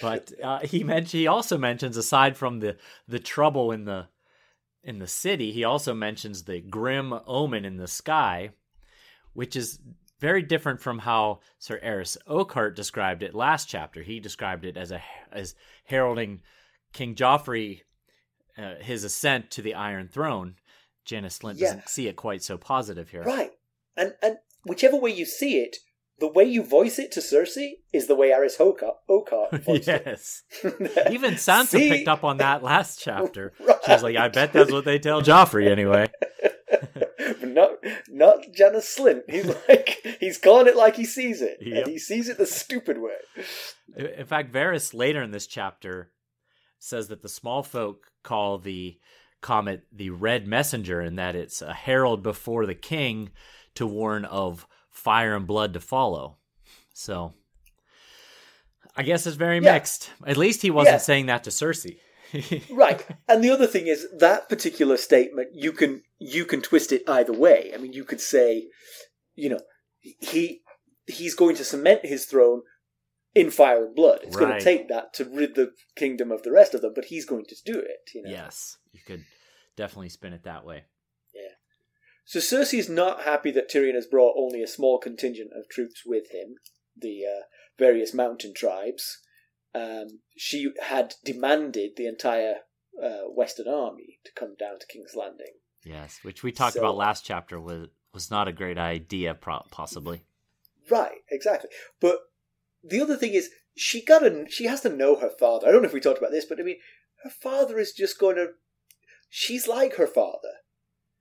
but 0.00 0.32
uh, 0.42 0.60
he 0.60 0.84
mentioned 0.84 1.20
he 1.20 1.26
also 1.26 1.58
mentions 1.58 1.96
aside 1.96 2.36
from 2.36 2.60
the 2.60 2.76
the 3.08 3.18
trouble 3.18 3.72
in 3.72 3.84
the 3.84 4.08
in 4.82 4.98
the 5.00 5.08
city, 5.08 5.50
he 5.50 5.64
also 5.64 5.94
mentions 5.94 6.44
the 6.44 6.60
grim 6.60 7.12
omen 7.26 7.64
in 7.64 7.76
the 7.76 7.88
sky, 7.88 8.50
which 9.32 9.56
is 9.56 9.80
very 10.20 10.42
different 10.42 10.80
from 10.80 11.00
how 11.00 11.40
Sir 11.58 11.78
Arys 11.82 12.16
Oakheart 12.28 12.74
described 12.74 13.22
it 13.22 13.34
last 13.34 13.68
chapter. 13.68 14.02
He 14.02 14.20
described 14.20 14.64
it 14.64 14.76
as 14.76 14.90
a 14.90 15.02
as 15.32 15.54
heralding 15.84 16.40
King 16.92 17.14
Joffrey 17.14 17.80
uh, 18.58 18.76
his 18.80 19.04
ascent 19.04 19.50
to 19.52 19.62
the 19.62 19.74
Iron 19.74 20.08
Throne. 20.08 20.54
Janos 21.04 21.38
Slynt 21.38 21.58
Yeah. 21.58 21.66
doesn't 21.68 21.88
see 21.88 22.08
it 22.08 22.16
quite 22.16 22.42
so 22.42 22.56
positive 22.56 23.10
here. 23.10 23.22
Right. 23.22 23.50
And 23.96 24.14
and 24.22 24.38
whichever 24.64 24.96
way 24.96 25.10
you 25.10 25.24
see 25.26 25.58
it, 25.58 25.76
the 26.18 26.28
way 26.28 26.44
you 26.44 26.62
voice 26.62 26.98
it 26.98 27.12
to 27.12 27.20
Cersei 27.20 27.72
is 27.92 28.06
the 28.06 28.14
way 28.14 28.30
Arys 28.30 28.56
voiced 28.56 29.86
yes. 29.86 30.42
it. 30.64 31.08
Even 31.12 31.34
Sansa 31.34 31.66
See? 31.66 31.88
picked 31.90 32.08
up 32.08 32.24
on 32.24 32.38
that 32.38 32.62
last 32.62 33.00
chapter. 33.00 33.52
Right. 33.60 33.76
She 33.86 33.92
was 33.92 34.02
like, 34.02 34.16
I 34.16 34.26
bet 34.28 34.52
that's 34.52 34.72
what 34.72 34.84
they 34.84 34.98
tell 34.98 35.22
Joffrey 35.22 35.70
anyway. 35.70 36.08
Not 37.56 37.70
not 38.08 38.52
Janos 38.52 38.94
Slynt. 38.96 39.22
He's 39.28 39.46
like 39.68 40.16
he's 40.20 40.38
calling 40.38 40.66
it 40.68 40.76
like 40.76 40.94
he 40.96 41.04
sees 41.06 41.40
it, 41.42 41.56
Yep. 41.60 41.78
and 41.84 41.86
he 41.92 41.98
sees 41.98 42.28
it 42.28 42.36
the 42.38 42.46
stupid 42.46 42.98
way. 43.00 43.16
In 44.18 44.26
fact, 44.26 44.52
Varys 44.52 44.92
later 44.94 45.22
in 45.22 45.30
this 45.30 45.46
chapter 45.46 46.12
says 46.78 47.08
that 47.08 47.22
the 47.22 47.28
small 47.28 47.62
folk 47.62 48.08
call 48.22 48.58
the 48.58 48.98
comet 49.40 49.86
the 49.90 50.10
Red 50.10 50.46
Messenger 50.46 51.00
and 51.00 51.18
that 51.18 51.34
it's 51.34 51.62
a 51.62 51.72
herald 51.72 52.22
before 52.22 52.66
the 52.66 52.74
king 52.74 53.30
to 53.74 53.86
warn 53.86 54.24
of 54.24 54.66
fire 54.90 55.34
and 55.36 55.46
blood 55.46 55.72
to 55.74 55.80
follow. 55.80 56.36
So 56.92 57.32
I 58.96 59.02
guess 59.02 59.26
it's 59.26 59.36
very 59.36 59.60
Yeah. 59.60 59.72
mixed. 59.74 60.10
At 60.26 60.36
least 60.36 60.62
he 60.62 60.70
wasn't 60.70 60.94
Yeah. 60.94 60.98
saying 60.98 61.26
that 61.26 61.44
to 61.44 61.50
Cersei. 61.50 61.98
Right. 62.70 63.06
And 63.28 63.42
the 63.42 63.50
other 63.50 63.66
thing 63.66 63.86
is 63.86 64.06
that 64.18 64.48
particular 64.48 64.96
statement 64.96 65.50
you 65.54 65.72
can 65.72 66.02
you 66.18 66.44
can 66.44 66.62
twist 66.62 66.92
it 66.92 67.02
either 67.08 67.32
way. 67.32 67.72
I 67.74 67.78
mean, 67.78 67.92
you 67.92 68.04
could 68.04 68.20
say, 68.20 68.68
you 69.34 69.48
know, 69.48 69.60
he 70.00 70.62
he's 71.06 71.34
going 71.34 71.56
to 71.56 71.64
cement 71.64 72.04
his 72.04 72.26
throne 72.26 72.62
in 73.34 73.50
fire 73.50 73.84
and 73.84 73.94
blood. 73.94 74.20
It's 74.22 74.36
going 74.36 74.56
to 74.56 74.64
take 74.64 74.88
that 74.88 75.12
to 75.14 75.24
rid 75.24 75.54
the 75.54 75.72
kingdom 75.94 76.32
of 76.32 76.42
the 76.42 76.50
rest 76.50 76.74
of 76.74 76.80
them, 76.80 76.92
but 76.94 77.06
he's 77.06 77.26
going 77.26 77.44
to 77.46 77.56
do 77.64 77.78
it. 77.78 78.10
You 78.14 78.22
know. 78.22 78.30
Yes, 78.30 78.78
you 78.92 79.00
could 79.06 79.24
definitely 79.76 80.08
spin 80.08 80.32
it 80.32 80.44
that 80.44 80.64
way. 80.64 80.84
Yeah. 81.34 81.52
So 82.24 82.40
Cersei 82.40 82.78
is 82.78 82.88
not 82.88 83.22
happy 83.22 83.50
that 83.52 83.70
Tyrion 83.70 83.94
has 83.94 84.06
brought 84.06 84.36
only 84.36 84.62
a 84.62 84.66
small 84.66 84.98
contingent 84.98 85.50
of 85.54 85.68
troops 85.68 86.02
with 86.04 86.30
him, 86.30 86.56
the 86.96 87.24
uh, 87.24 87.42
various 87.78 88.14
mountain 88.14 88.54
tribes. 88.54 89.18
Um, 89.76 90.20
she 90.36 90.72
had 90.82 91.14
demanded 91.24 91.92
the 91.96 92.06
entire 92.06 92.56
uh, 93.02 93.24
Western 93.28 93.68
Army 93.68 94.18
to 94.24 94.32
come 94.32 94.54
down 94.58 94.78
to 94.78 94.86
King's 94.86 95.14
Landing. 95.14 95.54
Yes, 95.84 96.18
which 96.22 96.42
we 96.42 96.50
talked 96.52 96.74
So- 96.74 96.80
about 96.80 96.96
last 96.96 97.24
chapter 97.24 97.60
was 97.60 97.88
was 98.14 98.30
not 98.30 98.48
a 98.48 98.52
great 98.52 98.78
idea, 98.78 99.34
possibly. 99.34 100.22
Right, 100.90 101.18
exactly. 101.30 101.68
But 102.00 102.16
the 102.82 103.00
other 103.02 103.16
thing 103.16 103.34
is, 103.34 103.50
she 103.76 104.02
got 104.02 104.20
to, 104.20 104.46
she 104.48 104.64
has 104.64 104.80
to 104.82 104.88
know 104.88 105.16
her 105.16 105.28
father. 105.28 105.68
I 105.68 105.70
don't 105.70 105.82
know 105.82 105.88
if 105.88 105.92
we 105.92 106.00
talked 106.00 106.16
about 106.18 106.30
this, 106.30 106.46
but 106.46 106.58
I 106.58 106.62
mean, 106.62 106.78
her 107.24 107.30
father 107.30 107.78
is 107.78 107.92
just 107.92 108.18
going 108.18 108.36
to. 108.36 108.52
She's 109.28 109.68
like 109.68 109.96
her 109.96 110.06
father. 110.06 110.54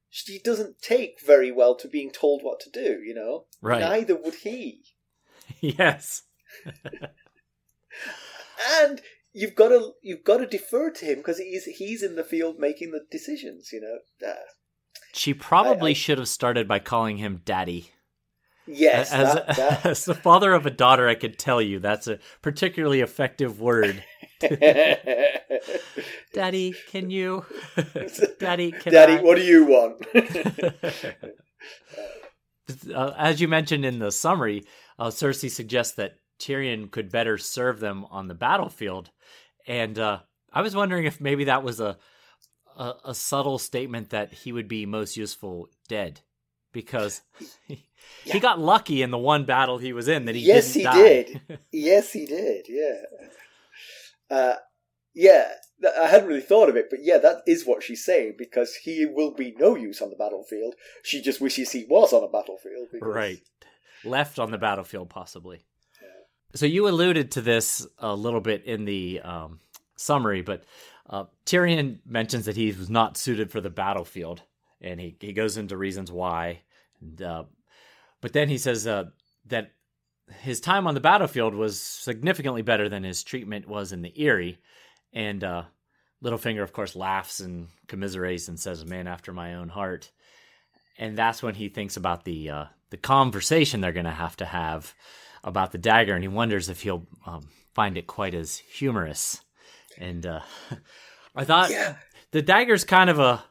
She 0.10 0.40
doesn't 0.40 0.82
take 0.82 1.20
very 1.20 1.52
well 1.52 1.76
to 1.76 1.90
being 1.90 2.12
told 2.12 2.42
what 2.44 2.62
to 2.62 2.70
do. 2.70 3.02
You 3.04 3.14
know, 3.14 3.46
Right. 3.62 3.82
neither 3.82 4.16
would 4.16 4.36
he. 4.36 4.84
yes. 5.60 6.22
and 8.72 9.02
you've 9.34 9.56
got 9.56 9.70
to 9.70 9.92
you've 10.02 10.24
got 10.24 10.38
to 10.38 10.48
defer 10.48 10.90
to 10.92 11.06
him 11.06 11.18
because 11.18 11.38
he's 11.40 11.66
he's 11.66 12.04
in 12.04 12.16
the 12.16 12.24
field 12.24 12.56
making 12.60 12.92
the 12.92 13.02
decisions. 13.12 13.70
You 13.72 13.82
know. 13.82 14.28
Uh, 14.30 14.34
She 15.14 15.34
probably 15.34 15.92
I- 15.92 15.96
should 15.96 16.18
have 16.18 16.28
started 16.28 16.68
by 16.68 16.80
calling 16.80 17.18
him 17.18 17.42
daddy. 17.46 17.92
yes, 18.68 19.14
as, 19.14 19.34
that, 19.36 19.56
that. 19.58 19.86
as 19.86 20.06
the 20.06 20.16
father 20.16 20.54
of 20.54 20.66
a 20.66 20.72
daughter, 20.72 21.08
I 21.08 21.16
could 21.16 21.38
tell 21.38 21.62
you 21.62 21.80
that's 21.80 22.08
a 22.08 22.20
particularly 22.42 23.02
effective 23.02 23.60
word. 23.62 24.04
Daddy, 26.34 26.76
can 26.92 27.10
you? 27.10 27.46
Daddy, 28.40 28.72
can 28.72 28.94
Daddy, 28.94 29.14
I? 29.18 29.22
what 29.22 29.36
do 29.38 29.44
you 29.44 29.66
want? 29.66 30.06
uh, 32.94 33.14
as 33.18 33.40
you 33.40 33.48
mentioned 33.48 33.86
in 33.86 34.00
the 34.00 34.12
summary, 34.12 34.66
uh, 35.00 35.08
Cersei 35.08 35.50
suggests 35.50 35.96
that 35.96 36.16
Tyrion 36.40 36.90
could 36.92 37.12
better 37.12 37.38
serve 37.38 37.80
them 37.80 38.06
on 38.12 38.28
the 38.28 38.34
battlefield, 38.34 39.12
and 39.68 39.98
uh, 39.98 40.20
I 40.52 40.62
was 40.62 40.76
wondering 40.76 41.06
if 41.06 41.20
maybe 41.22 41.46
that 41.46 41.64
was 41.64 41.80
a 41.80 41.98
a, 42.78 42.94
a 43.06 43.16
subtle 43.16 43.58
statement 43.58 44.10
that 44.10 44.34
he 44.34 44.52
would 44.52 44.68
be 44.68 44.86
most 44.86 45.16
useful 45.16 45.70
dead 45.88 46.22
because 46.74 47.22
he, 47.68 47.86
Yeah. 48.26 48.34
he 48.34 48.40
got 48.40 48.60
lucky 48.60 49.02
in 49.02 49.12
the 49.12 49.18
one 49.18 49.46
battle 49.46 49.78
he 49.78 49.94
was 49.94 50.08
in 50.10 50.26
that 50.26 50.36
he 50.36 50.42
yes, 50.42 50.74
didn't 50.74 50.80
he 50.80 50.84
die. 50.84 51.24
did. 51.24 51.60
Yes, 51.72 52.12
he 52.12 52.26
did. 52.26 52.66
Yeah. 52.68 53.02
Uh, 54.30 54.56
yeah, 55.14 55.52
I 56.02 56.08
hadn't 56.08 56.28
really 56.28 56.42
thought 56.42 56.68
of 56.68 56.76
it, 56.76 56.88
but 56.90 57.00
yeah, 57.02 57.18
that 57.20 57.44
is 57.48 57.66
what 57.66 57.82
she's 57.82 58.04
saying 58.04 58.36
because 58.38 58.76
he 58.76 59.06
will 59.06 59.32
be 59.32 59.56
no 59.58 59.76
use 59.76 60.02
on 60.02 60.10
the 60.10 60.16
battlefield. 60.18 60.76
She 61.04 61.22
just 61.22 61.40
wishes 61.40 61.72
he 61.72 61.86
was 61.86 62.12
on 62.12 62.24
a 62.24 62.28
battlefield. 62.28 62.90
Because, 62.92 63.08
right 63.08 63.42
left 64.04 64.38
on 64.38 64.52
the 64.52 64.58
battlefield 64.58 65.10
possibly 65.10 65.66
so 66.56 66.66
you 66.66 66.88
alluded 66.88 67.32
to 67.32 67.42
this 67.42 67.86
a 68.00 68.16
little 68.16 68.42
bit 68.42 68.66
in 68.66 68.86
the 68.86 69.22
um, 69.22 69.60
summary 69.96 70.42
but 70.42 70.64
uh, 71.10 71.26
tyrion 71.46 72.00
mentions 72.06 72.46
that 72.46 72.56
he 72.56 72.72
was 72.72 72.90
not 72.90 73.18
suited 73.18 73.52
for 73.52 73.62
the 73.62 73.70
battlefield 73.70 74.42
and 74.82 75.00
he, 75.00 75.16
he 75.20 75.34
goes 75.34 75.58
into 75.58 75.78
reasons 75.78 76.12
why 76.12 76.62
and, 77.02 77.22
uh, 77.22 77.44
but 78.22 78.34
then 78.34 78.50
he 78.50 78.58
says 78.58 78.88
uh, 78.88 79.06
that 79.48 79.72
his 80.42 80.60
time 80.60 80.88
on 80.88 80.94
the 80.94 81.00
battlefield 81.00 81.54
was 81.54 81.80
significantly 81.80 82.62
better 82.62 82.90
than 82.90 83.04
his 83.04 83.24
treatment 83.24 83.68
was 83.68 83.92
in 83.92 84.02
the 84.02 84.14
Eyrie. 84.16 84.58
And 85.14 85.44
uh, 85.44 85.64
Littlefinger, 86.24 86.64
of 86.64 86.74
course, 86.74 86.96
laughs 86.96 87.40
and 87.40 87.68
commiserates 87.88 88.48
and 88.48 88.60
says, 88.60 88.82
"A 88.82 88.86
man 88.86 89.08
after 89.08 89.32
my 89.32 89.56
own 89.56 89.70
heart." 89.70 90.12
And 90.98 91.18
that's 91.18 91.44
when 91.44 91.56
he 91.56 91.70
thinks 91.70 91.98
about 91.98 92.26
the 92.26 92.50
uh, 92.50 92.66
the 92.90 92.98
conversation 92.98 93.82
they're 93.82 93.92
going 93.92 94.06
to 94.06 94.12
have 94.12 94.36
to 94.38 94.46
have 94.46 94.94
about 95.46 95.72
the 95.72 95.78
dagger, 95.78 96.14
and 96.14 96.24
he 96.24 96.28
wonders 96.28 96.68
if 96.68 96.82
he'll 96.82 97.06
um, 97.26 97.48
find 97.74 97.98
it 97.98 98.08
quite 98.08 98.34
as 98.34 98.58
humorous. 98.58 99.42
And 99.98 100.26
uh, 100.26 100.42
I 101.36 101.46
thought 101.46 101.70
Yeah. 101.72 101.96
the 102.32 102.42
dagger's 102.42 102.84
kind 102.84 103.10
of 103.10 103.20
a 103.20 103.44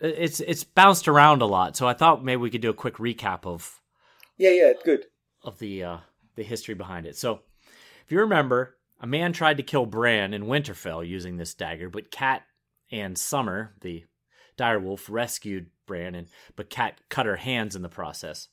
it's 0.00 0.40
it's 0.40 0.64
bounced 0.64 1.06
around 1.08 1.42
a 1.42 1.46
lot, 1.46 1.76
so 1.76 1.86
I 1.86 1.92
thought 1.92 2.24
maybe 2.24 2.40
we 2.40 2.50
could 2.50 2.60
do 2.60 2.70
a 2.70 2.74
quick 2.74 2.94
recap 2.96 3.46
of 3.46 3.80
Yeah, 4.36 4.50
yeah, 4.50 4.72
good. 4.84 5.04
of 5.42 5.58
the 5.58 5.84
uh, 5.84 5.98
the 6.36 6.44
history 6.44 6.74
behind 6.74 7.04
it. 7.06 7.16
So, 7.16 7.40
if 8.04 8.12
you 8.12 8.20
remember, 8.20 8.76
a 9.00 9.06
man 9.08 9.32
tried 9.32 9.56
to 9.56 9.62
kill 9.64 9.86
Bran 9.86 10.34
in 10.34 10.44
Winterfell 10.44 11.06
using 11.06 11.36
this 11.36 11.52
dagger, 11.54 11.90
but 11.90 12.12
Cat 12.12 12.42
and 12.92 13.18
Summer, 13.18 13.74
the 13.80 14.04
direwolf, 14.56 15.06
rescued 15.10 15.66
Bran, 15.84 16.14
and 16.14 16.28
but 16.54 16.70
Cat 16.70 17.00
cut 17.08 17.26
her 17.26 17.36
hands 17.36 17.74
in 17.74 17.82
the 17.82 17.88
process. 17.88 18.48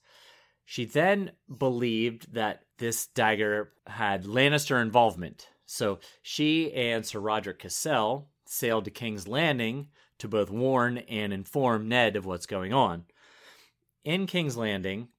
She 0.66 0.84
then 0.86 1.32
believed 1.60 2.34
that 2.34 2.64
this 2.78 3.08
dagger 3.08 3.72
had 3.88 4.26
Lannister 4.26 4.82
involvement, 4.82 5.48
so 5.66 6.00
she 6.22 6.72
and 6.74 7.06
Sir 7.06 7.20
Roderick 7.20 7.60
Cassel 7.60 8.28
sailed 8.46 8.86
to 8.86 8.92
King's 8.92 9.28
Landing 9.28 9.88
to 10.20 10.28
both 10.28 10.50
warn 10.50 11.00
and 11.00 11.34
inform 11.34 11.88
Ned 11.88 12.16
of 12.16 12.26
what's 12.26 12.46
going 12.46 12.74
on. 12.74 13.06
In 14.04 14.28
King's 14.28 14.56
Landing, 14.56 15.10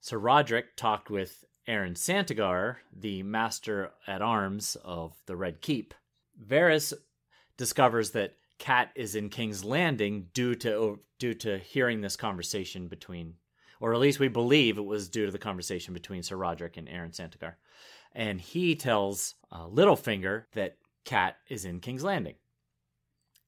Sir 0.00 0.18
Roderick 0.18 0.76
talked 0.76 1.10
with 1.10 1.44
Aron 1.66 1.94
Santagar, 1.94 2.76
the 2.92 3.22
master 3.22 3.92
at 4.06 4.22
arms 4.22 4.76
of 4.84 5.12
the 5.26 5.36
Red 5.36 5.60
Keep. 5.60 5.94
Varys 6.42 6.94
discovers 7.56 8.12
that 8.12 8.36
Cat 8.58 8.90
is 8.94 9.14
in 9.14 9.28
King's 9.28 9.64
Landing 9.64 10.28
due 10.32 10.54
to 10.56 11.00
due 11.18 11.34
to 11.34 11.58
hearing 11.58 12.00
this 12.00 12.16
conversation 12.16 12.88
between, 12.88 13.34
or 13.80 13.94
at 13.94 14.00
least 14.00 14.20
we 14.20 14.28
believe 14.28 14.78
it 14.78 14.84
was 14.84 15.08
due 15.08 15.26
to 15.26 15.32
the 15.32 15.38
conversation 15.38 15.94
between 15.94 16.22
Sir 16.22 16.36
Roderick 16.36 16.76
and 16.76 16.88
Aron 16.88 17.12
Santagar, 17.12 17.54
and 18.12 18.40
he 18.40 18.74
tells 18.74 19.34
uh, 19.52 19.66
Littlefinger 19.66 20.44
that 20.54 20.76
Cat 21.04 21.36
is 21.48 21.64
in 21.64 21.80
King's 21.80 22.04
Landing. 22.04 22.34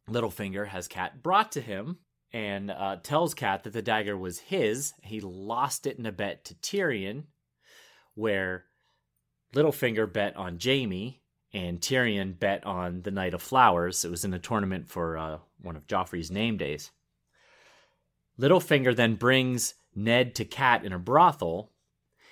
Littlefinger 0.08 0.68
has 0.68 0.88
Cat 0.88 1.22
brought 1.22 1.52
to 1.52 1.60
him 1.60 1.98
and 2.32 2.70
uh, 2.70 2.96
tells 3.02 3.34
Cat 3.34 3.64
that 3.64 3.72
the 3.72 3.82
dagger 3.82 4.16
was 4.16 4.38
his. 4.38 4.92
He 5.02 5.20
lost 5.20 5.86
it 5.86 5.98
in 5.98 6.06
a 6.06 6.12
bet 6.12 6.44
to 6.46 6.54
Tyrion, 6.54 7.24
where 8.14 8.64
Littlefinger 9.54 10.12
bet 10.12 10.36
on 10.36 10.58
Jaime 10.62 11.20
and 11.52 11.80
Tyrion 11.80 12.38
bet 12.38 12.64
on 12.64 13.02
the 13.02 13.10
Knight 13.10 13.34
of 13.34 13.42
Flowers. 13.42 14.04
It 14.04 14.10
was 14.10 14.24
in 14.24 14.34
a 14.34 14.38
tournament 14.38 14.88
for 14.88 15.16
uh, 15.16 15.38
one 15.60 15.76
of 15.76 15.86
Joffrey's 15.86 16.30
name 16.30 16.56
days. 16.56 16.90
Littlefinger 18.38 18.94
then 18.94 19.16
brings 19.16 19.74
Ned 19.94 20.34
to 20.36 20.44
Cat 20.44 20.84
in 20.84 20.92
a 20.92 20.98
brothel 20.98 21.72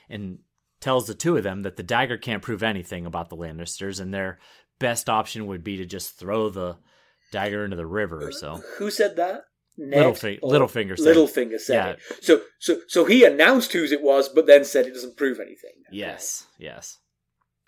and 0.08 0.38
tells 0.80 1.06
the 1.06 1.14
two 1.14 1.36
of 1.36 1.42
them 1.42 1.62
that 1.62 1.76
the 1.76 1.82
dagger 1.82 2.16
can't 2.16 2.42
prove 2.42 2.62
anything 2.62 3.04
about 3.06 3.28
the 3.30 3.36
Lannisters, 3.36 4.00
and 4.00 4.14
their 4.14 4.38
best 4.78 5.08
option 5.08 5.46
would 5.46 5.64
be 5.64 5.76
to 5.78 5.84
just 5.84 6.18
throw 6.18 6.48
the 6.48 6.76
dagger 7.32 7.64
into 7.64 7.76
the 7.76 7.86
river 7.86 8.26
or 8.28 8.32
so. 8.32 8.52
Uh, 8.52 8.60
who 8.78 8.90
said 8.90 9.16
that? 9.16 9.42
Ned 9.76 10.04
Littlefi- 10.06 10.38
or- 10.42 10.54
oh, 10.54 10.58
Littlefinger 10.58 10.96
said 10.98 11.16
it. 11.16 11.16
Littlefinger 11.16 11.58
said 11.60 11.74
Yeah. 11.74 11.88
it. 12.16 12.24
So, 12.24 12.40
so, 12.58 12.80
so 12.88 13.04
he 13.04 13.24
announced 13.24 13.72
whose 13.72 13.92
it 13.92 14.02
was, 14.02 14.28
but 14.28 14.46
then 14.46 14.64
said 14.64 14.86
it 14.86 14.94
doesn't 14.94 15.16
prove 15.16 15.38
anything. 15.40 15.72
Yes, 15.92 16.46
yes. 16.58 16.98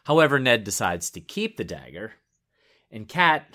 However, 0.04 0.38
Ned 0.38 0.64
decides 0.64 1.10
to 1.10 1.20
keep 1.20 1.56
the 1.56 1.64
dagger, 1.64 2.14
and 2.90 3.06
Cat, 3.08 3.46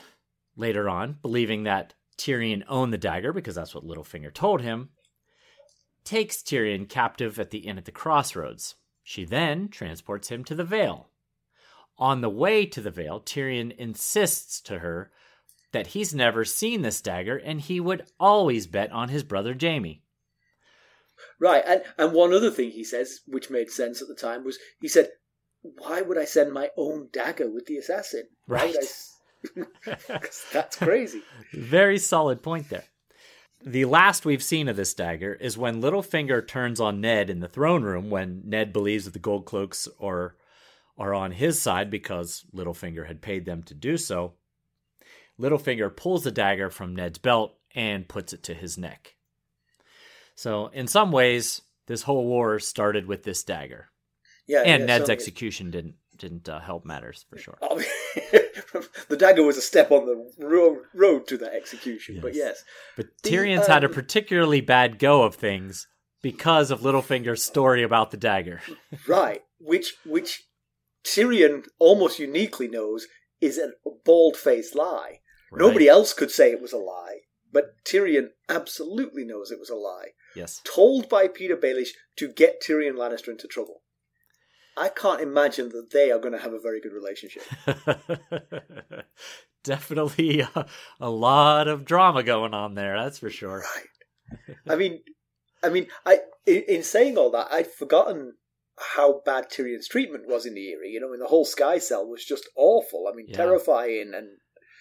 later 0.56 0.88
on, 0.88 1.18
believing 1.22 1.64
that 1.64 1.96
Tyrion 2.18 2.64
owned 2.70 2.94
the 2.94 2.98
dagger 2.98 3.34
because 3.34 3.56
that's 3.56 3.76
what 3.76 3.84
Littlefinger 3.86 4.34
told 4.34 4.62
him, 4.62 4.90
takes 6.06 6.38
Tyrion 6.38 6.88
captive 6.88 7.40
at 7.40 7.52
the 7.52 7.60
inn 7.60 7.78
at 7.78 7.86
the 7.86 7.92
crossroads. 7.92 8.76
She 9.04 9.26
then 9.26 9.68
transports 9.68 10.30
him 10.30 10.44
to 10.46 10.56
the 10.56 10.64
Vale. 10.64 11.10
On 11.98 12.22
the 12.22 12.30
way 12.30 12.66
to 12.66 12.82
the 12.82 12.92
Vale, 12.92 13.22
Tyrion 13.22 13.76
insists 13.78 14.62
to 14.62 14.80
her 14.80 15.12
that 15.72 15.88
he's 15.88 16.14
never 16.14 16.46
seen 16.46 16.82
this 16.82 17.02
dagger 17.02 17.38
and 17.38 17.60
he 17.60 17.80
would 17.80 18.06
always 18.20 18.68
bet 18.68 18.92
on 18.92 19.10
his 19.10 19.24
brother 19.24 19.56
Jaime. 19.60 20.02
Right, 21.40 21.64
and 21.66 21.84
and 21.98 22.14
one 22.14 22.34
other 22.34 22.52
thing 22.52 22.72
he 22.72 22.84
says, 22.84 23.20
which 23.28 23.50
made 23.50 23.70
sense 23.70 24.02
at 24.02 24.08
the 24.08 24.16
time, 24.16 24.44
was 24.44 24.58
he 24.80 24.88
said, 24.88 25.12
"Why 25.62 26.02
would 26.02 26.18
I 26.18 26.26
send 26.26 26.54
my 26.54 26.70
own 26.78 27.10
dagger 27.12 27.50
with 27.50 27.66
the 27.66 27.78
assassin? 27.78 28.24
Why 28.48 28.66
would 28.68 28.78
I 29.58 29.98
That's 30.54 30.78
crazy." 30.78 31.24
Very 31.54 31.98
solid 31.98 32.42
point 32.42 32.70
there. 32.70 32.86
The 33.68 33.86
last 33.86 34.26
we've 34.26 34.44
seen 34.44 34.68
of 34.68 34.76
this 34.76 34.94
dagger 34.94 35.34
is 35.34 35.58
when 35.58 35.82
Littlefinger 35.82 36.48
turns 36.48 36.80
on 36.80 37.02
Ned 37.02 37.32
in 37.32 37.40
the 37.40 37.48
throne 37.48 37.82
room 37.84 38.12
when 38.12 38.44
Ned 38.46 38.72
believes 38.72 39.06
that 39.06 39.14
the 39.14 39.20
gold 39.20 39.46
cloaks 39.46 39.88
are 40.00 40.36
are 40.98 41.14
on 41.14 41.32
his 41.32 41.60
side 41.62 41.90
because 41.90 42.46
Littlefinger 42.56 43.08
had 43.08 43.22
paid 43.22 43.44
them 43.46 43.64
to 43.64 43.74
do 43.74 43.98
so. 43.98 44.34
Littlefinger 45.40 45.94
pulls 45.94 46.24
the 46.24 46.32
dagger 46.32 46.70
from 46.70 46.96
Ned's 46.96 47.18
belt 47.18 47.58
and 47.74 48.08
puts 48.08 48.32
it 48.32 48.44
to 48.44 48.54
his 48.54 48.78
neck. 48.78 49.16
So, 50.36 50.68
in 50.68 50.88
some 50.88 51.12
ways, 51.12 51.62
this 51.88 52.04
whole 52.04 52.26
war 52.26 52.60
started 52.60 53.08
with 53.08 53.24
this 53.24 53.44
dagger, 53.44 53.90
Yeah, 54.48 54.62
and 54.66 54.82
yeah, 54.82 54.86
Ned's 54.86 55.08
so- 55.08 55.12
execution 55.12 55.72
didn't 55.72 55.96
didn't 56.18 56.48
uh, 56.50 56.60
help 56.60 56.86
matters 56.86 57.26
for 57.30 57.38
sure. 57.38 57.58
I 57.62 57.76
mean, 57.76 58.84
the 59.10 59.18
dagger 59.18 59.44
was 59.44 59.58
a 59.58 59.62
step 59.62 59.92
on 59.92 60.06
the 60.06 60.46
road, 60.46 60.80
road 60.94 61.28
to 61.28 61.38
that 61.38 61.54
execution, 61.54 62.20
but 62.22 62.34
Yes. 62.34 62.46
yes, 62.46 62.64
But 62.96 63.06
The, 63.24 63.30
Tyrion's 63.30 63.68
had 63.68 63.84
a 63.84 63.88
um, 63.88 63.94
particularly 63.94 64.62
bad 64.62 65.00
go 65.00 65.24
of 65.24 65.36
things 65.36 65.88
because 66.22 66.72
of 66.72 66.82
Littlefinger's 66.82 67.44
story 67.44 67.84
about 67.84 68.12
the 68.12 68.18
dagger. 68.18 68.62
right. 69.08 69.42
Which 69.60 69.94
which 70.06 70.48
Tyrion 71.06 71.66
almost 71.80 72.20
uniquely 72.20 72.68
knows 72.68 73.08
is 73.42 73.58
a 73.58 73.70
bald 74.04 74.36
faced 74.36 74.76
lie. 74.76 75.20
Nobody 75.52 75.88
else 75.88 76.14
could 76.14 76.32
say 76.32 76.52
it 76.52 76.62
was 76.62 76.74
a 76.74 76.78
lie, 76.78 77.20
but 77.54 77.76
Tyrion 77.86 78.30
absolutely 78.50 79.24
knows 79.24 79.52
it 79.52 79.60
was 79.60 79.70
a 79.70 79.76
lie. 79.76 80.10
Yes. 80.36 80.62
Told 80.66 81.08
by 81.08 81.28
Petyr 81.28 81.56
Baelish 81.56 81.92
to 82.18 82.28
get 82.28 82.62
Tyrion 82.62 82.96
Lannister 82.96 83.30
into 83.30 83.48
trouble. 83.48 83.84
I 84.78 84.90
can't 84.90 85.22
imagine 85.22 85.70
that 85.70 85.92
they 85.92 86.12
are 86.12 86.20
going 86.20 86.34
to 86.34 86.40
have 86.40 86.54
a 86.54 86.60
very 86.60 86.82
good 86.82 86.94
relationship. 86.94 87.44
Definitely 89.64 90.42
a, 90.42 90.66
a 91.00 91.10
lot 91.10 91.68
of 91.68 91.86
drama 91.86 92.22
going 92.24 92.54
on 92.54 92.76
there, 92.76 93.02
that's 93.02 93.20
for 93.20 93.30
sure. 93.30 93.64
Right. 93.76 94.48
I 94.70 94.76
mean, 94.76 95.00
I 95.64 95.70
mean, 95.70 95.88
I 96.06 96.20
in, 96.46 96.64
in 96.68 96.84
saying 96.84 97.18
all 97.18 97.32
that, 97.32 97.48
I'd 97.52 97.72
forgotten 97.72 98.34
how 98.96 99.22
bad 99.26 99.50
Tyrion's 99.50 99.88
treatment 99.88 100.28
was 100.28 100.46
in 100.46 100.54
the 100.54 100.70
Eyrie. 100.72 100.90
You 100.92 101.00
know, 101.00 101.14
and 101.14 101.22
the 101.22 101.28
whole 101.28 101.46
Sky 101.46 101.80
Cell 101.80 102.06
was 102.06 102.24
just 102.24 102.48
awful. 102.56 103.08
I 103.12 103.16
mean, 103.16 103.28
Yeah. 103.30 103.38
terrifying, 103.38 104.12
and 104.14 104.28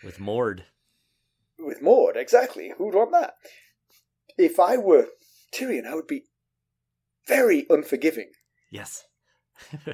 With 0.03 0.21
Mord. 0.21 0.65
with 1.59 1.81
Mord, 1.81 2.17
exactly. 2.17 2.73
Who'd 2.77 2.95
want 2.95 3.13
that? 3.13 3.35
If 4.37 4.59
I 4.61 4.77
were 4.77 5.09
Tyrion, 5.55 5.87
I 5.87 5.95
would 5.95 6.09
be 6.09 6.25
very 7.27 7.65
unforgiving. 7.71 8.33
Yes. 8.71 9.05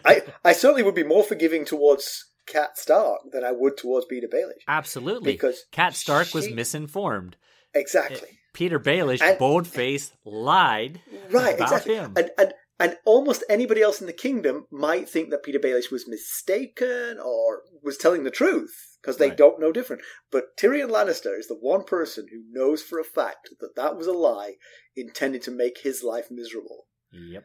I, 0.05 0.23
I 0.44 0.53
certainly 0.53 0.83
would 0.83 0.94
be 0.94 1.03
more 1.05 1.25
forgiving 1.25 1.64
towards 1.64 2.27
Cat 2.46 2.79
Stark 2.79 3.20
than 3.33 3.44
I 3.44 3.53
would 3.53 3.77
towards 3.77 4.07
Petyr 4.07 4.33
Baelish. 4.33 4.62
Absolutely. 4.68 5.33
Because 5.33 5.64
Cat 5.70 5.94
Stark 5.94 6.35
was 6.35 6.51
misinformed. 6.51 7.37
Exactly. 7.75 8.38
Petyr 8.55 8.83
Baelish, 8.83 9.38
bold 9.38 9.66
faced, 9.68 10.14
lied 10.25 11.01
Right, 11.31 11.55
about 11.55 11.68
exactly. 11.70 11.94
him. 11.94 12.14
And, 12.16 12.31
and 12.38 12.55
and 12.81 12.96
almost 13.05 13.44
anybody 13.51 13.83
else 13.83 14.01
in 14.01 14.07
the 14.07 14.12
kingdom 14.12 14.66
might 14.70 15.07
think 15.07 15.29
that 15.31 15.44
Petyr 15.44 15.61
Baelish 15.62 15.90
was 15.92 16.09
mistaken 16.09 17.18
or 17.23 17.62
was 17.83 17.96
telling 17.99 18.25
the 18.25 18.31
truth. 18.31 18.87
because 19.03 19.16
they 19.18 19.29
Right. 19.29 19.37
don't 19.38 19.61
know 19.61 19.73
different. 19.73 20.03
But 20.31 20.57
Tyrion 20.59 20.90
Lannister 20.90 21.38
is 21.38 21.46
the 21.49 21.55
one 21.55 21.85
person 21.85 22.27
who 22.31 22.42
knows 22.51 22.83
for 22.83 22.99
a 22.99 23.05
fact 23.05 23.49
that 23.61 23.75
that 23.77 23.96
was 23.96 24.07
a 24.07 24.12
lie 24.12 24.57
intended 24.96 25.40
to 25.42 25.51
make 25.51 25.79
his 25.79 26.03
life 26.03 26.31
miserable. 26.31 26.87
Yep. 27.12 27.44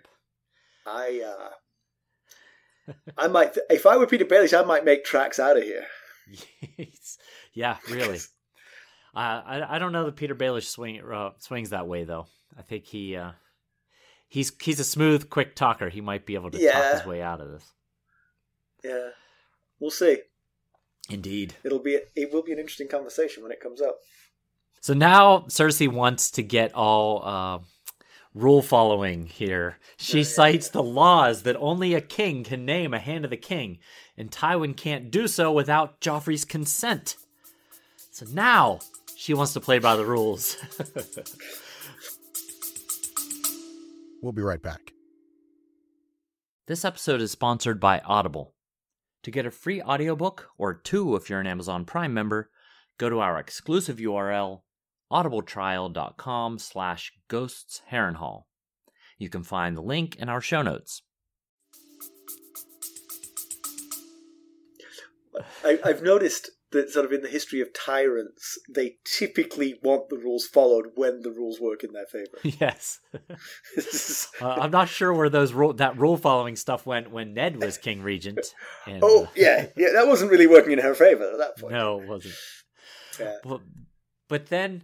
I, 0.86 1.22
uh, 1.26 1.50
I 3.18 3.28
might, 3.28 3.58
if 3.70 3.86
I 3.86 3.98
were 3.98 4.08
Petyr 4.08 4.28
Baelish, 4.28 4.58
I 4.58 4.64
might 4.64 4.86
make 4.86 5.04
tracks 5.04 5.40
out 5.40 5.58
of 5.58 5.64
here. 5.64 5.86
yeah, 7.54 7.78
really. 7.90 8.20
Uh, 9.16 9.42
I 9.46 9.76
I 9.76 9.80
don't 9.80 9.94
know 9.94 10.04
that 10.04 10.18
Petyr 10.18 10.38
Baelish 10.38 10.66
swing 10.66 11.02
uh, 11.02 11.30
swings 11.38 11.70
that 11.70 11.88
way 11.88 12.04
though. 12.04 12.26
I 12.60 12.64
think 12.64 12.84
he 12.84 13.16
uh, 13.16 13.32
he's 14.28 14.52
he's 14.62 14.82
a 14.82 14.84
smooth, 14.84 15.30
quick 15.30 15.56
talker. 15.56 15.88
He 15.88 16.02
might 16.02 16.26
be 16.26 16.36
able 16.36 16.52
to 16.52 16.58
talk 16.58 16.98
his 16.98 17.06
way 17.06 17.22
out 17.22 17.40
of 17.40 17.50
this. 17.50 17.64
Yeah, 18.84 19.12
we'll 19.80 19.90
see. 19.90 20.18
Indeed. 21.10 21.56
It'll 21.64 21.80
be, 21.80 22.00
it 22.16 22.34
will 22.34 22.42
be 22.42 22.52
an 22.52 22.60
interesting 22.60 22.88
conversation 22.88 23.44
when 23.44 23.52
it 23.52 23.60
comes 23.60 23.82
up. 23.82 24.00
So 24.82 24.94
now 24.94 25.46
Cersei 25.48 25.88
wants 25.88 26.32
to 26.32 26.44
get 26.44 26.74
all 26.74 27.26
uh, 27.26 27.60
rule 28.36 28.62
following 28.62 29.26
here. 29.26 29.80
She 29.98 30.24
cites 30.24 30.70
the 30.70 30.84
laws 30.84 31.42
that 31.44 31.56
only 31.56 31.96
a 31.96 32.02
king 32.02 32.44
can 32.44 32.66
name 32.66 32.94
a 32.94 33.00
hand 33.00 33.26
of 33.26 33.32
the 33.32 33.38
king, 33.38 33.80
and 34.16 34.30
Tywin 34.30 34.78
can't 34.78 35.10
do 35.10 35.28
so 35.28 35.52
without 35.52 36.00
Joffrey's 36.02 36.46
consent. 36.46 37.16
So 38.12 38.28
now 38.32 38.80
she 39.16 39.34
wants 39.34 39.54
to 39.54 39.60
play 39.60 39.80
by 39.80 39.96
the 39.96 40.06
rules. 40.06 40.58
We'll 44.26 44.32
be 44.32 44.42
right 44.42 44.62
back. 44.62 44.94
This 46.66 46.84
episode 46.84 47.22
is 47.22 47.30
sponsored 47.30 47.80
by 47.80 48.00
Audible. 48.00 48.56
To 49.22 49.30
get 49.30 49.46
a 49.46 49.52
free 49.52 49.84
audiobook, 49.84 50.50
or 50.58 50.74
two 50.74 51.16
if 51.16 51.30
you're 51.30 51.40
an 51.40 51.46
Amazon 51.46 51.86
Prime 51.86 52.12
member, 52.12 52.50
go 52.98 53.08
to 53.08 53.20
our 53.20 53.38
exclusive 53.38 53.98
URL, 53.98 54.62
audibletrial.com 55.12 56.60
slash 56.60 57.14
ghosts 57.28 57.82
Harrenhal. 57.92 58.44
You 59.18 59.30
can 59.30 59.44
find 59.44 59.78
the 59.78 59.82
link 59.82 60.16
in 60.18 60.30
our 60.30 60.42
show 60.42 60.62
notes. 60.62 61.02
I, 65.64 65.80
I've 65.84 66.02
noticed 66.02 66.50
that 66.72 66.90
sort 66.90 67.06
of 67.06 67.12
in 67.14 67.22
the 67.22 67.30
history 67.30 67.62
of 67.62 67.70
tyrants, 67.74 68.60
they 68.70 68.98
typically 69.06 69.80
want 69.82 70.10
the 70.10 70.18
rules 70.18 70.46
followed 70.46 70.88
when 70.96 71.22
the 71.22 71.32
rules 71.32 71.60
work 71.60 71.84
in 71.84 71.94
their 71.94 72.06
favor. 72.06 72.38
yes. 72.60 73.00
Uh, 74.42 74.50
I'm 74.50 74.72
not 74.72 74.90
sure 74.90 75.14
where 75.14 75.30
those 75.30 75.54
rule, 75.54 75.72
that 75.74 75.98
rule 75.98 76.18
following 76.18 76.58
stuff 76.58 76.86
went 76.86 77.10
when 77.10 77.34
Ned 77.34 77.62
was 77.62 77.78
king 77.78 78.02
regent. 78.02 78.54
And, 78.86 79.02
oh 79.02 79.24
uh, 79.24 79.28
yeah, 79.34 79.68
yeah, 79.78 79.94
that 79.94 80.08
wasn't 80.08 80.30
really 80.30 80.46
working 80.46 80.74
in 80.74 80.80
her 80.80 80.94
favor 80.94 81.24
at 81.24 81.38
that 81.38 81.58
point. 81.58 81.72
no, 81.72 82.02
it 82.02 82.08
wasn't. 82.08 82.34
Yeah. 83.18 83.36
But, 83.44 83.62
but 84.28 84.48
then 84.48 84.84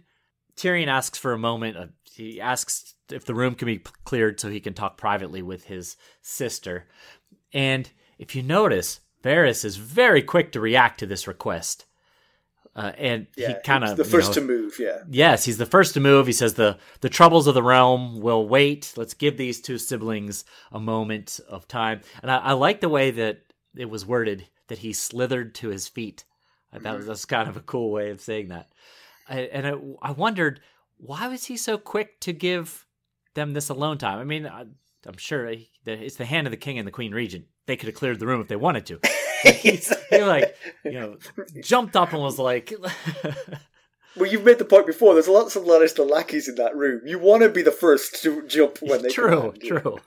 Tyrion 0.56 0.88
asks 0.88 1.18
for 1.18 1.32
a 1.32 1.38
moment. 1.38 1.76
Uh, 1.76 1.86
he 2.12 2.40
asks 2.40 2.94
if 3.10 3.24
the 3.24 3.34
room 3.34 3.54
can 3.54 3.66
be 3.66 3.78
cleared 4.04 4.38
so 4.40 4.48
he 4.48 4.60
can 4.60 4.74
talk 4.74 4.96
privately 4.96 5.42
with 5.42 5.64
his 5.64 5.96
sister. 6.20 6.86
And 7.52 7.90
if 8.18 8.34
you 8.36 8.42
notice, 8.42 9.00
Varys 9.22 9.64
is 9.64 9.76
very 9.76 10.22
quick 10.22 10.52
to 10.52 10.60
react 10.60 11.00
to 11.00 11.06
this 11.06 11.26
request. 11.26 11.86
Uh, 12.74 12.92
and 12.96 13.26
Yeah, 13.36 13.48
he 13.48 13.54
kind 13.64 13.84
of 13.84 13.98
the 13.98 14.04
first 14.04 14.32
to 14.34 14.40
move. 14.40 14.76
Yeah, 14.78 15.00
Yes, 15.10 15.44
he's 15.44 15.58
the 15.58 15.66
first 15.66 15.92
to 15.94 16.00
move. 16.00 16.26
He 16.26 16.32
says 16.32 16.54
the 16.54 16.78
the 17.02 17.10
troubles 17.10 17.46
of 17.46 17.52
the 17.54 17.62
realm 17.62 18.20
will 18.20 18.48
wait. 18.48 18.94
Let's 18.96 19.12
give 19.12 19.36
these 19.36 19.60
two 19.60 19.76
siblings 19.76 20.46
a 20.70 20.80
moment 20.80 21.38
of 21.48 21.68
time. 21.68 22.00
And 22.22 22.30
I, 22.30 22.38
I 22.38 22.52
like 22.52 22.80
the 22.80 22.88
way 22.88 23.10
that 23.10 23.40
it 23.76 23.90
was 23.90 24.06
worded 24.06 24.46
that 24.68 24.78
he 24.78 24.94
slithered 24.94 25.54
to 25.56 25.68
his 25.68 25.86
feet. 25.88 26.24
I 26.72 26.78
thought 26.78 26.96
Mm-hmm. 26.98 27.06
that's 27.08 27.26
kind 27.26 27.46
of 27.48 27.58
a 27.58 27.60
cool 27.60 27.90
way 27.90 28.08
of 28.08 28.22
saying 28.22 28.48
that. 28.48 28.70
And 29.38 29.66
I, 29.66 29.74
I 30.08 30.12
wondered 30.12 30.60
why 30.98 31.28
was 31.28 31.44
he 31.44 31.56
so 31.56 31.78
quick 31.78 32.20
to 32.20 32.32
give 32.32 32.86
them 33.34 33.52
this 33.52 33.68
alone 33.68 33.98
time. 33.98 34.18
I 34.18 34.24
mean, 34.24 34.46
I, 34.46 34.66
I'm 35.06 35.16
sure 35.16 35.48
he, 35.48 35.70
it's 35.84 36.16
the 36.16 36.24
hand 36.24 36.46
of 36.46 36.50
the 36.50 36.56
king 36.56 36.78
and 36.78 36.86
the 36.86 36.92
queen 36.92 37.12
regent. 37.12 37.46
They 37.66 37.76
could 37.76 37.88
have 37.88 37.96
cleared 37.96 38.18
the 38.18 38.26
room 38.26 38.40
if 38.40 38.48
they 38.48 38.56
wanted 38.56 38.86
to. 38.86 39.00
He 39.42 39.80
like 40.20 40.54
you 40.84 40.92
know 40.92 41.16
jumped 41.62 41.96
up 41.96 42.12
and 42.12 42.22
was 42.22 42.38
like. 42.38 42.72
well, 44.16 44.30
you've 44.30 44.44
made 44.44 44.60
the 44.60 44.64
point 44.64 44.86
before. 44.86 45.14
There's 45.14 45.26
lots 45.26 45.56
of 45.56 45.64
Lannister 45.64 46.08
lackeys 46.08 46.48
in 46.48 46.54
that 46.56 46.76
room. 46.76 47.00
You 47.04 47.18
want 47.18 47.42
to 47.42 47.48
be 47.48 47.62
the 47.62 47.72
first 47.72 48.22
to 48.22 48.46
jump 48.46 48.78
when 48.80 49.02
they 49.02 49.08
true, 49.08 49.52
true. 49.60 49.98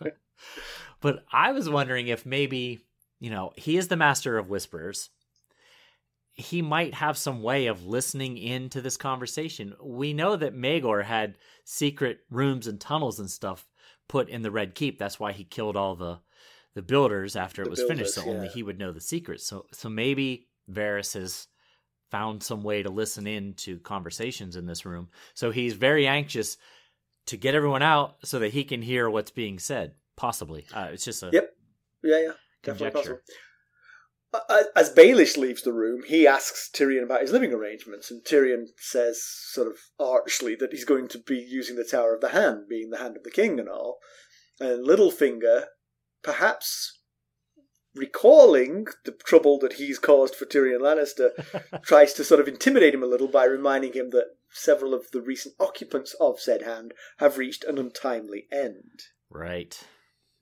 but 1.01 1.25
I 1.33 1.51
was 1.51 1.69
wondering 1.69 2.07
if 2.07 2.25
maybe 2.25 2.79
you 3.19 3.29
know 3.29 3.51
he 3.57 3.75
is 3.75 3.89
the 3.89 3.97
master 3.97 4.37
of 4.37 4.49
whispers. 4.49 5.09
He 6.35 6.61
might 6.61 6.93
have 6.93 7.17
some 7.17 7.41
way 7.41 7.67
of 7.67 7.85
listening 7.85 8.37
into 8.37 8.81
this 8.81 8.97
conversation. 8.97 9.73
We 9.81 10.13
know 10.13 10.35
that 10.35 10.55
Maegor 10.55 11.03
had 11.03 11.37
secret 11.63 12.19
rooms 12.29 12.67
and 12.67 12.79
tunnels 12.79 13.19
and 13.19 13.29
stuff 13.31 13.65
put 14.07 14.29
in 14.29 14.41
the 14.41 14.51
Red 14.51 14.75
Keep. 14.75 14.99
That's 14.99 15.19
why 15.19 15.31
he 15.31 15.43
killed 15.43 15.75
all 15.75 15.95
the 15.95 16.19
the 16.73 16.81
builders 16.81 17.37
after 17.37 17.61
it 17.61 17.65
The 17.65 17.69
was 17.71 17.83
finished, 17.83 18.13
so 18.13 18.21
builders, 18.23 18.35
only 18.35 18.47
he 18.49 18.61
would 18.61 18.77
know 18.77 18.91
the 18.91 18.99
secrets. 18.99 19.45
So 19.47 19.65
so 19.71 19.87
maybe 19.89 20.49
Varys 20.69 21.13
has 21.13 21.47
found 22.11 22.43
some 22.43 22.63
way 22.63 22.83
to 22.83 22.89
listen 22.89 23.25
in 23.27 23.53
to 23.53 23.79
conversations 23.79 24.57
in 24.57 24.65
this 24.65 24.85
room. 24.85 25.09
So 25.33 25.51
he's 25.51 25.73
very 25.73 26.05
anxious 26.05 26.57
to 27.27 27.37
get 27.37 27.55
everyone 27.55 27.81
out 27.81 28.17
so 28.23 28.39
that 28.39 28.51
he 28.51 28.63
can 28.63 28.81
hear 28.81 29.09
what's 29.09 29.31
being 29.31 29.57
said. 29.57 29.93
Possibly, 30.17 30.65
uh, 30.73 30.89
it's 30.91 31.05
just 31.05 31.23
a 31.23 31.29
Yep. 31.31 31.49
Yeah, 32.03 32.19
yeah, 32.19 32.31
definitely 32.63 32.91
conjecture. 32.91 32.91
possible. 32.91 33.21
As 34.75 34.93
Baelish 34.93 35.37
leaves 35.37 35.61
the 35.61 35.73
room, 35.73 36.03
he 36.05 36.27
asks 36.27 36.69
Tyrion 36.73 37.03
about 37.03 37.21
his 37.21 37.31
living 37.31 37.53
arrangements, 37.53 38.11
and 38.11 38.23
Tyrion 38.23 38.67
says, 38.77 39.23
sort 39.23 39.67
of 39.67 39.77
archly, 39.99 40.55
that 40.55 40.71
he's 40.71 40.85
going 40.85 41.07
to 41.09 41.19
be 41.19 41.37
using 41.37 41.75
the 41.75 41.83
Tower 41.83 42.13
of 42.13 42.21
the 42.21 42.29
Hand, 42.29 42.67
being 42.69 42.89
the 42.89 42.97
hand 42.97 43.17
of 43.17 43.23
the 43.23 43.31
king 43.31 43.59
and 43.59 43.69
all. 43.69 43.99
And 44.59 44.85
Littlefinger, 44.85 45.65
perhaps 46.23 46.99
recalling 47.93 48.87
the 49.05 49.11
trouble 49.11 49.57
that 49.59 49.73
he's 49.73 49.99
caused 49.99 50.35
for 50.35 50.45
Tyrion 50.45 50.81
Lannister, 50.81 51.31
tries 51.83 52.13
to 52.13 52.23
sort 52.23 52.39
of 52.39 52.47
intimidate 52.47 52.93
him 52.93 53.03
a 53.03 53.07
little 53.07 53.27
by 53.27 53.45
reminding 53.45 53.93
him 53.93 54.09
that 54.11 54.35
several 54.51 54.93
of 54.93 55.11
the 55.11 55.21
recent 55.21 55.55
occupants 55.59 56.15
of 56.19 56.39
said 56.39 56.61
hand 56.61 56.93
have 57.17 57.37
reached 57.37 57.63
an 57.63 57.77
untimely 57.77 58.47
end. 58.51 59.03
Right. 59.29 59.79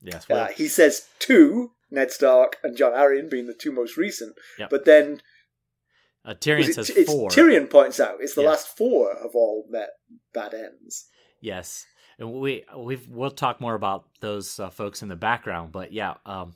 Yes. 0.03 0.29
Uh, 0.29 0.47
he 0.55 0.67
says 0.67 1.07
two, 1.19 1.71
Ned 1.89 2.11
Stark 2.11 2.57
and 2.63 2.75
Jon 2.77 2.91
Arryn 2.91 3.29
being 3.29 3.47
the 3.47 3.53
two 3.53 3.71
most 3.71 3.97
recent, 3.97 4.35
Yep. 4.59 4.69
but 4.69 4.85
then 4.85 5.21
uh, 6.25 6.33
Tyrion 6.33 6.73
says 6.73 6.89
it, 6.89 6.97
it's, 6.97 7.11
four. 7.11 7.29
Tyrion 7.29 7.69
points 7.69 7.99
out 7.99 8.17
it's 8.19 8.35
the 8.35 8.41
Yeah. 8.41 8.49
last 8.49 8.75
four 8.77 9.15
have 9.21 9.33
all 9.35 9.65
met 9.69 9.89
bad 10.33 10.53
ends. 10.53 11.05
Yes, 11.41 11.85
and 12.19 12.33
we 12.33 12.65
we 12.77 12.99
we'll 13.09 13.31
talk 13.31 13.59
more 13.61 13.75
about 13.75 14.05
those 14.19 14.59
uh, 14.59 14.69
folks 14.69 15.01
in 15.01 15.09
the 15.09 15.15
background, 15.15 15.71
but 15.71 15.91
yeah, 15.93 16.15
um, 16.25 16.55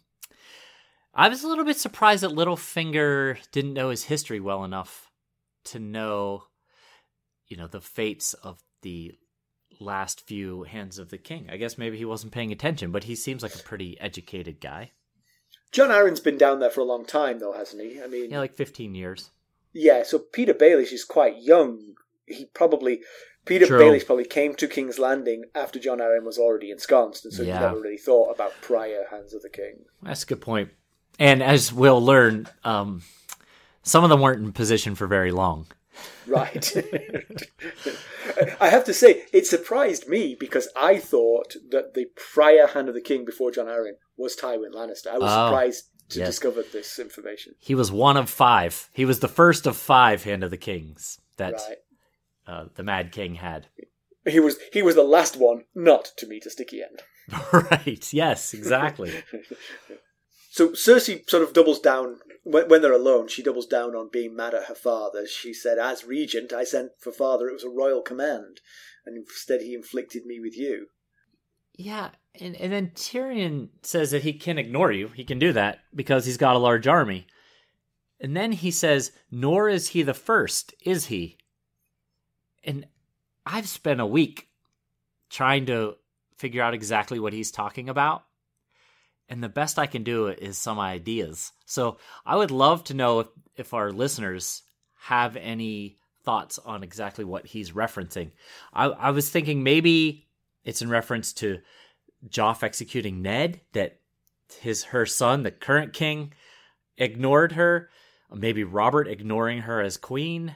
I 1.13 1.29
was 1.29 1.43
a 1.43 1.47
little 1.47 1.65
bit 1.65 1.77
surprised 1.77 2.23
that 2.23 2.31
Littlefinger 2.31 3.37
didn't 3.51 3.73
know 3.73 3.89
his 3.89 4.03
history 4.03 4.39
well 4.39 4.63
enough 4.63 5.09
to 5.65 5.79
know, 5.79 6.43
you 7.47 7.57
know, 7.57 7.67
the 7.67 7.81
fates 7.81 8.33
of 8.35 8.59
the 8.83 9.15
last 9.79 10.21
few 10.27 10.63
hands 10.63 10.97
of 10.99 11.09
the 11.09 11.17
king. 11.17 11.47
I 11.51 11.57
guess 11.57 11.77
maybe 11.77 11.97
he 11.97 12.05
wasn't 12.05 12.33
paying 12.33 12.51
attention, 12.51 12.91
but 12.91 13.05
he 13.05 13.15
seems 13.15 13.43
like 13.43 13.55
a 13.55 13.59
pretty 13.63 13.99
educated 13.99 14.59
guy. 14.59 14.91
Jon 15.71 15.89
Arryn's 15.89 16.19
been 16.19 16.37
down 16.37 16.59
there 16.59 16.69
for 16.69 16.81
a 16.81 16.85
long 16.85 17.05
time, 17.05 17.39
though, 17.39 17.53
hasn't 17.53 17.81
he? 17.81 18.01
I 18.01 18.07
mean, 18.07 18.31
Yeah, 18.31 18.39
like 18.39 18.55
fifteen 18.55 18.95
years. 18.95 19.31
yeah. 19.73 20.03
So 20.03 20.19
Petyr 20.19 20.53
Baelish 20.57 20.93
is 20.93 21.03
quite 21.03 21.41
young. 21.41 21.95
He 22.25 22.45
probably 22.45 23.01
Petyr 23.45 23.67
True. 23.67 23.79
Baelish 23.79 24.05
probably 24.05 24.25
came 24.25 24.55
to 24.55 24.67
King's 24.67 24.99
Landing 24.99 25.43
after 25.55 25.79
Jon 25.79 25.99
Arryn 25.99 26.23
was 26.23 26.37
already 26.37 26.71
ensconced, 26.71 27.25
and 27.25 27.33
so 27.33 27.43
Yeah. 27.43 27.59
he 27.59 27.65
never 27.65 27.79
really 27.81 27.97
thought 27.97 28.31
about 28.33 28.53
prior 28.61 29.05
hands 29.11 29.33
of 29.33 29.41
the 29.41 29.49
king. 29.49 29.85
That's 30.01 30.23
a 30.23 30.25
good 30.25 30.41
point. 30.41 30.69
And 31.19 31.41
as 31.41 31.73
we'll 31.73 32.01
learn, 32.03 32.47
um, 32.63 33.01
some 33.83 34.03
of 34.03 34.09
them 34.09 34.21
weren't 34.21 34.41
in 34.43 34.51
position 34.53 34.95
for 34.95 35.07
very 35.07 35.31
long. 35.31 35.67
Right. 36.25 36.73
I 38.59 38.69
have 38.69 38.83
to 38.85 38.93
say, 38.93 39.23
it 39.31 39.47
surprised 39.47 40.07
me 40.07 40.35
because 40.39 40.67
I 40.75 40.97
thought 40.97 41.55
that 41.71 41.93
the 41.93 42.07
prior 42.33 42.67
hand 42.67 42.89
of 42.89 42.95
the 42.95 43.01
king 43.01 43.23
before 43.25 43.51
Jon 43.51 43.67
Arryn 43.67 43.93
was 44.17 44.35
Tywin 44.35 44.73
Lannister. 44.73 45.07
I 45.07 45.17
was 45.17 45.31
Oh, 45.31 45.47
surprised 45.47 45.83
to 46.09 46.19
yes. 46.19 46.27
discover 46.29 46.63
this 46.63 46.99
information. 46.99 47.53
He 47.59 47.75
was 47.75 47.91
one 47.91 48.17
of 48.17 48.29
five. 48.29 48.89
He 48.93 49.05
was 49.05 49.19
the 49.19 49.27
first 49.27 49.65
of 49.67 49.77
five 49.77 50.23
Hand 50.23 50.43
of 50.43 50.51
the 50.51 50.57
Kings 50.57 51.19
that 51.37 51.53
Right. 51.53 51.77
uh, 52.47 52.65
the 52.75 52.83
Mad 52.83 53.11
King 53.11 53.35
had. 53.35 53.67
He 54.25 54.39
was 54.41 54.57
he 54.73 54.81
was 54.81 54.95
the 54.95 55.03
last 55.03 55.37
one 55.37 55.63
not 55.73 56.11
to 56.17 56.27
meet 56.27 56.45
a 56.45 56.49
sticky 56.49 56.81
end. 56.83 57.01
right. 57.53 58.11
Yes, 58.13 58.53
exactly. 58.53 59.13
So 60.49 60.69
Cersei 60.69 61.29
sort 61.29 61.43
of 61.43 61.53
doubles 61.53 61.79
down 61.79 62.17
when, 62.51 62.67
when 62.69 62.81
they're 62.81 62.93
alone. 62.93 63.27
She 63.27 63.43
doubles 63.43 63.67
down 63.67 63.95
on 63.95 64.09
being 64.11 64.35
mad 64.35 64.53
at 64.53 64.65
her 64.65 64.75
father. 64.75 65.25
She 65.27 65.53
said, 65.53 65.77
"As 65.77 66.05
regent, 66.05 66.53
I 66.53 66.63
sent 66.63 66.91
for 66.99 67.11
father. 67.11 67.47
It 67.47 67.53
was 67.53 67.63
a 67.63 67.69
royal 67.69 68.01
command, 68.01 68.61
and 69.05 69.17
instead 69.17 69.61
he 69.61 69.73
inflicted 69.73 70.25
me 70.25 70.39
with 70.39 70.57
you." 70.57 70.87
yeah, 71.77 72.09
and, 72.39 72.55
and 72.55 72.73
then 72.73 72.91
Tyrion 72.95 73.69
says 73.83 74.11
that 74.11 74.23
he 74.23 74.33
can 74.33 74.57
ignore 74.57 74.91
you. 74.91 75.09
He 75.09 75.23
can 75.23 75.37
do 75.37 75.53
that 75.53 75.79
because 75.93 76.25
he's 76.25 76.37
got 76.37 76.55
a 76.55 76.59
large 76.59 76.87
army. 76.87 77.27
And 78.19 78.35
then 78.35 78.51
he 78.51 78.71
says, 78.71 79.11
Nor 79.29 79.69
is 79.69 79.89
he 79.89 80.01
the 80.01 80.15
first, 80.15 80.73
is 80.81 81.05
he? 81.05 81.37
And 82.63 82.87
I've 83.45 83.69
spent 83.69 84.01
a 84.01 84.07
week 84.07 84.49
trying 85.29 85.67
to 85.67 85.95
figure 86.35 86.63
out 86.63 86.73
exactly 86.73 87.19
what 87.19 87.33
he's 87.33 87.51
talking 87.51 87.89
about. 87.89 88.23
And 89.29 89.43
the 89.43 89.49
best 89.49 89.77
I 89.77 89.87
can 89.87 90.03
do 90.03 90.27
is 90.27 90.57
some 90.57 90.79
ideas. 90.79 91.51
So 91.65 91.97
I 92.25 92.35
would 92.37 92.51
love 92.51 92.83
to 92.85 92.93
know 92.93 93.19
if, 93.19 93.27
if 93.55 93.73
our 93.73 93.91
listeners 93.91 94.63
have 94.95 95.35
any 95.35 95.97
thoughts 96.23 96.59
on 96.59 96.83
exactly 96.83 97.25
what 97.25 97.45
he's 97.45 97.71
referencing. 97.71 98.31
I, 98.73 98.85
I 98.85 99.11
was 99.11 99.29
thinking 99.29 99.63
maybe 99.63 100.27
it's 100.63 100.81
in 100.81 100.89
reference 100.89 101.33
to 101.33 101.59
Joff 102.27 102.63
executing 102.63 103.21
Ned, 103.21 103.61
that 103.73 103.99
his 104.59 104.85
her 104.85 105.05
son, 105.05 105.43
the 105.43 105.51
current 105.51 105.93
king, 105.93 106.33
ignored 106.97 107.53
her. 107.53 107.89
Maybe 108.33 108.63
Robert 108.63 109.07
ignoring 109.07 109.59
her 109.59 109.81
as 109.81 109.97
queen. 109.97 110.55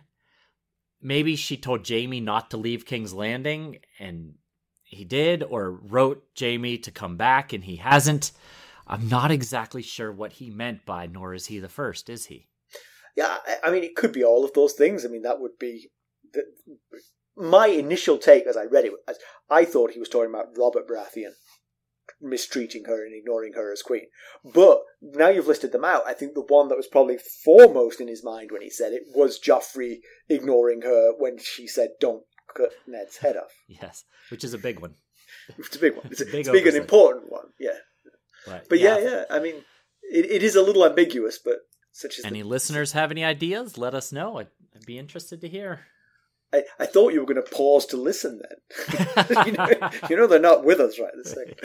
Maybe 1.02 1.36
she 1.36 1.58
told 1.58 1.88
Jaime 1.88 2.20
not 2.20 2.52
to 2.52 2.58
leave 2.58 2.86
King's 2.86 3.14
Landing 3.14 3.80
and 4.00 4.36
he 4.84 5.06
did, 5.06 5.42
or 5.44 5.72
wrote 5.72 6.22
Jaime 6.38 6.78
to 6.80 6.92
come 6.92 7.16
back 7.16 7.54
and 7.54 7.64
he 7.64 7.78
hasn't. 7.78 8.32
I'm 8.92 9.08
not 9.08 9.32
exactly 9.32 9.82
sure 9.82 10.12
what 10.12 10.34
he 10.34 10.50
meant 10.50 10.86
by 10.86 11.08
nor 11.08 11.34
is 11.34 11.48
he 11.48 11.60
the 11.60 11.70
first, 11.70 12.10
is 12.10 12.26
he? 12.26 12.50
Yeah, 13.16 13.38
I 13.64 13.72
mean, 13.72 13.84
it 13.84 13.96
could 13.96 14.12
be 14.12 14.24
all 14.24 14.46
of 14.46 14.54
those 14.54 14.74
things. 14.74 15.06
I 15.06 15.10
mean, 15.10 15.24
that 15.24 15.40
would 15.40 15.58
be 15.60 15.90
the, 16.34 16.44
my 17.36 17.68
initial 17.68 18.18
take 18.18 18.46
as 18.46 18.58
I 18.58 18.66
read 18.66 18.86
it. 18.86 18.94
As 19.08 19.18
I 19.50 19.66
thought 19.66 19.92
he 19.92 20.00
was 20.00 20.10
talking 20.10 20.30
about 20.30 20.58
Robert 20.58 20.88
Baratheon 20.88 21.32
mistreating 22.22 22.86
her 22.86 23.06
and 23.06 23.16
ignoring 23.16 23.54
her 23.54 23.72
as 23.72 23.82
queen. 23.82 24.08
But 24.44 24.82
now 25.02 25.30
you've 25.30 25.48
listed 25.48 25.72
them 25.72 25.86
out, 25.86 26.04
I 26.06 26.14
think 26.14 26.34
the 26.34 26.42
one 26.42 26.68
that 26.68 26.78
was 26.78 26.88
probably 26.88 27.18
foremost 27.18 28.02
in 28.02 28.08
his 28.08 28.24
mind 28.24 28.52
when 28.52 28.62
he 28.62 28.70
said 28.70 28.94
it 28.94 29.04
was 29.16 29.40
Joffrey 29.40 30.00
ignoring 30.30 30.82
her 30.82 31.14
when 31.18 31.38
she 31.40 31.68
said, 31.68 31.92
"Don't 32.00 32.24
cut 32.56 32.72
Ned's 32.88 33.18
head 33.18 33.38
off." 33.38 33.52
Yes, 33.68 34.04
which 34.30 34.44
is 34.44 34.54
a 34.54 34.58
big 34.58 34.80
one. 34.80 34.96
It's 35.58 35.76
a 35.76 35.80
big 35.80 35.96
one. 35.96 36.08
It's, 36.12 36.22
a, 36.22 36.26
big, 36.32 36.42
it's 36.42 36.50
big 36.50 36.68
and 36.68 36.78
important 36.78 37.32
one. 37.32 37.48
Yeah. 37.60 37.78
Right. 38.48 38.64
But 38.68 38.80
yeah, 38.80 38.98
yeah. 38.98 39.10
yeah 39.10 39.24
I 39.30 39.40
mean, 39.40 39.56
it, 40.04 40.26
it 40.30 40.44
is 40.44 40.56
a 40.56 40.62
little 40.62 40.86
ambiguous, 40.86 41.40
but 41.44 41.58
such 41.92 42.20
as 42.20 42.26
any 42.26 42.42
the, 42.42 42.48
listeners 42.48 42.94
have 42.94 43.12
any 43.12 43.24
ideas? 43.24 43.78
Let 43.78 43.94
us 43.94 44.12
know. 44.12 44.38
I'd, 44.38 44.48
I'd 44.76 44.86
be 44.86 44.98
interested 44.98 45.42
to 45.42 45.50
hear. 45.50 45.82
I, 46.54 46.64
I 46.80 46.86
thought 46.86 47.14
you 47.14 47.20
were 47.20 47.34
going 47.34 47.44
to 47.44 47.56
pause 47.56 47.86
to 47.88 47.98
listen 47.98 48.42
then. 48.42 49.36
you, 49.46 49.52
know, 49.54 49.68
you, 50.10 50.18
know, 50.18 50.28
they're 50.28 50.40
not 50.40 50.66
with 50.66 50.80
us 50.80 51.00
right 51.00 51.12
this 51.16 51.34
second. 51.34 51.56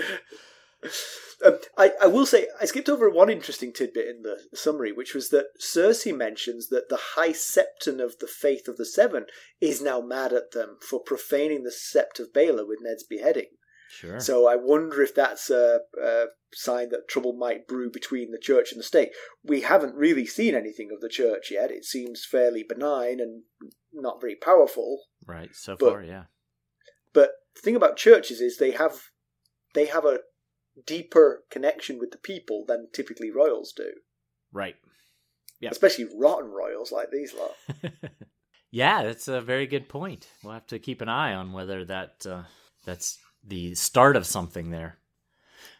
Um, 1.44 1.58
I, 1.76 1.92
I 2.02 2.06
will 2.06 2.24
say 2.24 2.46
I 2.60 2.64
skipped 2.64 2.88
over 2.88 3.10
one 3.10 3.28
interesting 3.28 3.72
tidbit 3.72 4.08
in 4.08 4.22
the 4.22 4.38
summary, 4.56 4.92
which 4.92 5.14
was 5.14 5.28
that 5.30 5.46
Cersei 5.60 6.16
mentions 6.16 6.68
that 6.68 6.88
the 6.88 6.98
High 7.14 7.32
Septon 7.32 8.02
of 8.02 8.18
the 8.20 8.26
Faith 8.26 8.68
of 8.68 8.76
the 8.76 8.86
Seven 8.86 9.26
is 9.60 9.82
now 9.82 10.00
mad 10.00 10.32
at 10.32 10.52
them 10.52 10.78
for 10.80 11.00
profaning 11.00 11.62
the 11.62 11.70
Sept 11.70 12.20
of 12.20 12.32
Baelor 12.32 12.66
with 12.66 12.78
Ned's 12.80 13.04
beheading. 13.04 13.48
Sure. 13.88 14.20
So 14.20 14.48
I 14.48 14.56
wonder 14.56 15.02
if 15.02 15.14
that's 15.14 15.50
a, 15.50 15.80
a, 16.02 16.26
sign 16.52 16.88
that 16.90 17.08
trouble 17.08 17.34
might 17.34 17.66
brew 17.66 17.90
between 17.90 18.30
the 18.30 18.38
church 18.38 18.72
and 18.72 18.78
the 18.78 18.84
state. 18.84 19.10
We 19.44 19.60
haven't 19.62 19.94
really 19.94 20.26
seen 20.26 20.54
anything 20.54 20.90
of 20.92 21.00
the 21.00 21.08
church 21.08 21.50
yet. 21.50 21.70
It 21.70 21.84
seems 21.84 22.24
fairly 22.24 22.64
benign 22.66 23.20
and 23.20 23.42
not 23.92 24.20
very 24.20 24.36
powerful. 24.36 25.04
Right. 25.26 25.50
So 25.54 25.76
but, 25.78 25.90
far, 25.90 26.02
yeah. 26.02 26.24
But 27.12 27.30
the 27.54 27.62
thing 27.62 27.76
about 27.76 27.96
churches 27.96 28.40
is 28.40 28.56
they 28.56 28.72
have 28.72 29.00
they 29.74 29.86
have 29.86 30.04
a 30.04 30.20
deeper 30.86 31.44
connection 31.50 31.98
with 31.98 32.10
the 32.10 32.18
people 32.18 32.64
than 32.66 32.88
typically 32.92 33.30
royals 33.30 33.72
do. 33.76 33.90
Right. 34.52 34.76
Yeah. 35.60 35.70
Especially 35.70 36.06
rotten 36.18 36.50
royals 36.50 36.92
like 36.92 37.10
these 37.10 37.34
lot. 37.34 37.92
yeah, 38.70 39.02
that's 39.02 39.28
a 39.28 39.40
very 39.40 39.66
good 39.66 39.88
point. 39.88 40.28
We'll 40.42 40.54
have 40.54 40.66
to 40.68 40.78
keep 40.78 41.00
an 41.00 41.08
eye 41.08 41.34
on 41.34 41.52
whether 41.52 41.84
that 41.86 42.26
uh, 42.28 42.42
that's 42.84 43.18
the 43.46 43.74
start 43.74 44.16
of 44.16 44.26
something 44.26 44.70
there. 44.70 44.98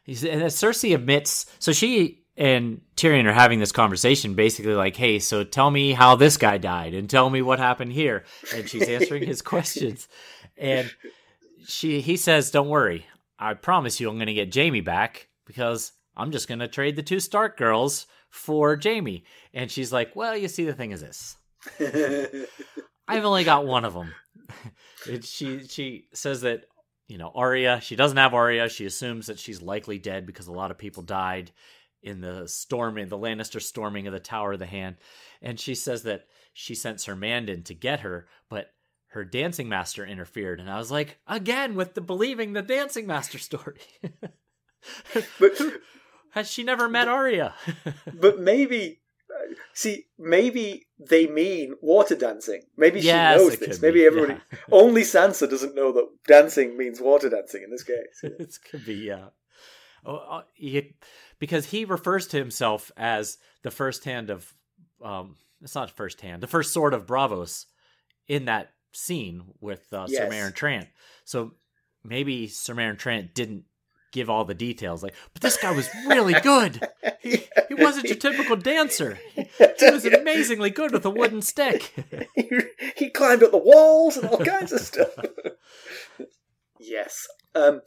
He's, 0.04 0.24
and 0.24 0.42
Cersei 0.42 0.94
admits, 0.94 1.46
so 1.58 1.72
she 1.72 2.22
and 2.36 2.82
Tyrion 2.96 3.24
are 3.24 3.32
having 3.32 3.60
this 3.60 3.72
conversation, 3.72 4.34
basically 4.34 4.74
like, 4.74 4.94
"Hey, 4.96 5.18
so 5.18 5.42
tell 5.42 5.70
me 5.70 5.92
how 5.92 6.16
this 6.16 6.36
guy 6.36 6.58
died, 6.58 6.94
and 6.94 7.08
tell 7.08 7.30
me 7.30 7.42
what 7.42 7.58
happened 7.58 7.92
here." 7.92 8.24
And 8.54 8.68
she's 8.68 8.88
answering 8.88 9.26
his 9.26 9.42
questions, 9.42 10.06
and 10.56 10.92
she 11.66 12.00
he 12.00 12.16
says, 12.16 12.50
"Don't 12.50 12.68
worry, 12.68 13.06
I 13.38 13.54
promise 13.54 13.98
you, 13.98 14.08
I'm 14.08 14.16
going 14.16 14.26
to 14.26 14.34
get 14.34 14.54
Jaime 14.54 14.80
back 14.80 15.28
because 15.46 15.92
I'm 16.16 16.30
just 16.30 16.48
going 16.48 16.60
to 16.60 16.68
trade 16.68 16.96
the 16.96 17.02
two 17.02 17.20
Stark 17.20 17.56
girls 17.56 18.06
for 18.28 18.78
Jaime." 18.80 19.24
And 19.54 19.70
she's 19.70 19.92
like, 19.92 20.14
"Well, 20.14 20.36
you 20.36 20.48
see, 20.48 20.64
the 20.64 20.74
thing 20.74 20.92
is 20.92 21.00
this." 21.00 21.36
I've 23.08 23.24
only 23.24 23.44
got 23.44 23.66
one 23.66 23.84
of 23.84 23.94
them. 23.94 24.12
she 25.22 25.66
she 25.66 26.08
says 26.12 26.42
that 26.42 26.66
you 27.08 27.18
know, 27.18 27.30
Arya, 27.34 27.80
she 27.80 27.96
doesn't 27.96 28.16
have 28.16 28.34
Arya. 28.34 28.68
She 28.68 28.84
assumes 28.84 29.26
that 29.26 29.38
she's 29.38 29.62
likely 29.62 29.98
dead 29.98 30.26
because 30.26 30.46
a 30.46 30.52
lot 30.52 30.70
of 30.70 30.78
people 30.78 31.02
died 31.02 31.52
in 32.02 32.20
the 32.20 32.46
storming, 32.48 33.08
the 33.08 33.18
Lannister 33.18 33.60
storming 33.60 34.06
of 34.06 34.12
the 34.12 34.20
Tower 34.20 34.52
of 34.52 34.58
the 34.58 34.66
Hand. 34.66 34.96
And 35.40 35.58
she 35.58 35.74
says 35.74 36.02
that 36.04 36.26
she 36.52 36.74
sent 36.74 37.00
Sir 37.00 37.14
Mandon 37.14 37.62
to 37.64 37.74
get 37.74 38.00
her, 38.00 38.26
but 38.48 38.72
her 39.08 39.24
dancing 39.24 39.68
master 39.68 40.04
interfered. 40.04 40.60
And 40.60 40.70
I 40.70 40.78
was 40.78 40.90
like, 40.90 41.18
again, 41.26 41.74
with 41.74 41.94
the 41.94 42.00
believing 42.00 42.52
the 42.52 42.62
dancing 42.62 43.06
master 43.06 43.38
story. 43.38 43.80
but 45.40 45.52
has 46.30 46.50
she 46.50 46.64
never 46.64 46.88
met 46.88 47.08
Arya? 47.08 47.54
but 48.12 48.40
maybe 48.40 49.00
See, 49.72 50.06
maybe 50.18 50.86
they 50.98 51.26
mean 51.26 51.74
water 51.80 52.14
dancing. 52.16 52.62
Maybe 52.76 53.00
yes, 53.00 53.38
she 53.38 53.44
knows 53.44 53.56
this. 53.58 53.82
Maybe 53.82 54.00
be. 54.00 54.06
everybody. 54.06 54.34
Yeah. 54.34 54.58
only 54.72 55.02
Sansa 55.02 55.48
doesn't 55.48 55.74
know 55.74 55.92
that 55.92 56.08
dancing 56.26 56.76
means 56.76 57.00
water 57.00 57.28
dancing 57.28 57.62
in 57.62 57.70
this 57.70 57.82
case. 57.82 57.96
it 58.22 58.58
could 58.70 58.84
be, 58.84 58.94
yeah. 58.94 59.28
Oh, 60.04 60.16
uh, 60.16 60.42
he, 60.54 60.94
because 61.38 61.66
he 61.66 61.84
refers 61.84 62.26
to 62.28 62.38
himself 62.38 62.90
as 62.96 63.38
the 63.62 63.70
first 63.70 64.04
hand 64.04 64.30
of. 64.30 64.52
Um, 65.04 65.36
it's 65.60 65.74
not 65.74 65.90
first 65.90 66.20
hand. 66.20 66.42
The 66.42 66.46
first 66.46 66.72
sword 66.72 66.94
of 66.94 67.06
Braavos 67.06 67.66
in 68.28 68.46
that 68.46 68.72
scene 68.92 69.42
with 69.60 69.92
uh, 69.92 70.06
yes. 70.08 70.22
Sir 70.22 70.28
Meryn 70.28 70.54
Trant. 70.54 70.86
So 71.24 71.52
maybe 72.04 72.46
Sir 72.48 72.74
Meryn 72.74 72.96
Trant 72.96 73.34
didn't 73.34 73.64
give 74.16 74.30
all 74.30 74.44
the 74.44 74.54
details. 74.54 75.02
Like, 75.02 75.14
but 75.32 75.42
this 75.42 75.56
guy 75.56 75.70
was 75.70 75.88
really 76.06 76.34
good. 76.40 76.88
He, 77.20 77.44
he 77.68 77.74
wasn't 77.74 78.06
your 78.06 78.16
typical 78.16 78.56
dancer. 78.56 79.18
He, 79.34 79.42
he 79.78 79.90
was 79.90 80.04
amazingly 80.04 80.70
good 80.70 80.92
with 80.92 81.04
a 81.04 81.10
wooden 81.10 81.42
stick. 81.42 81.92
he, 82.34 82.50
he 82.96 83.10
climbed 83.10 83.42
up 83.42 83.52
the 83.52 83.58
walls 83.58 84.16
and 84.16 84.28
all 84.28 84.38
kinds 84.38 84.72
of 84.72 84.80
stuff. 84.80 85.10
yes. 86.80 87.26
Um, 87.54 87.82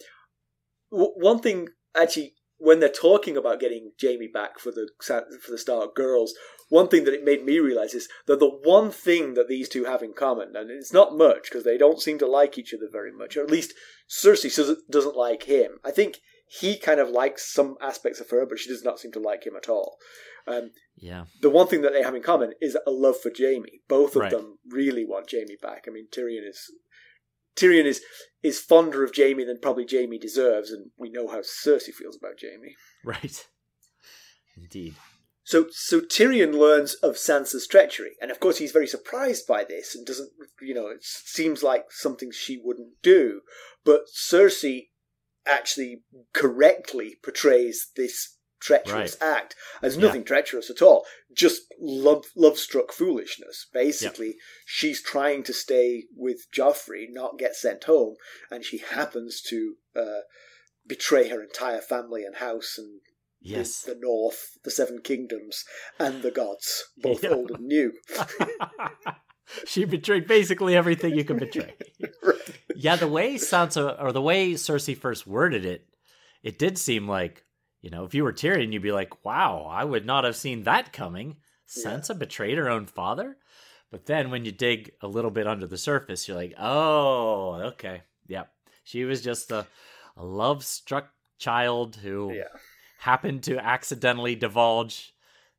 w- 0.92 1.14
one 1.16 1.40
thing, 1.40 1.70
actually, 1.98 2.36
when 2.58 2.80
they're 2.80 2.90
talking 2.90 3.36
about 3.36 3.60
getting 3.60 3.92
Jaime 4.02 4.28
back 4.28 4.60
for 4.60 4.72
the 4.72 4.88
for 5.02 5.52
the 5.52 5.58
Stark 5.58 5.96
girls, 5.96 6.34
one 6.70 6.88
thing 6.88 7.04
that 7.06 7.14
it 7.14 7.26
made 7.26 7.46
me 7.46 7.60
realize 7.60 7.94
is 7.94 8.08
that 8.28 8.40
the 8.40 8.48
one 8.50 8.92
thing 8.92 9.34
that 9.34 9.48
these 9.48 9.68
two 9.68 9.86
have 9.86 10.02
in 10.02 10.14
common, 10.14 10.56
and 10.56 10.70
it's 10.70 10.94
not 10.94 11.18
much 11.18 11.44
because 11.44 11.64
they 11.64 11.78
don't 11.78 12.02
seem 12.02 12.18
to 12.20 12.28
like 12.28 12.58
each 12.58 12.74
other 12.74 12.88
very 12.92 13.12
much, 13.12 13.36
or 13.36 13.44
at 13.44 13.52
least 13.52 13.74
Cersei 14.10 14.76
doesn't 14.90 15.16
like 15.16 15.44
him. 15.44 15.80
I 15.84 15.92
think 15.92 16.20
he 16.48 16.78
kind 16.78 17.00
of 17.00 17.10
likes 17.10 17.52
some 17.52 17.76
aspects 17.82 18.20
of 18.20 18.30
her, 18.30 18.46
but 18.46 18.60
she 18.60 18.70
does 18.70 18.84
not 18.84 19.00
seem 19.00 19.12
to 19.14 19.20
like 19.20 19.46
him 19.46 19.56
at 19.56 19.70
all. 19.70 19.98
Um, 20.48 20.72
yeah. 20.96 21.26
The 21.42 21.50
one 21.50 21.68
thing 21.68 21.82
that 21.82 21.94
they 21.94 22.04
have 22.04 22.16
in 22.16 22.24
common 22.24 22.54
is 22.62 22.78
a 22.88 22.92
love 22.92 23.20
for 23.22 23.32
Jaime. 23.36 23.82
Both 23.88 24.16
of 24.16 24.24
right. 24.24 24.32
them 24.32 24.58
really 24.68 25.06
want 25.06 25.32
Jaime 25.32 25.58
back. 25.62 25.86
I 25.88 25.92
mean, 25.92 26.08
Tyrion 26.12 26.48
is 26.48 26.72
Tyrion 27.56 27.86
is 27.86 28.02
is 28.42 28.60
fonder 28.60 29.04
of 29.04 29.12
Jaime 29.16 29.44
than 29.44 29.60
probably 29.60 29.86
Jaime 29.90 30.18
deserves, 30.18 30.72
and 30.72 30.92
we 30.98 31.10
know 31.10 31.28
how 31.28 31.40
Cersei 31.40 31.94
feels 31.94 32.18
about 32.18 32.40
Jaime. 32.42 32.76
Right. 33.04 33.46
Indeed. 34.58 34.96
So, 35.50 35.66
so 35.72 36.00
Tyrion 36.00 36.54
learns 36.54 36.94
of 37.02 37.16
Sansa's 37.16 37.66
treachery, 37.66 38.12
and 38.22 38.30
of 38.30 38.40
course 38.40 38.60
he's 38.60 38.72
very 38.72 38.86
surprised 38.86 39.48
by 39.48 39.64
this, 39.64 39.96
and 39.96 40.06
doesn't, 40.06 40.30
you 40.62 40.76
know, 40.76 40.90
it 40.90 41.04
seems 41.04 41.64
like 41.64 41.86
something 41.90 42.30
she 42.30 42.62
wouldn't 42.64 43.02
do. 43.02 43.42
But 43.84 44.02
Cersei 44.16 44.90
actually 45.48 46.04
correctly 46.34 47.16
portrays 47.24 47.90
this 47.96 48.38
treacherous 48.60 49.18
right. 49.20 49.38
act 49.38 49.56
as 49.82 49.98
nothing 49.98 50.22
yeah. 50.22 50.28
treacherous 50.28 50.70
at 50.70 50.84
all, 50.84 51.04
just 51.34 51.64
love 51.80 52.26
love 52.36 52.60
struck 52.60 52.92
foolishness. 52.92 53.66
Basically, 53.74 54.28
yep. 54.28 54.36
she's 54.68 55.02
trying 55.02 55.42
to 55.42 55.54
stay 55.54 56.04
with 56.16 56.46
Joffrey, 56.56 57.08
not 57.10 57.40
get 57.40 57.56
sent 57.56 57.86
home, 57.86 58.18
and 58.52 58.64
she 58.64 58.78
happens 58.78 59.42
to 59.50 59.78
uh, 59.96 60.20
betray 60.86 61.30
her 61.30 61.42
entire 61.42 61.82
family 61.82 62.24
and 62.24 62.36
house 62.36 62.76
and 62.78 63.02
yes. 63.42 63.82
the, 63.82 63.98
North, 64.00 64.58
the 64.64 64.72
Seven 64.72 65.00
Kingdoms, 65.04 65.66
and 66.00 66.22
the 66.22 66.32
gods, 66.32 66.86
both 66.98 67.24
yeah. 67.24 67.32
old 67.32 67.52
and 67.52 67.66
new. 67.66 67.94
she 69.66 69.86
betrayed 69.86 70.28
basically 70.28 70.76
everything 70.76 71.16
you 71.16 71.24
can 71.24 71.38
betray. 71.38 71.76
right. 72.24 72.60
Yeah, 72.76 72.96
the 72.96 73.08
way 73.08 73.36
Sansa 73.36 74.02
or 74.02 74.12
the 74.12 74.22
way 74.22 74.54
Cersei 74.54 74.98
first 74.98 75.28
worded 75.28 75.66
it, 75.66 75.88
it 76.44 76.58
did 76.58 76.78
seem 76.78 77.08
like 77.08 77.44
you 77.82 77.90
know, 77.90 78.04
if 78.04 78.14
you 78.14 78.26
were 78.26 78.34
Tyrion, 78.34 78.74
you'd 78.74 78.82
be 78.82 78.92
like, 78.92 79.24
"Wow, 79.24 79.66
I 79.70 79.86
would 79.86 80.06
not 80.06 80.26
have 80.26 80.36
seen 80.36 80.64
that 80.64 80.92
coming." 80.92 81.38
Sansa 81.66 82.18
betrayed 82.18 82.58
her 82.58 82.70
own 82.70 82.88
father? 82.88 83.38
But 83.92 84.06
then 84.06 84.30
when 84.30 84.46
you 84.46 84.52
dig 84.52 84.92
a 85.02 85.08
little 85.08 85.32
bit 85.32 85.48
under 85.48 85.68
the 85.68 85.78
surface, 85.78 86.28
you're 86.28 86.38
like, 86.38 86.54
oh, 86.60 87.54
okay. 87.74 88.04
Yep. 88.28 88.52
She 88.84 89.04
was 89.04 89.22
just 89.22 89.52
a, 89.52 89.66
a 90.16 90.24
love 90.24 90.64
struck 90.64 91.10
child 91.38 91.96
who 91.96 92.34
Yeah. 92.34 92.44
Happened 93.00 93.44
to 93.44 93.58
accidentally 93.58 94.36
divulge 94.36 95.14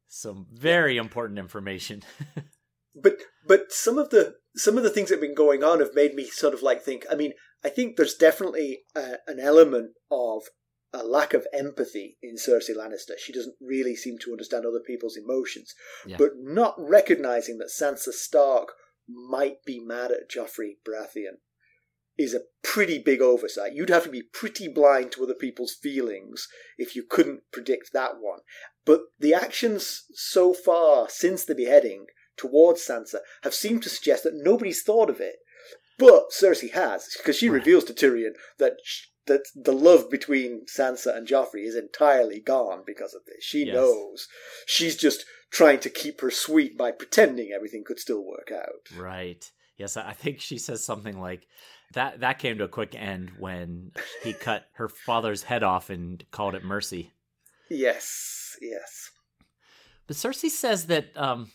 some 0.08 0.46
very 0.52 0.96
important 0.96 1.38
information. 1.38 2.02
but 2.94 3.16
but 3.46 3.72
some 3.72 3.98
of 3.98 4.10
the 4.10 4.36
some 4.56 4.76
of 4.76 4.82
the 4.82 4.90
things 4.90 5.08
that 5.08 5.16
have 5.16 5.22
been 5.22 5.34
going 5.34 5.62
on 5.62 5.80
have 5.80 5.94
made 5.94 6.14
me 6.14 6.24
sort 6.24 6.54
of 6.54 6.62
like 6.62 6.82
think. 6.82 7.06
I 7.10 7.14
mean, 7.14 7.32
I 7.64 7.68
think 7.68 7.96
there's 7.96 8.14
definitely 8.14 8.80
a, 8.96 9.14
an 9.26 9.40
element 9.40 9.92
of 10.10 10.42
a 10.92 11.04
lack 11.04 11.34
of 11.34 11.46
empathy 11.52 12.18
in 12.20 12.34
Cersei 12.34 12.76
Lannister. 12.76 13.16
She 13.16 13.32
doesn't 13.32 13.54
really 13.60 13.94
seem 13.94 14.18
to 14.18 14.32
understand 14.32 14.64
other 14.66 14.82
people's 14.84 15.16
emotions, 15.16 15.72
Yeah. 16.04 16.16
but 16.18 16.32
not 16.36 16.74
recognizing 16.78 17.58
that 17.58 17.70
Sansa 17.70 18.12
Stark 18.12 18.72
might 19.08 19.64
be 19.64 19.78
mad 19.78 20.10
at 20.10 20.28
Joffrey 20.28 20.78
Baratheon 20.86 21.38
is 22.20 22.34
a 22.34 22.42
pretty 22.62 22.98
big 22.98 23.20
oversight. 23.20 23.72
You'd 23.74 23.88
have 23.90 24.04
to 24.04 24.10
be 24.10 24.22
pretty 24.22 24.68
blind 24.68 25.12
to 25.12 25.22
other 25.24 25.34
people's 25.34 25.74
feelings 25.74 26.46
if 26.78 26.94
you 26.94 27.02
couldn't 27.02 27.42
predict 27.52 27.92
that 27.92 28.20
one. 28.20 28.40
But 28.84 29.00
the 29.18 29.34
actions 29.34 30.04
so 30.12 30.52
far 30.52 31.08
since 31.08 31.44
the 31.44 31.54
beheading 31.54 32.06
towards 32.36 32.86
Sansa 32.86 33.18
have 33.42 33.54
seemed 33.54 33.82
to 33.84 33.88
suggest 33.90 34.24
that 34.24 34.34
nobody's 34.34 34.82
thought 34.82 35.10
of 35.10 35.20
it. 35.20 35.36
But 35.98 36.30
Cersei 36.30 36.70
has, 36.72 37.08
because 37.16 37.36
she 37.36 37.50
reveals 37.50 37.84
to 37.84 37.92
Tyrion 37.92 38.32
that 38.58 38.76
sh- 38.84 39.06
that 39.26 39.42
the 39.54 39.72
love 39.72 40.10
between 40.10 40.64
Sansa 40.64 41.14
and 41.14 41.28
Joffrey 41.28 41.64
is 41.66 41.76
entirely 41.76 42.40
gone 42.40 42.82
because 42.86 43.14
of 43.14 43.20
this. 43.26 43.44
She 43.44 43.66
Yes. 43.66 43.74
knows. 43.74 44.26
She's 44.66 44.96
just 44.96 45.24
trying 45.52 45.78
to 45.80 45.90
keep 45.90 46.20
her 46.22 46.30
sweet 46.30 46.76
by 46.76 46.90
pretending 46.90 47.52
everything 47.52 47.84
could 47.84 48.00
still 48.00 48.24
work 48.24 48.50
out. 48.50 48.88
Right. 48.96 49.48
Yes, 49.76 49.96
I 49.96 50.14
think 50.14 50.40
she 50.40 50.58
says 50.58 50.84
something 50.84 51.20
like 51.20 51.46
that. 51.92 52.20
That 52.20 52.38
came 52.38 52.58
to 52.58 52.64
a 52.64 52.68
quick 52.68 52.94
end 52.94 53.32
when 53.38 53.92
he 54.22 54.32
cut 54.32 54.66
her 54.74 54.88
father's 54.88 55.42
head 55.44 55.62
off 55.62 55.90
and 55.90 56.24
called 56.30 56.54
it 56.54 56.64
mercy. 56.64 57.12
Yes, 57.68 58.56
yes. 58.60 59.10
But 60.06 60.16
Cersei 60.16 60.50
says 60.50 60.86
that 60.86 61.16
um, 61.16 61.50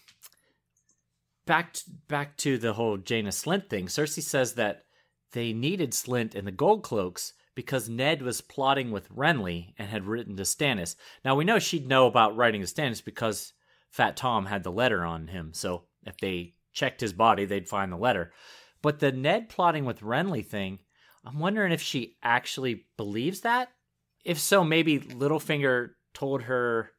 back 1.45 1.73
t- 1.73 1.91
back 2.07 2.37
to 2.37 2.57
the 2.57 2.73
whole 2.73 2.97
Janos 2.97 3.43
Slynt 3.43 3.69
thing. 3.69 3.87
Cersei 3.87 4.23
says 4.23 4.53
that 4.53 4.85
they 5.33 5.53
needed 5.53 5.91
Slint 5.91 6.35
and 6.35 6.47
the 6.47 6.51
Gold 6.51 6.83
Cloaks 6.83 7.33
because 7.55 7.89
Ned 7.89 8.21
was 8.21 8.41
plotting 8.41 8.91
with 8.91 9.09
Renly 9.09 9.73
and 9.77 9.89
had 9.89 10.05
written 10.05 10.35
to 10.37 10.43
Stannis. 10.43 10.95
Now 11.23 11.35
we 11.35 11.45
know 11.45 11.59
she'd 11.59 11.87
know 11.87 12.07
about 12.07 12.35
writing 12.35 12.61
to 12.61 12.67
Stannis 12.67 13.03
because 13.03 13.53
Fat 13.91 14.17
Tom 14.17 14.45
had 14.45 14.63
the 14.63 14.71
letter 14.71 15.03
on 15.03 15.27
him. 15.27 15.51
So 15.53 15.83
if 16.05 16.17
they 16.17 16.55
checked 16.73 17.01
his 17.01 17.13
body, 17.13 17.45
they'd 17.45 17.69
find 17.69 17.91
the 17.91 17.97
letter. 17.97 18.33
But 18.85 18.99
the 18.99 19.11
Ned 19.11 19.49
plotting 19.49 19.85
with 19.85 20.01
Renly 20.01 20.45
thing, 20.45 20.77
I'm 21.25 21.39
wondering 21.39 21.71
if 21.71 21.81
she 21.81 22.17
actually 22.21 22.85
believes 22.97 23.41
that. 23.41 23.69
If 24.23 24.37
so, 24.37 24.63
maybe 24.63 24.99
Littlefinger 24.99 25.93
told 26.13 26.43
her 26.43 26.91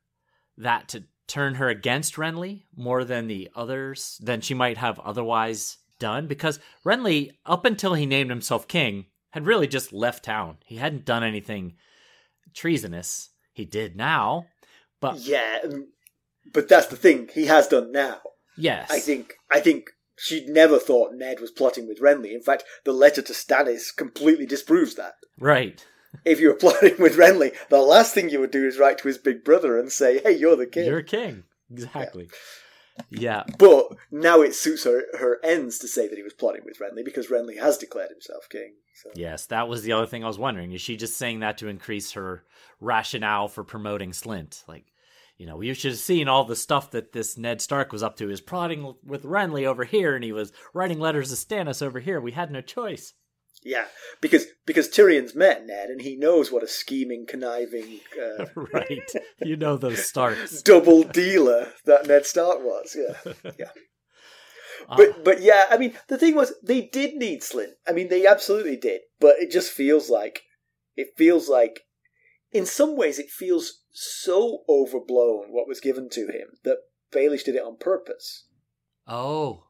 that 0.57 0.89
to 0.89 1.05
turn 1.29 1.55
her 1.55 1.69
against 1.69 2.17
Renly 2.17 2.65
more 2.77 3.05
than 3.05 3.29
the 3.29 3.51
others 3.55 4.19
than 4.21 4.41
she 4.41 4.53
might 4.53 4.79
have 4.79 4.99
otherwise 4.99 5.79
done 6.01 6.27
because 6.27 6.59
Renly 6.85 7.31
up 7.47 7.65
until 7.65 7.95
he 7.95 8.05
named 8.05 8.31
himself 8.31 8.67
king 8.67 9.07
had 9.31 9.47
really 9.47 9.69
just 9.69 9.93
left 9.93 10.25
town. 10.25 10.57
He 10.65 10.79
hadn't 10.79 11.05
done 11.05 11.23
anything 11.23 11.77
treasonous. 12.53 13.31
He 13.53 13.65
did 13.65 13.95
now, 13.95 14.47
but 15.01 15.21
Yeah, 15.21 15.61
but 16.53 16.69
that's 16.69 16.89
the 16.89 16.97
thing. 16.97 17.31
He 17.33 17.47
has 17.47 17.69
done 17.69 17.93
now. 17.93 18.23
yes. 18.57 18.91
I 18.91 18.99
think. 18.99 19.35
I 19.53 19.61
think 19.61 19.91
she'd 20.17 20.49
never 20.49 20.79
thought 20.79 21.15
Ned 21.15 21.41
was 21.41 21.51
plotting 21.51 21.87
with 21.87 22.01
Renly. 22.01 22.33
In 22.33 22.43
fact, 22.43 22.65
the 22.85 22.93
letter 22.93 23.23
to 23.23 23.33
Stannis 23.33 23.95
completely 23.95 24.47
disproves 24.47 24.95
that. 24.97 25.17
right. 25.39 25.85
If 26.25 26.41
you 26.41 26.49
were 26.49 26.55
plotting 26.55 26.95
with 26.99 27.19
Renly, 27.19 27.55
the 27.69 27.83
last 27.83 28.15
thing 28.15 28.31
you 28.31 28.41
would 28.41 28.51
do 28.51 28.67
is 28.67 28.79
write 28.79 28.97
to 28.99 29.09
his 29.09 29.19
big 29.19 29.45
brother 29.45 29.79
and 29.79 29.93
say, 29.93 30.19
"Hey, 30.23 30.35
you're 30.35 30.57
the 30.57 30.67
king." 30.67 30.87
You're 30.87 31.03
king. 31.03 31.43
Exactly. 31.71 32.31
Yeah. 33.11 33.43
But 33.59 33.89
now 34.11 34.41
it 34.41 34.55
suits 34.55 34.85
her 34.85 35.03
her 35.19 35.39
ends 35.45 35.79
to 35.81 35.89
say 35.89 36.09
that 36.09 36.17
he 36.17 36.23
was 36.23 36.33
plotting 36.33 36.63
with 36.65 36.79
Renly 36.79 37.05
because 37.05 37.27
Renly 37.27 37.61
has 37.61 37.77
declared 37.77 38.11
himself 38.11 38.49
king. 38.49 38.75
So. 38.95 39.11
Yes, 39.15 39.45
that 39.47 39.69
was 39.69 39.83
the 39.83 39.93
other 39.93 40.07
thing 40.07 40.25
I 40.25 40.29
was 40.29 40.39
wondering. 40.39 40.73
Is 40.73 40.81
she 40.81 40.97
just 40.97 41.19
saying 41.19 41.41
that 41.41 41.59
to 41.59 41.69
increase 41.69 42.13
her 42.13 42.45
rationale 42.81 43.49
for 43.49 43.63
promoting 43.63 44.13
Slynt? 44.13 44.67
Like, 44.67 44.87
you 45.37 45.47
know, 45.47 45.61
you 45.61 45.75
should 45.75 45.93
have 45.93 46.01
seen 46.01 46.29
all 46.29 46.45
the 46.45 46.57
stuff 46.57 46.91
that 46.93 47.13
this 47.13 47.37
Ned 47.37 47.61
Stark 47.61 47.93
was 47.93 48.03
up 48.03 48.17
to. 48.17 48.25
He 48.25 48.31
was 48.31 48.41
plotting 48.41 48.95
with 49.05 49.23
Renly 49.25 49.67
over 49.67 49.85
here, 49.85 50.15
and 50.15 50.25
he 50.25 50.33
was 50.33 50.53
writing 50.73 50.99
letters 50.99 51.29
to 51.31 51.37
Stannis 51.37 51.83
over 51.83 52.01
here. 52.01 52.21
We 52.21 52.33
had 52.33 52.51
no 52.51 52.61
choice. 52.63 53.13
Yeah, 53.63 53.87
because 54.21 54.47
because 54.65 54.89
Tyrion's 54.89 55.35
met 55.35 55.67
Ned 55.67 55.89
and 55.89 56.01
he 56.01 56.15
knows 56.15 56.53
what 56.53 56.63
a 56.63 56.69
scheming, 56.69 57.27
conniving, 57.27 58.01
uh, 58.17 58.47
right. 58.55 59.11
You 59.43 59.57
know 59.57 59.77
those 59.77 60.07
Starks. 60.07 60.63
double 60.63 61.03
dealer 61.03 61.73
that 61.85 62.07
Ned 62.07 62.27
Stark 62.27 62.61
was. 62.61 62.97
Yeah, 62.97 63.33
yeah. 63.59 63.71
Uh, 64.89 64.97
But 64.97 65.25
but 65.25 65.43
yeah, 65.43 65.65
I 65.71 65.79
mean 65.79 65.95
the 66.07 66.19
thing 66.19 66.35
was 66.37 66.55
they 66.63 66.83
did 66.83 67.15
need 67.17 67.41
Slynt. 67.41 67.73
I 67.89 67.93
mean 67.93 68.09
they 68.09 68.27
absolutely 68.27 68.77
did. 68.77 69.01
But 69.19 69.37
it 69.39 69.51
just 69.51 69.73
feels 69.73 70.09
like 70.11 70.43
it 70.97 71.09
feels 71.17 71.49
like 71.49 71.81
in 72.57 72.67
some 72.67 72.97
ways 72.97 73.19
it 73.19 73.31
feels 73.31 73.83
so 73.93 74.63
overblown 74.69 75.47
what 75.51 75.69
was 75.69 75.81
given 75.81 76.09
to 76.11 76.23
him 76.23 76.49
that 76.65 76.79
Baelish 77.15 77.45
did 77.45 77.55
it 77.57 77.63
on 77.63 77.77
purpose. 77.77 78.47
oh, 79.07 79.65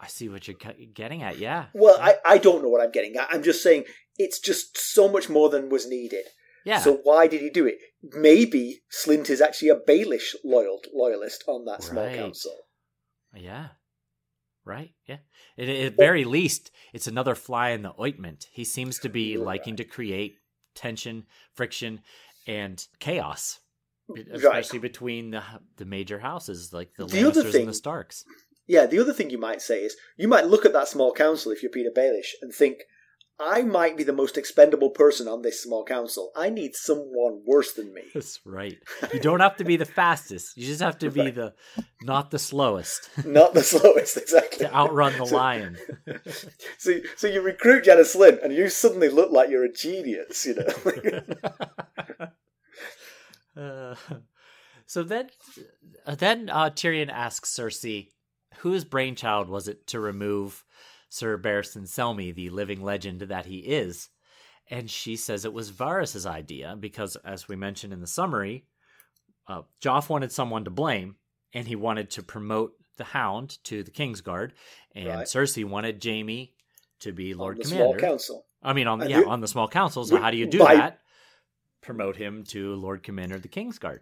I 0.00 0.06
see 0.06 0.28
what 0.28 0.46
you're 0.46 0.56
getting 0.94 1.24
at. 1.24 1.38
Yeah. 1.38 1.66
Well, 1.74 1.98
I, 2.00 2.14
I 2.24 2.38
don't 2.38 2.62
know 2.62 2.68
what 2.68 2.80
I'm 2.80 2.92
getting 2.92 3.16
at. 3.16 3.28
I'm 3.32 3.42
just 3.42 3.64
saying 3.64 3.82
it's 4.16 4.38
just 4.38 4.78
so 4.78 5.08
much 5.08 5.28
more 5.28 5.48
than 5.48 5.70
was 5.70 5.88
needed. 5.88 6.24
Yeah. 6.64 6.78
So 6.78 7.00
why 7.02 7.26
did 7.26 7.40
he 7.40 7.50
do 7.50 7.66
it? 7.66 7.78
Maybe 8.02 8.82
Slynt 8.92 9.28
is 9.28 9.40
actually 9.40 9.70
a 9.70 9.76
Baelish 9.76 10.36
loyal 10.44 10.80
loyalist 10.94 11.42
on 11.48 11.64
that 11.64 11.82
small 11.82 12.04
Right. 12.06 12.16
council. 12.16 12.56
Yeah. 13.34 13.68
Right. 14.64 14.90
Yeah. 15.06 15.16
At, 15.58 15.68
at 15.68 15.96
very 15.96 16.24
least, 16.24 16.70
it's 16.92 17.08
another 17.08 17.34
fly 17.34 17.70
in 17.70 17.82
the 17.82 17.92
ointment. 18.00 18.46
He 18.52 18.62
seems 18.64 19.00
to 19.00 19.08
be 19.08 19.36
liking 19.36 19.74
to 19.76 19.84
create 19.84 20.36
tension, 20.78 21.24
friction, 21.54 22.00
and 22.46 22.86
chaos, 23.00 23.58
be- 24.14 24.22
Right. 24.22 24.32
especially 24.36 24.78
between 24.78 25.30
the 25.32 25.42
the 25.76 25.84
major 25.84 26.18
houses 26.20 26.72
like 26.72 26.90
the, 26.96 27.04
The 27.06 27.16
Lannisters 27.16 27.52
thing- 27.52 27.60
and 27.62 27.70
the 27.70 27.74
Starks. 27.74 28.24
Yeah, 28.66 28.86
the 28.86 28.98
other 29.00 29.12
thing 29.14 29.30
you 29.30 29.38
might 29.38 29.60
say 29.62 29.82
is 29.82 29.96
you 30.16 30.28
might 30.28 30.46
look 30.46 30.64
at 30.66 30.72
that 30.74 30.88
small 30.88 31.12
council 31.12 31.50
if 31.52 31.62
you're 31.62 31.72
Petyr 31.72 31.92
Baelish 31.96 32.32
and 32.42 32.52
think, 32.54 32.76
I 33.40 33.62
might 33.62 33.96
be 33.96 34.02
the 34.02 34.12
most 34.12 34.36
expendable 34.36 34.90
person 34.90 35.28
on 35.28 35.42
this 35.42 35.62
small 35.62 35.84
council. 35.84 36.32
I 36.34 36.50
need 36.50 36.74
someone 36.74 37.42
worse 37.46 37.72
than 37.72 37.94
me. 37.94 38.02
That's 38.12 38.40
right. 38.44 38.76
You 39.14 39.20
don't 39.20 39.38
have 39.40 39.56
to 39.58 39.64
be 39.64 39.76
the 39.76 39.84
fastest. 40.00 40.56
You 40.56 40.66
just 40.66 40.80
have 40.82 40.98
to 40.98 41.10
be 41.10 41.20
Right. 41.20 41.34
the 41.34 41.54
not 42.02 42.30
the 42.32 42.38
slowest 42.38 43.08
Not 43.24 43.54
the 43.54 43.62
slowest, 43.62 44.16
exactly. 44.24 44.66
to 44.66 44.74
outrun 44.74 45.16
the 45.16 45.24
lion. 45.36 45.76
So, 46.78 46.94
so 47.16 47.26
you 47.28 47.40
recruit 47.40 47.84
Janos 47.84 48.14
Slynt 48.16 48.42
and 48.42 48.52
you 48.52 48.68
suddenly 48.68 49.08
look 49.08 49.30
like 49.30 49.50
you're 49.50 49.64
a 49.64 49.72
genius, 49.72 50.44
you 50.46 50.56
know? 50.56 50.66
Uh, 53.56 53.94
so 54.86 55.02
then, 55.02 55.28
uh, 56.06 56.14
then 56.14 56.48
uh, 56.48 56.70
Tyrion 56.70 57.10
asks 57.10 57.50
Cersei, 57.50 58.08
whose 58.58 58.84
brainchild 58.84 59.48
was 59.48 59.66
it 59.68 59.86
to 59.88 59.98
remove 60.00 60.64
Sir 61.08 61.38
Barristan 61.38 61.82
Selmy, 61.88 62.34
the 62.34 62.50
living 62.50 62.82
legend 62.82 63.20
that 63.22 63.46
he 63.46 63.58
is? 63.58 64.08
And 64.70 64.90
she 64.90 65.16
says 65.16 65.44
it 65.44 65.52
was 65.52 65.72
Varys's 65.72 66.26
idea 66.26 66.76
because, 66.78 67.16
as 67.24 67.48
we 67.48 67.56
mentioned 67.56 67.92
in 67.92 68.00
the 68.00 68.06
summary, 68.06 68.66
uh, 69.46 69.62
Joff 69.82 70.08
wanted 70.10 70.30
someone 70.30 70.64
to 70.64 70.70
blame, 70.70 71.16
and 71.54 71.66
he 71.66 71.74
wanted 71.76 72.10
to 72.10 72.22
promote 72.22 72.74
the 72.98 73.04
Hound 73.04 73.56
to 73.64 73.82
the 73.82 73.90
Kingsguard, 73.90 74.50
and 74.94 75.08
Right. 75.08 75.26
Cersei 75.26 75.64
wanted 75.64 76.04
Jaime 76.04 76.52
to 77.00 77.12
be 77.12 77.32
Lord 77.32 77.56
on 77.56 77.58
the 77.60 77.64
Commander. 77.64 77.98
small 77.98 78.10
council. 78.10 78.46
I 78.62 78.72
mean, 78.74 78.86
on 78.88 79.00
And 79.00 79.08
yeah, 79.10 79.20
you- 79.20 79.28
on 79.30 79.40
the 79.40 79.48
small 79.48 79.68
council. 79.68 80.04
So 80.04 80.18
how 80.20 80.30
do 80.30 80.36
you 80.36 80.46
do 80.46 80.58
By- 80.58 80.74
that? 80.76 81.00
Promote 81.80 82.16
him 82.16 82.44
to 82.48 82.74
Lord 82.74 83.02
Commander 83.02 83.36
of 83.36 83.42
the 83.42 83.48
Kingsguard. 83.48 84.00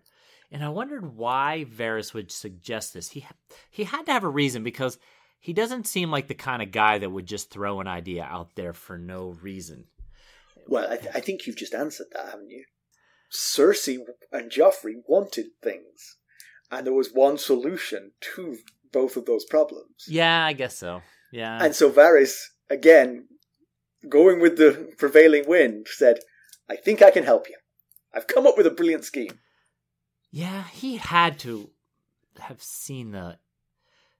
And 0.51 0.65
I 0.65 0.71
wondered 0.71 1.15
why 1.15 1.67
Varys 1.69 2.15
would 2.15 2.33
suggest 2.33 2.95
this. 2.95 3.11
He 3.11 3.27
he 3.71 3.85
had 3.85 4.07
to 4.07 4.13
have 4.13 4.25
a 4.25 4.29
reason 4.29 4.65
because 4.65 4.99
he 5.47 5.53
doesn't 5.53 5.87
seem 5.87 6.11
like 6.11 6.27
the 6.27 6.35
kind 6.35 6.61
of 6.61 6.73
guy 6.73 6.99
that 6.99 7.09
would 7.09 7.25
just 7.25 7.53
throw 7.53 7.81
an 7.81 7.87
idea 7.87 8.25
out 8.25 8.57
there 8.57 8.73
for 8.73 8.99
no 8.99 9.37
reason. 9.41 9.85
Well, 10.67 10.91
I, 10.91 10.97
th- 10.97 11.15
I 11.15 11.21
think 11.21 11.47
you've 11.47 11.57
just 11.57 11.73
answered 11.73 12.09
that, 12.15 12.31
haven't 12.31 12.51
you? 12.51 12.65
Cersei 13.33 13.99
and 14.33 14.51
Joffrey 14.51 14.95
wanted 15.07 15.47
things, 15.63 16.17
and 16.69 16.85
there 16.85 16.93
was 16.93 17.13
one 17.13 17.39
solution 17.39 18.11
to 18.35 18.57
both 18.91 19.17
of 19.17 19.27
those 19.27 19.45
problems. 19.45 20.07
Yeah, 20.09 20.45
I 20.45 20.53
guess 20.53 20.77
so. 20.79 21.03
Yeah. 21.31 21.63
And 21.63 21.77
so 21.77 21.93
Varys, 21.93 22.47
again, 22.69 23.29
going 24.09 24.41
with 24.41 24.57
the 24.57 24.93
prevailing 24.99 25.47
wind, 25.47 25.87
said, 25.89 26.19
I 26.69 26.75
think 26.75 27.03
I 27.03 27.13
can 27.13 27.23
help 27.23 27.49
you. 27.49 27.57
I've 28.13 28.27
come 28.27 28.49
up 28.49 28.57
with 28.57 28.67
a 28.67 28.71
brilliant 28.73 29.05
scheme. 29.05 29.39
Yeah, 30.33 30.65
he 30.65 30.97
had 30.97 31.39
to 31.41 31.71
have 32.41 32.61
seen 32.61 33.13
the 33.13 33.39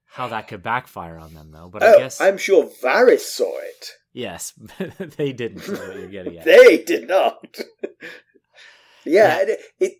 how 0.07 0.27
that 0.29 0.47
could 0.47 0.63
backfire 0.63 1.17
on 1.17 1.33
them 1.33 1.51
though. 1.51 1.69
But 1.69 1.83
oh, 1.83 1.93
I 1.93 1.97
guess 1.99 2.19
I'm 2.21 2.37
sure 2.37 2.69
Varys 2.83 3.19
saw 3.19 3.57
it. 3.59 3.91
yes, 4.13 4.53
they 5.17 5.33
didn't. 5.33 5.67
Know 5.67 5.73
what 5.75 5.95
you're 5.97 6.07
getting 6.07 6.37
at. 6.37 6.45
They 6.45 6.83
did 6.83 7.07
not. 7.07 7.45
yeah, 9.05 9.37
Yeah. 9.37 9.39
It, 9.41 9.59
it 9.79 9.93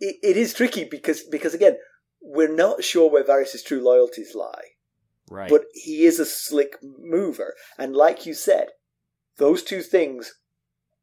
it 0.00 0.16
it 0.22 0.36
is 0.36 0.54
tricky 0.54 0.84
because 0.84 1.22
because 1.22 1.54
again, 1.54 1.76
we're 2.20 2.54
not 2.54 2.84
sure 2.84 3.10
where 3.10 3.24
Varys' 3.24 3.64
true 3.64 3.82
loyalties 3.82 4.34
lie. 4.34 4.68
right. 5.30 5.50
but 5.50 5.62
he 5.72 6.04
is 6.04 6.18
a 6.18 6.26
slick 6.26 6.76
mover. 6.82 7.54
And 7.78 7.94
like 7.94 8.26
you 8.26 8.34
said, 8.34 8.68
those 9.38 9.62
two 9.62 9.82
things 9.82 10.34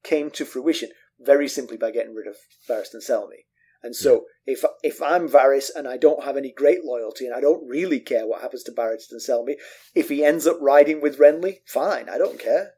came 0.03 0.29
to 0.31 0.45
fruition 0.45 0.89
very 1.19 1.47
simply 1.47 1.77
by 1.77 1.91
getting 1.91 2.15
rid 2.15 2.27
of 2.27 2.35
Varys 2.67 2.93
and 2.93 3.03
Selmy. 3.03 3.45
And 3.83 3.95
so, 3.95 4.25
if 4.45 4.63
if 4.83 5.01
I'm 5.01 5.27
Varys 5.27 5.69
and 5.75 5.87
I 5.87 5.97
don't 5.97 6.23
have 6.23 6.37
any 6.37 6.51
great 6.51 6.83
loyalty 6.83 7.25
and 7.25 7.35
I 7.35 7.41
don't 7.41 7.67
really 7.67 7.99
care 7.99 8.27
what 8.27 8.41
happens 8.41 8.63
to 8.63 8.71
and 8.77 9.21
Selmy, 9.21 9.55
if 9.95 10.09
he 10.09 10.23
ends 10.23 10.45
up 10.45 10.57
riding 10.61 11.01
with 11.01 11.17
Renly, 11.17 11.59
fine, 11.65 12.07
I 12.07 12.17
don't 12.17 12.39
care. 12.39 12.73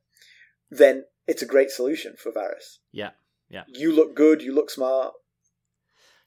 Then 0.72 1.04
it's 1.28 1.41
a 1.41 1.45
great 1.47 1.70
solution 1.72 2.16
for 2.18 2.32
Varys. 2.32 2.78
yeah, 2.91 3.12
yeah, 3.49 3.64
You 3.68 3.93
look 3.93 4.16
good, 4.16 4.41
you 4.41 4.54
look 4.54 4.70
smart. 4.70 5.14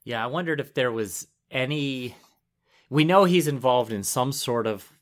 yeah. 0.05 0.23
I 0.23 0.27
wondered 0.27 0.61
if 0.61 0.75
there 0.75 0.93
was 0.93 1.27
any. 1.51 2.15
We 2.89 3.05
know 3.05 3.25
he's 3.25 3.49
involved 3.49 3.93
in 3.93 4.03
some 4.05 4.31
sort 4.31 4.67
of 4.67 4.93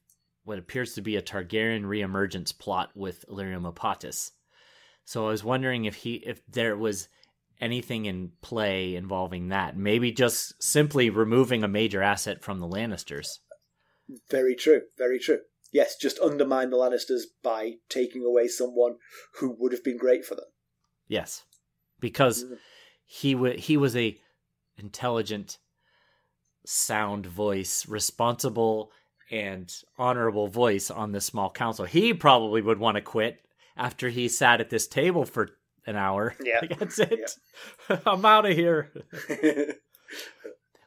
what 0.45 0.59
appears 0.59 0.95
to 0.95 1.03
be 1.03 1.17
a 1.17 1.23
Targaryen 1.23 1.83
reemergence 1.85 2.57
plot 2.57 2.91
with 2.95 3.25
Illyrio 3.29 3.61
Mopatis. 3.61 4.31
So 5.05 5.27
I 5.27 5.31
was 5.31 5.45
wondering 5.45 5.85
if 5.85 5.97
he 5.97 6.15
if 6.15 6.41
there 6.47 6.77
was 6.77 7.09
anything 7.61 8.07
in 8.07 8.33
play 8.43 8.95
involving 8.95 9.49
that. 9.49 9.77
Maybe 9.77 10.13
just 10.13 10.63
simply 10.63 11.11
removing 11.11 11.63
a 11.63 11.69
major 11.69 12.03
asset 12.03 12.43
from 12.43 12.61
the 12.61 12.67
Lannisters. 12.69 13.39
Very 14.31 14.55
true, 14.55 14.83
very 14.99 15.19
true. 15.19 15.41
Yes, 15.73 15.97
just 15.97 16.19
undermine 16.21 16.71
the 16.71 16.77
Lannisters 16.77 17.23
by 17.43 17.75
taking 17.89 18.25
away 18.25 18.49
someone 18.49 18.97
who 19.41 19.57
would 19.59 19.73
have 19.73 19.83
been 19.83 19.97
great 19.97 20.25
for 20.25 20.35
them. 20.35 20.45
Yes, 21.09 21.45
because 22.01 22.45
Mm. 22.45 22.59
he 23.05 23.35
wa 23.35 23.51
he 23.51 23.77
was 23.77 23.97
a 23.97 24.21
intelligent, 24.77 25.59
sound 26.67 27.27
voice, 27.27 27.87
responsible 27.89 28.91
and 29.31 29.75
honorable 29.99 30.49
voice 30.49 30.91
on 30.91 31.13
this 31.13 31.25
small 31.25 31.51
council. 31.51 31.85
He 31.87 32.13
probably 32.15 32.61
would 32.63 32.79
want 32.79 32.97
to 32.97 33.01
quit 33.03 33.41
after 33.77 34.11
he 34.11 34.29
sat 34.29 34.61
at 34.61 34.71
this 34.71 34.87
table 34.87 35.25
for 35.25 35.59
an 35.87 35.97
hour. 35.97 36.35
Yeah. 36.45 36.61
Like, 36.61 36.79
that's 36.79 36.99
it. 36.99 37.37
I'm 38.07 38.25
out 38.25 38.47
of 38.47 38.57
here. 38.57 38.91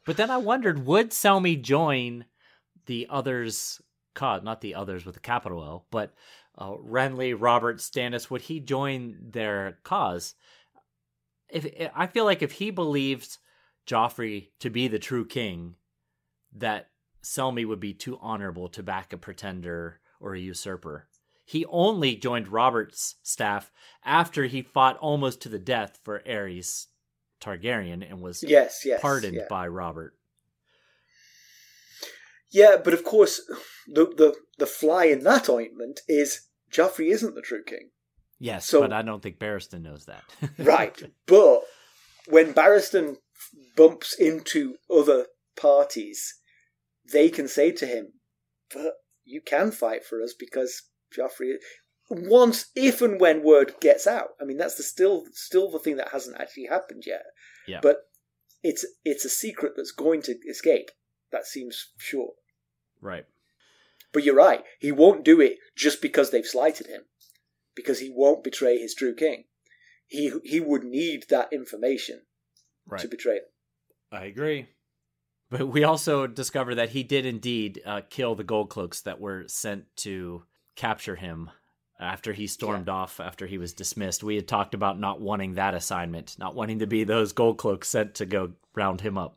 But 0.04 0.16
then 0.16 0.30
I 0.30 0.38
wondered, 0.38 0.86
would 0.86 1.10
Selmy 1.10 1.60
join 1.60 2.24
the 2.86 3.08
others? 3.10 3.82
cause 4.14 4.42
not 4.42 4.62
the 4.62 4.74
others 4.74 5.04
with 5.04 5.18
a 5.18 5.20
capital 5.20 5.60
O, 5.60 5.82
but 5.90 6.14
uh, 6.56 6.72
Renly, 6.72 7.36
Robert, 7.38 7.76
Stannis. 7.76 8.30
Would 8.30 8.40
he 8.40 8.58
join 8.58 9.18
their 9.20 9.78
cause? 9.84 10.34
If 11.50 11.90
I 11.94 12.06
feel 12.06 12.24
like 12.24 12.40
if 12.40 12.52
he 12.52 12.70
believed 12.70 13.36
Joffrey 13.86 14.48
to 14.60 14.70
be 14.70 14.88
the 14.88 14.98
true 14.98 15.26
king, 15.26 15.74
that 16.56 16.88
Selmy 17.22 17.66
would 17.66 17.80
be 17.80 17.92
too 17.92 18.18
honorable 18.20 18.68
to 18.70 18.82
back 18.82 19.12
a 19.12 19.18
pretender 19.18 20.00
or 20.20 20.34
a 20.34 20.40
usurper. 20.40 21.07
He 21.48 21.64
only 21.70 22.14
joined 22.14 22.48
Robert's 22.48 23.14
staff 23.22 23.72
after 24.04 24.44
he 24.44 24.60
fought 24.60 24.98
almost 24.98 25.40
to 25.40 25.48
the 25.48 25.58
death 25.58 25.98
for 26.04 26.20
Aerys 26.28 26.88
Targaryen 27.40 28.06
and 28.06 28.20
was 28.20 28.42
yes, 28.42 28.82
yes. 28.84 29.00
pardoned 29.00 29.36
yeah. 29.36 29.46
by 29.48 29.66
Robert. 29.66 30.14
Yeah, 32.50 32.76
but 32.84 32.92
of 32.92 33.02
course, 33.02 33.40
the, 33.86 34.04
the 34.04 34.34
the 34.58 34.66
fly 34.66 35.06
in 35.06 35.24
that 35.24 35.48
ointment 35.48 36.00
is 36.06 36.48
Joffrey 36.70 37.10
isn't 37.12 37.34
the 37.34 37.40
true 37.40 37.64
king. 37.64 37.92
Yes, 38.38 38.66
So- 38.66 38.82
but 38.82 38.92
I 38.92 39.00
don't 39.00 39.22
think 39.22 39.38
Barristan 39.38 39.80
knows 39.80 40.04
that. 40.04 40.24
Right. 40.58 41.02
but 41.24 41.62
when 42.26 42.52
Barristan 42.52 43.16
bumps 43.74 44.12
into 44.12 44.74
other 44.94 45.28
parties, 45.56 46.34
they 47.10 47.30
can 47.30 47.48
say 47.48 47.72
to 47.72 47.86
him, 47.86 48.12
but 48.70 48.96
you 49.24 49.40
can 49.40 49.70
fight 49.70 50.04
for 50.04 50.22
us 50.22 50.34
because 50.38 50.82
Joffrey. 51.16 51.54
Once, 52.10 52.66
if 52.74 53.02
and 53.02 53.20
when 53.20 53.42
word 53.44 53.74
gets 53.80 54.06
out, 54.06 54.28
I 54.40 54.44
mean 54.44 54.56
that's 54.56 54.76
the 54.76 54.82
still 54.82 55.24
still 55.32 55.70
the 55.70 55.78
thing 55.78 55.96
that 55.96 56.08
hasn't 56.12 56.40
actually 56.40 56.66
happened 56.66 57.04
yet. 57.06 57.22
Yeah. 57.66 57.80
But 57.82 57.98
it's 58.62 58.86
it's 59.04 59.24
a 59.24 59.28
secret 59.30 59.72
that's 59.76 59.92
going 59.92 60.22
to 60.22 60.34
escape. 60.48 60.90
That 61.32 61.46
seems 61.46 61.92
sure. 61.98 62.32
right. 63.00 63.26
But 64.10 64.24
you're 64.24 64.34
right. 64.34 64.64
He 64.78 64.90
won't 64.90 65.22
do 65.22 65.38
it 65.42 65.58
just 65.76 66.00
because 66.00 66.30
they've 66.30 66.46
slighted 66.46 66.86
him, 66.86 67.02
because 67.76 67.98
he 68.00 68.10
won't 68.10 68.42
betray 68.42 68.78
his 68.78 68.94
true 68.94 69.14
king. 69.14 69.44
He 70.06 70.32
he 70.44 70.60
would 70.60 70.84
need 70.84 71.24
that 71.28 71.52
information 71.52 72.22
Right. 72.86 73.02
to 73.02 73.08
betray 73.08 73.34
them. 73.34 73.44
I 74.10 74.24
agree. 74.24 74.68
But 75.50 75.68
we 75.68 75.84
also 75.84 76.26
discover 76.26 76.74
that 76.76 76.88
he 76.90 77.02
did 77.02 77.26
indeed 77.26 77.82
uh, 77.84 78.00
kill 78.08 78.34
the 78.34 78.44
gold 78.44 78.70
cloaks 78.70 79.02
that 79.02 79.20
were 79.20 79.44
sent 79.46 79.84
to 79.98 80.44
capture 80.78 81.16
him 81.16 81.50
after 82.00 82.32
he 82.32 82.46
stormed 82.46 82.88
off 82.88 83.18
after 83.20 83.46
he 83.46 83.58
was 83.58 83.72
dismissed. 83.72 84.22
We 84.22 84.36
had 84.36 84.46
talked 84.48 84.72
about 84.74 84.98
not 85.00 85.20
wanting 85.20 85.54
that 85.54 85.74
assignment, 85.74 86.36
not 86.38 86.54
wanting 86.54 86.78
to 86.78 86.86
be 86.86 87.04
those 87.04 87.32
gold 87.32 87.58
cloaks 87.58 87.88
sent 87.88 88.14
to 88.16 88.26
go 88.26 88.52
round 88.74 89.00
him 89.00 89.18
up. 89.18 89.36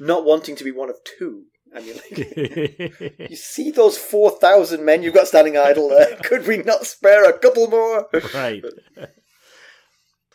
Not 0.00 0.24
wanting 0.24 0.56
to 0.56 0.64
be 0.64 0.72
one 0.72 0.90
of 0.90 0.96
two. 1.18 1.44
I 1.74 1.80
mean, 1.80 1.94
like, 1.96 3.18
you 3.30 3.36
see 3.36 3.70
those 3.70 3.96
four 3.96 4.30
thousand 4.30 4.84
men 4.84 5.02
you've 5.02 5.14
got 5.14 5.28
standing 5.28 5.56
idle 5.56 5.88
there. 5.88 6.16
Could 6.24 6.46
we 6.46 6.58
not 6.58 6.86
spare 6.86 7.28
a 7.28 7.38
couple 7.38 7.68
more? 7.68 8.08
right. 8.34 8.64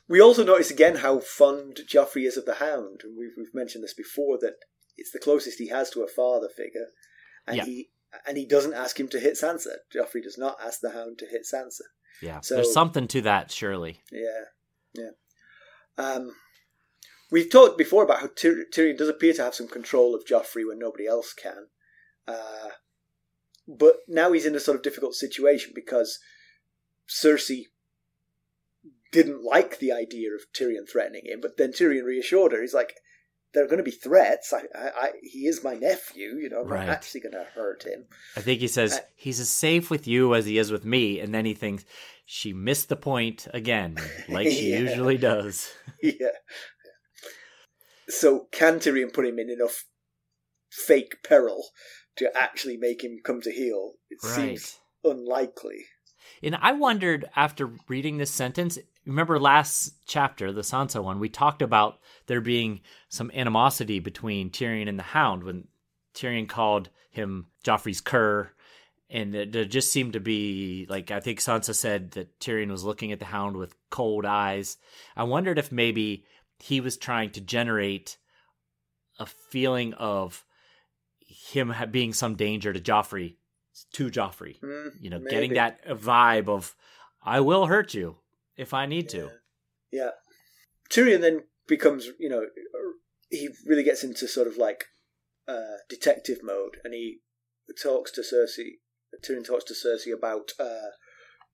We 0.07 0.21
also 0.21 0.43
notice 0.43 0.71
again 0.71 0.97
how 0.97 1.19
fond 1.19 1.79
Joffrey 1.87 2.25
is 2.27 2.37
of 2.37 2.45
the 2.45 2.55
Hound, 2.55 3.01
and 3.03 3.17
we've, 3.17 3.31
we've 3.37 3.53
mentioned 3.55 3.83
this 3.83 3.93
before 3.93 4.37
that 4.39 4.55
it's 4.97 5.11
the 5.11 5.19
closest 5.19 5.57
he 5.59 5.69
has 5.69 5.89
to 5.91 6.01
a 6.03 6.07
father 6.07 6.49
figure, 6.49 6.87
and 7.47 7.57
Yeah. 7.57 7.65
he 7.65 7.89
and 8.27 8.37
he 8.37 8.45
doesn't 8.45 8.73
ask 8.73 8.99
him 8.99 9.07
to 9.09 9.19
hit 9.19 9.33
Sansa. 9.33 9.75
Joffrey 9.93 10.21
does 10.23 10.37
not 10.37 10.57
ask 10.63 10.79
the 10.81 10.91
Hound 10.91 11.17
to 11.19 11.25
hit 11.25 11.43
Sansa. 11.51 11.81
Yeah. 12.21 12.41
So- 12.41 12.55
There's 12.55 12.73
something 12.73 13.07
to 13.09 13.21
that, 13.21 13.51
surely. 13.51 14.01
Yeah, 14.11 14.45
yeah. 14.93 15.09
Um, 15.97 16.35
we've 17.31 17.49
talked 17.49 17.77
before 17.77 18.03
about 18.03 18.19
how 18.21 18.27
Tyr- 18.35 18.65
Tyrion 18.73 18.97
does 18.97 19.09
appear 19.09 19.33
to 19.33 19.43
have 19.43 19.55
some 19.55 19.67
control 19.67 20.15
of 20.15 20.25
Joffrey 20.25 20.67
when 20.67 20.79
nobody 20.79 21.07
else 21.07 21.33
can, 21.33 21.67
uh, 22.27 22.69
but 23.67 23.97
now 24.07 24.31
he's 24.31 24.45
in 24.45 24.55
a 24.55 24.59
sort 24.59 24.75
of 24.77 24.83
difficult 24.83 25.15
situation 25.15 25.71
because 25.73 26.19
Cersei 27.07 27.65
didn't 29.11 29.43
like 29.43 29.79
the 29.79 29.91
idea 29.91 30.29
of 30.33 30.41
Tyrion 30.53 30.89
threatening 30.89 31.23
him, 31.25 31.39
but 31.41 31.57
then 31.57 31.71
Tyrion 31.71 32.05
reassured 32.05 32.53
her. 32.53 32.61
He's 32.61 32.73
like, 32.73 32.95
"There 33.53 33.63
are 33.63 33.67
going 33.67 33.77
to 33.77 33.83
be 33.83 33.91
threats. 33.91 34.53
I, 34.53 34.61
I, 34.75 34.89
I 34.95 35.11
he 35.21 35.45
is 35.47 35.63
my 35.63 35.75
nephew. 35.75 36.37
You 36.39 36.49
know, 36.49 36.61
I'm 36.61 36.67
Right. 36.67 36.87
not 36.87 36.93
actually 36.95 37.21
going 37.21 37.33
to 37.33 37.43
hurt 37.55 37.83
him." 37.83 38.05
I 38.35 38.41
think 38.41 38.59
he 38.61 38.67
says 38.67 38.93
Uh, 38.93 38.99
he's 39.15 39.39
as 39.39 39.49
safe 39.49 39.89
with 39.89 40.07
you 40.07 40.33
as 40.35 40.45
he 40.45 40.57
is 40.57 40.71
with 40.71 40.85
me, 40.85 41.19
and 41.19 41.33
then 41.33 41.45
he 41.45 41.53
thinks 41.53 41.85
she 42.25 42.53
missed 42.53 42.89
the 42.89 42.95
point 42.95 43.47
again, 43.53 43.97
like 44.29 44.49
she 44.49 44.71
Yeah. 44.71 44.79
usually 44.79 45.17
does. 45.17 45.73
yeah. 46.01 46.37
So 48.09 48.47
can 48.51 48.79
Tyrion 48.79 49.13
put 49.13 49.25
him 49.25 49.39
in 49.39 49.49
enough 49.49 49.85
fake 50.69 51.23
peril 51.23 51.69
to 52.17 52.29
actually 52.35 52.77
make 52.77 53.03
him 53.03 53.19
come 53.23 53.41
to 53.41 53.51
heel? 53.51 53.93
It 54.09 54.21
seems 54.21 54.79
unlikely. 55.03 55.85
And 56.43 56.55
I 56.55 56.71
wondered 56.73 57.29
after 57.35 57.71
reading 57.87 58.17
this 58.17 58.31
sentence, 58.31 58.77
remember 59.05 59.39
last 59.39 59.93
chapter, 60.05 60.51
the 60.51 60.61
Sansa 60.61 61.03
one, 61.03 61.19
we 61.19 61.29
talked 61.29 61.61
about 61.61 61.99
there 62.27 62.41
being 62.41 62.81
some 63.09 63.31
animosity 63.33 63.99
between 63.99 64.49
Tyrion 64.49 64.87
and 64.87 64.99
the 64.99 65.03
Hound 65.03 65.43
when 65.43 65.67
Tyrion 66.13 66.47
called 66.47 66.89
him 67.09 67.47
Joffrey's 67.63 68.01
cur. 68.01 68.51
And 69.09 69.35
it, 69.35 69.51
there 69.51 69.65
just 69.65 69.91
seemed 69.91 70.13
to 70.13 70.21
be, 70.21 70.85
like, 70.89 71.11
I 71.11 71.19
think 71.19 71.39
Sansa 71.39 71.75
said 71.75 72.11
that 72.11 72.39
Tyrion 72.39 72.71
was 72.71 72.85
looking 72.85 73.11
at 73.11 73.19
the 73.19 73.25
Hound 73.25 73.57
with 73.57 73.75
cold 73.89 74.25
eyes. 74.25 74.77
I 75.17 75.23
wondered 75.23 75.57
if 75.57 75.71
maybe 75.71 76.25
he 76.59 76.79
was 76.79 76.95
trying 76.95 77.31
to 77.31 77.41
generate 77.41 78.17
a 79.19 79.25
feeling 79.25 79.93
of 79.95 80.45
him 81.19 81.73
being 81.91 82.13
some 82.13 82.35
danger 82.35 82.71
to 82.71 82.79
Joffrey, 82.79 83.35
to 83.93 84.09
Joffrey 84.09 84.59
Hmm, 84.61 84.89
you 84.99 85.09
know, 85.09 85.19
maybe. 85.19 85.31
getting 85.31 85.53
that 85.53 85.85
vibe 85.87 86.47
of 86.47 86.75
I 87.23 87.39
will 87.39 87.65
hurt 87.65 87.93
you 87.93 88.17
if 88.57 88.73
I 88.73 88.85
need 88.85 89.09
to. 89.09 89.31
Yeah. 89.91 90.11
Tyrion 90.89 91.21
then 91.21 91.41
becomes, 91.67 92.09
you 92.19 92.29
know, 92.29 92.45
he 93.29 93.49
really 93.65 93.83
gets 93.83 94.03
into 94.03 94.27
sort 94.27 94.47
of 94.47 94.57
like 94.57 94.85
uh, 95.47 95.77
detective 95.89 96.39
mode, 96.43 96.77
and 96.83 96.93
he 96.93 97.19
talks 97.81 98.11
to 98.11 98.21
Cersei. 98.21 98.79
Tyrion 99.23 99.45
talks 99.45 99.63
to 99.65 99.73
Cersei 99.73 100.13
about 100.13 100.51
uh, 100.59 100.91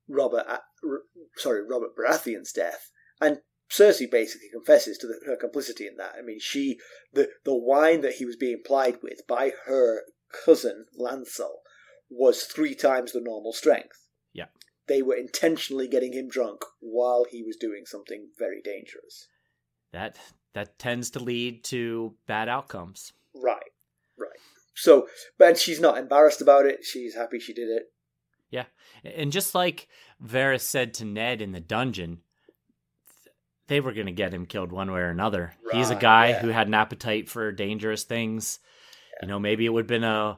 Robert, 0.07 0.45
uh, 0.47 0.59
R- 0.83 1.03
sorry, 1.37 1.61
Robert 1.61 1.91
Baratheon's 1.97 2.51
death, 2.51 2.89
and 3.21 3.39
Cersei 3.71 4.09
basically 4.09 4.49
confesses 4.51 4.97
to 4.97 5.07
the, 5.07 5.19
her 5.25 5.35
complicity 5.35 5.87
in 5.87 5.97
that. 5.97 6.15
I 6.17 6.21
mean, 6.21 6.39
she 6.39 6.77
the 7.13 7.29
the 7.43 7.55
wine 7.55 8.01
that 8.01 8.15
he 8.15 8.25
was 8.25 8.35
being 8.35 8.61
plied 8.65 8.97
with 9.03 9.21
by 9.27 9.51
her 9.65 10.03
cousin 10.45 10.85
Lancel 10.99 11.61
was 12.09 12.43
three 12.43 12.75
times 12.75 13.11
the 13.11 13.21
normal 13.21 13.53
strength. 13.53 14.06
Yeah. 14.87 14.95
They 14.95 15.01
were 15.01 15.15
intentionally 15.15 15.87
getting 15.87 16.13
him 16.13 16.29
drunk 16.29 16.63
while 16.79 17.25
he 17.29 17.43
was 17.43 17.55
doing 17.55 17.85
something 17.85 18.29
very 18.37 18.61
dangerous. 18.61 19.27
That 19.93 20.17
that 20.53 20.79
tends 20.79 21.09
to 21.11 21.19
lead 21.19 21.63
to 21.65 22.15
bad 22.25 22.49
outcomes. 22.49 23.13
Right, 23.35 23.71
right. 24.17 24.39
So, 24.75 25.07
but 25.37 25.57
she's 25.57 25.79
not 25.79 25.97
embarrassed 25.97 26.41
about 26.41 26.65
it. 26.65 26.83
She's 26.83 27.15
happy 27.15 27.39
she 27.39 27.53
did 27.53 27.69
it. 27.69 27.91
Yeah. 28.49 28.65
And 29.03 29.31
just 29.31 29.53
like 29.53 29.87
Varys 30.23 30.61
said 30.61 30.93
to 30.95 31.05
Ned 31.05 31.41
in 31.41 31.51
the 31.51 31.59
dungeon, 31.59 32.21
they 33.67 33.79
were 33.79 33.91
going 33.91 34.05
to 34.05 34.11
get 34.13 34.33
him 34.33 34.45
killed 34.45 34.71
one 34.71 34.91
way 34.91 35.01
or 35.01 35.09
another. 35.09 35.53
He's 35.71 35.89
a 35.89 35.95
guy 35.95 36.29
yeah. 36.29 36.39
who 36.39 36.49
had 36.49 36.67
an 36.67 36.73
appetite 36.73 37.29
for 37.29 37.51
dangerous 37.51 38.03
things. 38.03 38.59
You 39.21 39.27
know, 39.27 39.39
maybe 39.39 39.65
it 39.65 39.69
would 39.69 39.83
have 39.83 39.87
been 39.87 40.03
a 40.03 40.37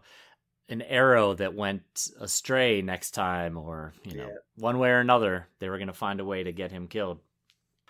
an 0.70 0.82
arrow 0.84 1.34
that 1.34 1.55
went 1.55 2.07
astray 2.20 2.82
next 2.82 3.11
time 3.11 3.57
or, 3.57 3.93
you 4.03 4.15
know, 4.15 4.28
Yeah. 4.28 4.36
one 4.55 4.78
way 4.80 4.89
or 4.89 4.99
another, 4.99 5.47
they 5.59 5.70
were 5.70 5.78
going 5.78 5.88
to 5.88 5.93
find 5.93 6.20
a 6.20 6.26
way 6.26 6.43
to 6.43 6.51
get 6.51 6.72
him 6.72 6.88
killed. 6.88 7.20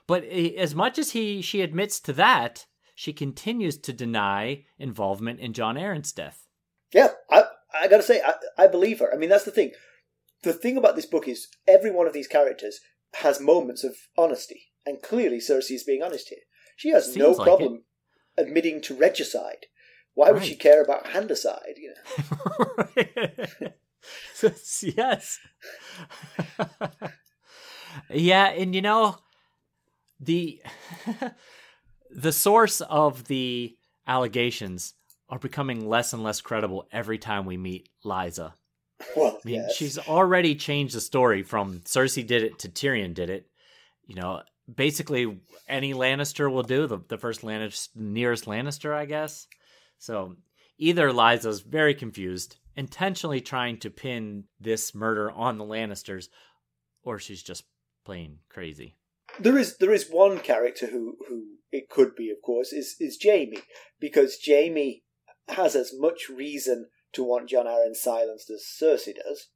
But 0.07 0.23
as 0.25 0.73
much 0.73 0.97
as 0.97 1.11
he 1.11 1.41
she 1.41 1.61
admits 1.61 1.99
to 2.01 2.13
that, 2.13 2.65
she 2.95 3.13
continues 3.13 3.77
to 3.77 3.93
deny 3.93 4.65
involvement 4.79 5.39
in 5.39 5.53
Jon 5.53 5.75
Arryn's 5.75 6.11
death. 6.11 6.47
Yeah, 6.93 7.09
I 7.29 7.43
I 7.73 7.87
gotta 7.87 8.03
say, 8.03 8.21
I, 8.25 8.33
I 8.57 8.67
believe 8.67 8.99
her. 8.99 9.13
I 9.13 9.17
mean, 9.17 9.29
that's 9.29 9.45
the 9.45 9.51
thing. 9.51 9.71
The 10.41 10.53
thing 10.53 10.77
about 10.77 10.95
this 10.95 11.05
book 11.05 11.27
is 11.27 11.47
every 11.67 11.91
one 11.91 12.07
of 12.07 12.13
these 12.13 12.27
characters 12.27 12.79
has 13.15 13.39
moments 13.39 13.83
of 13.83 13.95
honesty, 14.17 14.71
and 14.85 15.01
clearly 15.01 15.37
Cersei 15.37 15.75
is 15.75 15.83
being 15.83 16.01
honest 16.01 16.29
here. 16.29 16.39
She 16.77 16.89
has 16.89 17.15
no 17.15 17.31
like 17.31 17.45
problem 17.45 17.83
admitting 18.37 18.81
to 18.83 18.95
regicide. 18.95 19.67
Why 20.19 20.31
would 20.31 20.43
she 20.43 20.55
care 20.55 20.83
about 20.83 21.07
handicide? 21.07 21.77
You 21.77 21.93
know? 22.43 23.71
yes. 24.81 25.39
yeah, 28.09 28.47
and 28.47 28.75
you 28.75 28.81
know 28.81 29.15
the 30.19 30.61
the 32.11 32.33
source 32.33 32.81
of 32.81 33.23
the 33.29 33.77
allegations 34.07 34.93
are 35.29 35.39
becoming 35.39 35.87
less 35.87 36.11
and 36.11 36.21
less 36.21 36.41
credible 36.41 36.89
every 36.91 37.17
time 37.17 37.45
we 37.45 37.55
meet 37.55 37.87
Lysa. 38.03 38.51
Well, 39.15 39.37
I 39.37 39.47
mean, 39.47 39.61
yes. 39.61 39.73
she's 39.73 39.97
already 39.97 40.53
changed 40.55 40.95
the 40.95 40.99
story 40.99 41.43
from 41.43 41.79
Cersei 41.85 42.27
did 42.27 42.43
it 42.43 42.59
to 42.59 42.67
Tyrion 42.67 43.13
did 43.13 43.29
it. 43.29 43.47
You 44.05 44.15
know, 44.15 44.41
basically 44.75 45.39
any 45.65 45.93
Lannister 45.93 46.51
will 46.51 46.63
do 46.63 46.87
the 46.87 46.97
the 47.07 47.17
first 47.17 47.39
Lannister 47.39 47.87
nearest 47.95 48.47
Lannister, 48.47 48.93
I 48.93 49.05
guess. 49.05 49.47
So 49.99 50.35
either 50.77 51.13
Lysa's 51.13 51.59
very 51.61 51.93
confused, 51.93 52.57
intentionally 52.75 53.41
trying 53.41 53.77
to 53.79 53.89
pin 53.89 54.45
this 54.59 54.95
murder 54.95 55.29
on 55.29 55.57
the 55.57 55.65
Lannisters, 55.65 56.29
or 57.03 57.19
she's 57.19 57.43
just 57.43 57.65
plain 58.05 58.39
crazy. 58.49 58.95
there 59.39 59.57
is 59.57 59.77
there 59.77 59.93
is 59.93 60.09
one 60.09 60.39
character 60.39 60.87
who 60.87 61.17
who 61.27 61.43
it 61.71 61.89
could 61.89 62.15
be, 62.15 62.31
of 62.31 62.41
course, 62.41 62.73
is 62.73 62.95
is 62.99 63.19
Jaime 63.23 63.59
because 63.99 64.39
Jaime 64.45 65.03
has 65.49 65.75
as 65.75 65.91
much 65.97 66.29
reason 66.29 66.87
to 67.13 67.23
want 67.23 67.49
Jon 67.49 67.65
Arryn 67.65 67.95
silenced 67.95 68.49
as 68.49 68.63
Cersei 68.63 69.13
does. 69.15 69.49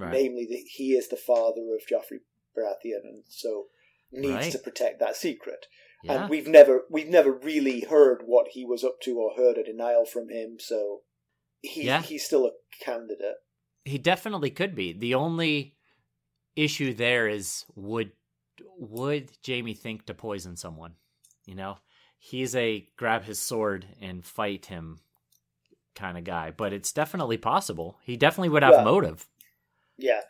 Right. 0.00 0.12
namely 0.12 0.46
that 0.48 0.62
he 0.76 0.92
is 0.92 1.08
the 1.08 1.16
father 1.16 1.62
of 1.74 1.82
Joffrey 1.90 2.20
Baratheon, 2.56 3.02
and 3.02 3.24
so 3.26 3.66
needs 4.12 4.32
Right. 4.32 4.52
to 4.52 4.58
protect 4.60 5.00
that 5.00 5.16
secret. 5.16 5.66
Yeah. 6.04 6.22
And 6.22 6.30
we've 6.30 6.46
never 6.46 6.82
we've 6.90 7.08
never 7.08 7.32
really 7.32 7.80
heard 7.80 8.22
what 8.24 8.48
he 8.52 8.64
was 8.64 8.84
up 8.84 9.00
to 9.02 9.18
or 9.18 9.34
heard 9.36 9.58
a 9.58 9.64
denial 9.64 10.04
from 10.04 10.28
him. 10.28 10.56
So 10.58 11.00
he 11.60 11.84
Yeah. 11.84 12.02
he's 12.02 12.24
still 12.24 12.46
a 12.46 12.52
candidate. 12.80 13.36
He 13.84 13.98
definitely 13.98 14.50
could 14.50 14.74
be. 14.74 14.92
The 14.92 15.14
only 15.14 15.76
issue 16.54 16.94
there 16.94 17.28
is 17.28 17.64
would 17.74 18.12
would 18.76 19.30
Jaime 19.46 19.74
think 19.74 20.06
to 20.06 20.14
poison 20.14 20.56
someone? 20.56 20.94
You 21.46 21.54
know, 21.54 21.78
he's 22.18 22.54
a 22.54 22.88
grab 22.96 23.24
his 23.24 23.40
sword 23.40 23.86
and 24.00 24.24
fight 24.24 24.66
him 24.66 25.00
kind 25.94 26.16
of 26.16 26.24
guy, 26.24 26.52
but 26.52 26.72
it's 26.72 26.92
definitely 26.92 27.38
possible. 27.38 27.98
He 28.04 28.16
definitely 28.16 28.50
would 28.50 28.62
have 28.62 28.84
motive. 28.84 29.28
Yeah. 29.96 30.20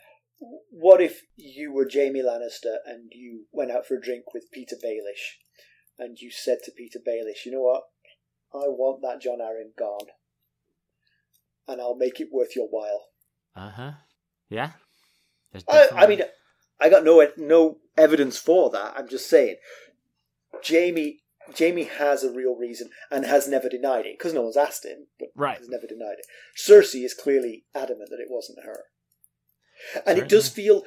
What 0.71 1.03
if 1.03 1.23
you 1.37 1.73
were 1.73 1.89
Jaime 1.93 2.23
Lannister 2.23 2.77
and 2.87 3.11
you 3.13 3.47
went 3.53 3.71
out 3.71 3.87
for 3.87 3.97
a 3.97 4.01
drink 4.01 4.33
with 4.33 4.51
Petyr 4.55 4.83
Baelish, 4.83 5.37
and 5.99 6.19
you 6.21 6.31
said 6.31 6.59
to 6.65 6.71
Petyr 6.71 7.03
Baelish, 7.07 7.45
"You 7.45 7.53
know 7.53 7.63
what? 7.63 7.85
I 8.55 8.69
want 8.69 9.03
that 9.03 9.21
Jon 9.21 9.39
Arryn 9.39 9.77
gone, 9.77 10.09
and 11.67 11.81
I'll 11.81 11.97
make 11.97 12.21
it 12.21 12.29
worth 12.33 12.55
your 12.57 12.69
while." 12.69 13.09
Uh 13.55 13.71
huh. 13.71 13.93
Yeah. 14.49 14.73
There's 15.53 15.65
I, 15.69 15.89
I 15.95 16.07
mean, 16.07 16.23
I 16.81 16.89
got 16.89 17.05
no 17.05 17.27
no 17.37 17.79
evidence 17.97 18.39
for 18.39 18.71
that. 18.71 18.95
I'm 18.97 19.09
just 19.09 19.29
saying, 19.29 19.57
Jaime 20.67 21.21
Jaime 21.59 21.85
has 21.85 22.23
a 22.23 22.33
real 22.33 22.55
reason 22.55 22.91
and 23.11 23.25
has 23.25 23.49
never 23.49 23.69
denied 23.69 24.07
it 24.07 24.19
because 24.19 24.35
no 24.35 24.43
one's 24.43 24.57
asked 24.57 24.85
him, 24.85 25.07
but 25.19 25.31
Right. 25.35 25.59
has 25.59 25.69
never 25.69 25.87
denied 25.87 26.17
it. 26.19 26.27
Cersei 26.57 27.05
is 27.05 27.15
clearly 27.15 27.65
adamant 27.75 28.11
that 28.11 28.21
it 28.21 28.31
wasn't 28.31 28.65
her, 28.65 28.85
and 30.05 30.19
it 30.19 30.29
does 30.29 30.49
feel 30.49 30.85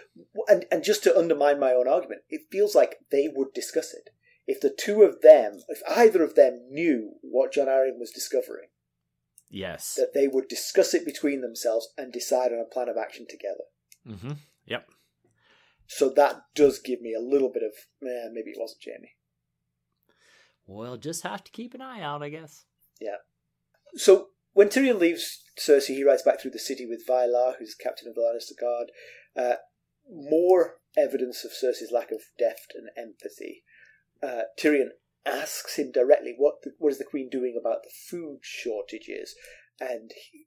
and 0.47 0.65
and 0.71 0.83
just 0.83 1.03
to 1.03 1.17
undermine 1.17 1.59
my 1.59 1.73
own 1.73 1.87
argument, 1.87 2.21
it 2.29 2.41
feels 2.51 2.75
like 2.75 2.99
they 3.09 3.27
would 3.27 3.53
discuss 3.53 3.93
it 3.93 4.09
if 4.47 4.59
the 4.59 4.73
two 4.75 5.03
of 5.03 5.21
them, 5.21 5.59
if 5.67 5.81
either 5.89 6.23
of 6.23 6.35
them 6.35 6.61
knew 6.69 7.13
what 7.21 7.53
Jon 7.53 7.67
Arryn 7.67 7.99
was 7.99 8.11
discovering, 8.11 8.69
yes. 9.49 9.93
that 9.95 10.13
they 10.13 10.27
would 10.27 10.47
discuss 10.47 10.93
it 10.93 11.05
between 11.05 11.41
themselves 11.41 11.89
and 11.97 12.11
decide 12.11 12.51
on 12.51 12.59
a 12.59 12.73
plan 12.73 12.89
of 12.89 12.97
action 12.97 13.25
together. 13.29 13.65
Mm-hmm. 14.07 14.39
Yep. 14.65 14.87
So 15.87 16.09
that 16.09 16.43
does 16.55 16.79
give 16.79 17.01
me 17.01 17.13
a 17.13 17.21
little 17.21 17.51
bit 17.51 17.63
of, 17.63 17.71
eh, 18.01 18.29
maybe 18.31 18.51
it 18.51 18.57
wasn't 18.59 18.81
Jaime. 18.85 19.11
We'll 20.65 20.97
just 20.97 21.23
have 21.23 21.43
to 21.43 21.51
keep 21.51 21.73
an 21.73 21.81
eye 21.81 22.01
out, 22.01 22.23
I 22.23 22.29
guess. 22.29 22.65
Yeah. 22.99 23.17
So 23.95 24.27
when 24.53 24.69
Tyrion 24.69 24.99
leaves 24.99 25.43
Cersei, 25.59 25.95
he 25.95 26.03
rides 26.03 26.23
back 26.23 26.39
through 26.39 26.51
the 26.51 26.59
city 26.59 26.85
with 26.85 27.05
Vylarr, 27.07 27.55
who's 27.59 27.75
captain 27.75 28.07
of 28.07 28.15
the 28.15 28.21
Lannister 28.21 28.59
Guard. 28.59 28.91
Uh, 29.35 29.57
more 30.09 30.75
evidence 30.97 31.43
of 31.45 31.51
Cersei's 31.51 31.91
lack 31.91 32.11
of 32.11 32.21
depth 32.37 32.67
and 32.73 32.89
empathy. 32.97 33.63
Uh, 34.21 34.43
Tyrion 34.59 34.89
asks 35.25 35.77
him 35.77 35.91
directly, 35.91 36.35
"What 36.37 36.61
the, 36.63 36.73
what 36.77 36.91
is 36.91 36.97
the 36.97 37.05
Queen 37.05 37.29
doing 37.29 37.55
about 37.59 37.83
the 37.83 37.89
food 37.89 38.39
shortages?" 38.41 39.35
And 39.79 40.11
he, 40.31 40.45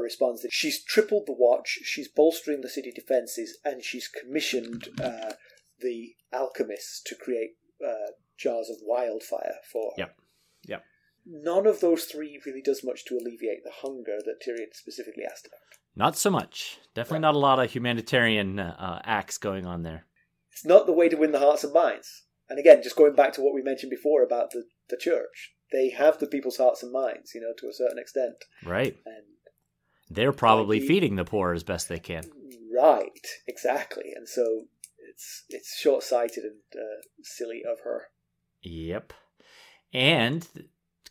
responds 0.00 0.42
that 0.42 0.52
she's 0.52 0.82
tripled 0.82 1.26
the 1.26 1.32
watch, 1.32 1.78
she's 1.84 2.08
bolstering 2.08 2.60
the 2.60 2.68
city 2.68 2.92
defences, 2.94 3.58
and 3.64 3.84
she's 3.84 4.08
commissioned 4.08 4.88
uh, 5.00 5.32
the 5.80 6.14
alchemists 6.32 7.00
to 7.06 7.14
create 7.14 7.56
uh, 7.84 8.12
jars 8.36 8.68
of 8.68 8.76
wildfire 8.82 9.56
for 9.70 9.92
her. 9.96 10.02
Yep. 10.02 10.16
Yep. 10.66 10.84
None 11.26 11.66
of 11.66 11.80
those 11.80 12.04
three 12.04 12.40
really 12.44 12.62
does 12.62 12.84
much 12.84 13.04
to 13.06 13.14
alleviate 13.14 13.64
the 13.64 13.72
hunger 13.72 14.18
that 14.24 14.42
Tyrion 14.44 14.72
specifically 14.74 15.24
asked 15.24 15.46
about. 15.46 15.60
Not 15.96 16.16
so 16.16 16.30
much. 16.30 16.78
Definitely 16.94 17.20
not 17.20 17.34
a 17.34 17.38
lot 17.38 17.60
of 17.60 17.70
humanitarian 17.70 18.58
uh, 18.58 19.00
acts 19.04 19.38
going 19.38 19.66
on 19.66 19.82
there. 19.82 20.06
It's 20.52 20.64
not 20.64 20.86
the 20.86 20.92
way 20.92 21.08
to 21.08 21.16
win 21.16 21.32
the 21.32 21.38
hearts 21.38 21.64
and 21.64 21.72
minds. 21.72 22.24
And 22.48 22.58
again, 22.58 22.82
just 22.82 22.96
going 22.96 23.14
back 23.14 23.32
to 23.34 23.40
what 23.40 23.54
we 23.54 23.62
mentioned 23.62 23.90
before 23.90 24.22
about 24.22 24.50
the, 24.50 24.64
the 24.90 24.96
church, 24.96 25.54
they 25.72 25.90
have 25.90 26.18
the 26.18 26.26
people's 26.26 26.58
hearts 26.58 26.82
and 26.82 26.92
minds, 26.92 27.32
you 27.34 27.40
know, 27.40 27.52
to 27.58 27.68
a 27.68 27.72
certain 27.72 27.98
extent. 27.98 28.34
Right. 28.64 28.96
And 29.06 29.24
They're 30.10 30.32
probably 30.32 30.78
Like, 30.78 30.88
feeding 30.88 31.16
the 31.16 31.24
poor 31.24 31.52
as 31.54 31.62
best 31.64 31.88
they 31.88 31.98
can. 31.98 32.24
right, 32.76 33.26
exactly. 33.46 34.12
And 34.14 34.28
so 34.28 34.64
it's 35.08 35.44
it's 35.48 35.78
short 35.78 36.02
sighted 36.02 36.44
and 36.44 36.60
uh, 36.74 37.00
silly 37.22 37.62
of 37.64 37.80
her. 37.84 38.08
Yep. 38.62 39.12
And 39.92 40.46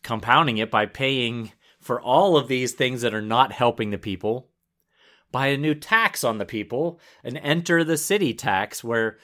compounding 0.03 0.57
it 0.57 0.69
by 0.69 0.85
paying 0.85 1.51
for 1.79 1.99
all 2.01 2.37
of 2.37 2.47
these 2.47 2.73
things 2.73 3.01
that 3.01 3.13
are 3.13 3.21
not 3.21 3.51
helping 3.51 3.89
the 3.89 3.97
people 3.97 4.49
by 5.31 5.47
a 5.47 5.57
new 5.57 5.73
tax 5.73 6.23
on 6.23 6.37
the 6.37 6.45
people, 6.45 6.99
an 7.23 7.37
enter 7.37 7.83
the 7.83 7.97
city 7.97 8.33
tax, 8.33 8.83
where 8.83 9.17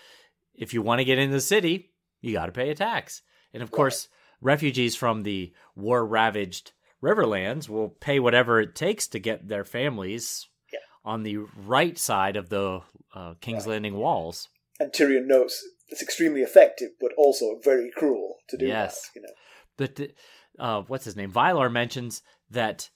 if 0.56 0.74
you 0.74 0.82
want 0.82 1.00
to 1.00 1.06
get 1.06 1.20
in 1.20 1.32
the 1.32 1.40
city, 1.42 1.89
you 2.22 2.34
got 2.34 2.48
to 2.48 2.52
pay 2.52 2.70
a 2.70 2.76
tax. 2.76 3.22
And 3.54 3.64
of 3.64 3.72
course, 3.72 4.08
refugees 4.42 4.96
from 4.96 5.24
the 5.24 5.54
war 5.76 6.06
ravaged 6.06 6.72
Riverlands 7.02 7.70
will 7.70 7.90
pay 7.90 8.20
whatever 8.20 8.60
it 8.60 8.76
takes 8.76 9.08
to 9.08 9.20
get 9.20 9.48
their 9.48 9.64
families 9.64 10.48
Yeah. 10.74 10.80
on 11.06 11.24
the 11.24 11.38
right 11.38 11.98
side 11.98 12.36
of 12.36 12.50
the 12.50 12.82
uh, 13.16 13.36
King's 13.40 13.66
Right. 13.66 13.72
Landing 13.74 13.96
walls. 13.96 14.50
And 14.82 14.92
Tyrion 14.92 15.26
notes 15.26 15.66
it's 15.88 16.02
extremely 16.02 16.42
effective, 16.42 16.90
but 17.00 17.12
also 17.18 17.60
very 17.64 17.90
cruel 17.96 18.36
to 18.50 18.58
do 18.58 18.68
Yes. 18.68 19.02
that. 19.02 19.16
You 19.16 19.22
know, 19.22 19.34
But 19.78 19.96
the- 19.96 20.14
uh, 20.60 20.82
what's 20.84 21.06
his 21.06 21.16
name? 21.16 21.32
Vylarr 21.32 21.72
mentions 21.72 22.22
that 22.50 22.90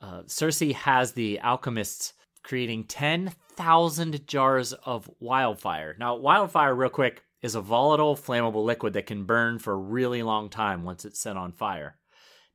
uh, 0.00 0.22
Cersei 0.24 0.74
has 0.74 1.12
the 1.12 1.38
alchemists 1.40 2.12
creating 2.42 2.84
ten 2.84 3.32
thousand 3.54 4.26
jars 4.26 4.72
of 4.74 5.08
wildfire. 5.20 5.96
Now, 5.98 6.16
wildfire, 6.16 6.74
real 6.74 6.90
quick, 6.90 7.22
is 7.42 7.54
a 7.54 7.60
volatile, 7.60 8.16
flammable 8.16 8.64
liquid 8.64 8.92
that 8.94 9.06
can 9.06 9.24
burn 9.24 9.58
for 9.58 9.74
a 9.74 9.76
really 9.76 10.22
long 10.22 10.48
time 10.48 10.84
once 10.84 11.04
it's 11.04 11.20
set 11.20 11.36
on 11.36 11.52
fire. 11.52 11.96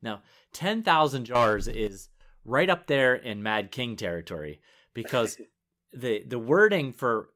Now, 0.02 0.22
10,000 0.52 1.24
jars 1.24 1.68
is 1.68 2.08
right 2.44 2.68
up 2.68 2.86
there 2.86 3.14
in 3.14 3.42
Mad 3.42 3.70
King 3.70 3.96
territory 3.96 4.60
because 4.94 5.38
the 5.92 6.24
the 6.26 6.38
wording 6.38 6.92
for 6.92 7.28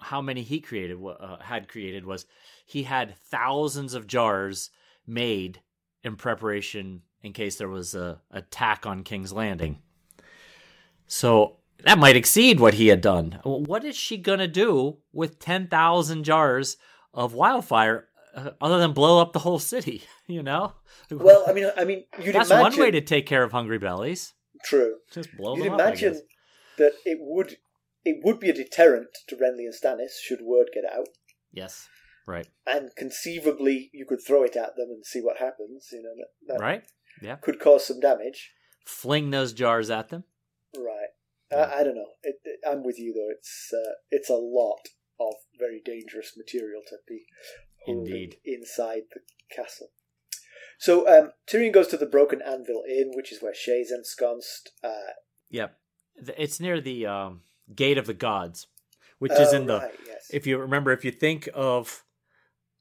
how 0.00 0.20
many 0.20 0.42
he 0.42 0.60
created 0.60 0.98
uh, 1.02 1.38
had 1.40 1.68
created 1.68 2.04
was 2.04 2.26
he 2.66 2.82
had 2.82 3.16
thousands 3.16 3.94
of 3.94 4.06
jars 4.06 4.70
made 5.06 5.60
in 6.02 6.16
preparation 6.16 7.02
in 7.22 7.32
case 7.32 7.56
there 7.56 7.68
was 7.68 7.94
a 7.94 8.20
attack 8.30 8.86
on 8.86 9.02
King's 9.02 9.32
Landing. 9.32 9.78
So 11.06 11.56
that 11.84 11.98
might 11.98 12.16
exceed 12.16 12.60
what 12.60 12.74
he 12.74 12.88
had 12.88 13.00
done. 13.00 13.40
What 13.44 13.84
is 13.84 13.96
she 13.96 14.16
gonna 14.16 14.48
do 14.48 14.98
with 15.12 15.38
ten 15.38 15.68
thousand 15.68 16.24
jars 16.24 16.76
of 17.12 17.34
wildfire 17.34 18.08
uh, 18.34 18.50
other 18.60 18.78
than 18.78 18.92
blow 18.92 19.20
up 19.20 19.32
the 19.32 19.40
whole 19.40 19.58
city? 19.58 20.02
You 20.26 20.42
know. 20.42 20.72
Well, 21.10 21.44
I 21.46 21.52
mean, 21.52 21.70
I 21.76 21.84
mean, 21.84 22.04
you'd 22.18 22.34
that's 22.34 22.48
imagine, 22.50 22.62
one 22.78 22.80
way 22.80 22.90
to 22.92 23.02
take 23.02 23.26
care 23.26 23.42
of 23.42 23.52
hungry 23.52 23.76
bellies. 23.76 24.32
True. 24.64 24.94
Just 25.12 25.36
blow 25.36 25.54
them 25.54 25.60
up. 25.60 25.64
You'd 25.64 25.72
them 25.72 25.80
imagine 25.86 26.14
up. 26.16 26.22
that 26.78 26.92
it 27.04 27.18
would 27.20 27.58
it 28.06 28.20
would 28.24 28.40
be 28.40 28.48
a 28.48 28.54
deterrent 28.54 29.08
to 29.28 29.36
Renly 29.36 29.66
and 29.66 29.74
Stannis 29.74 30.12
should 30.22 30.40
word 30.40 30.70
get 30.72 30.84
out, 30.90 31.08
Yes. 31.52 31.88
Right. 32.26 32.48
and 32.66 32.88
conceivably 32.96 33.90
you 33.92 34.06
could 34.06 34.20
throw 34.26 34.44
it 34.44 34.56
at 34.56 34.76
them 34.76 34.88
and 34.88 35.04
see 35.04 35.20
what 35.20 35.36
happens. 35.36 35.88
You 35.92 36.02
know, 36.48 36.56
Right. 36.58 36.84
Yeah. 37.20 37.36
could 37.36 37.60
cause 37.60 37.84
some 37.84 38.00
damage. 38.00 38.50
Fling 38.86 39.28
those 39.30 39.52
jars 39.52 39.90
at 39.90 40.08
them. 40.08 40.24
Right. 40.74 41.08
I, 41.56 41.80
I 41.80 41.84
don't 41.84 41.94
know. 41.96 42.08
It, 42.22 42.36
it- 42.44 42.60
I'm 42.68 42.82
with 42.84 42.98
you 42.98 43.12
though. 43.12 43.30
It's 43.36 43.70
uh, 43.72 43.92
it's 44.10 44.30
a 44.30 44.34
lot 44.34 44.80
of 45.20 45.34
very 45.58 45.80
dangerous 45.84 46.32
material 46.36 46.82
to 46.88 46.96
be 47.08 47.24
Indeed. 47.86 48.36
inside 48.44 49.02
the 49.12 49.20
castle. 49.54 49.88
So 50.78 51.06
um, 51.08 51.32
Tyrion 51.48 51.72
goes 51.72 51.86
to 51.88 51.96
the 51.96 52.06
Broken 52.06 52.42
Anvil 52.42 52.82
Inn, 52.88 53.12
which 53.14 53.30
is 53.32 53.40
where 53.42 53.54
Shae's 53.54 53.90
ensconced. 53.92 54.72
Uh, 54.82 55.12
Yep. 55.50 55.78
It's 56.36 56.58
near 56.58 56.80
the 56.80 57.06
um, 57.06 57.42
Gate 57.74 57.96
of 57.98 58.06
the 58.06 58.14
Gods, 58.14 58.66
which 59.18 59.32
is 59.32 59.52
oh, 59.52 59.56
in 59.56 59.66
the. 59.66 59.78
right, 59.78 59.94
yes. 60.06 60.26
If 60.32 60.46
you 60.48 60.58
remember, 60.58 60.90
if 60.92 61.04
you 61.04 61.10
think 61.12 61.48
of 61.54 62.02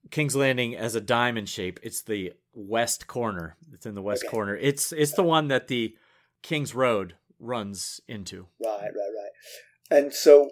King's 0.10 0.36
Landing 0.36 0.76
as 0.76 0.96
a 0.96 1.02
diamond 1.02 1.50
shape, 1.50 1.80
it's 1.84 2.02
the 2.02 2.34
west 2.54 3.06
corner. 3.06 3.58
It's 3.74 3.86
in 3.86 3.94
the 3.96 4.02
west 4.02 4.24
Okay. 4.24 4.32
corner. 4.32 4.56
It's 4.56 4.92
it's 4.92 5.14
the 5.14 5.24
one 5.24 5.50
that 5.50 5.68
the 5.68 5.96
King's 6.42 6.74
Road 6.74 7.16
runs 7.44 8.00
into. 8.08 8.48
Right, 8.64 8.82
right, 8.82 8.92
right. 8.92 9.32
And 9.92 10.14
so 10.14 10.52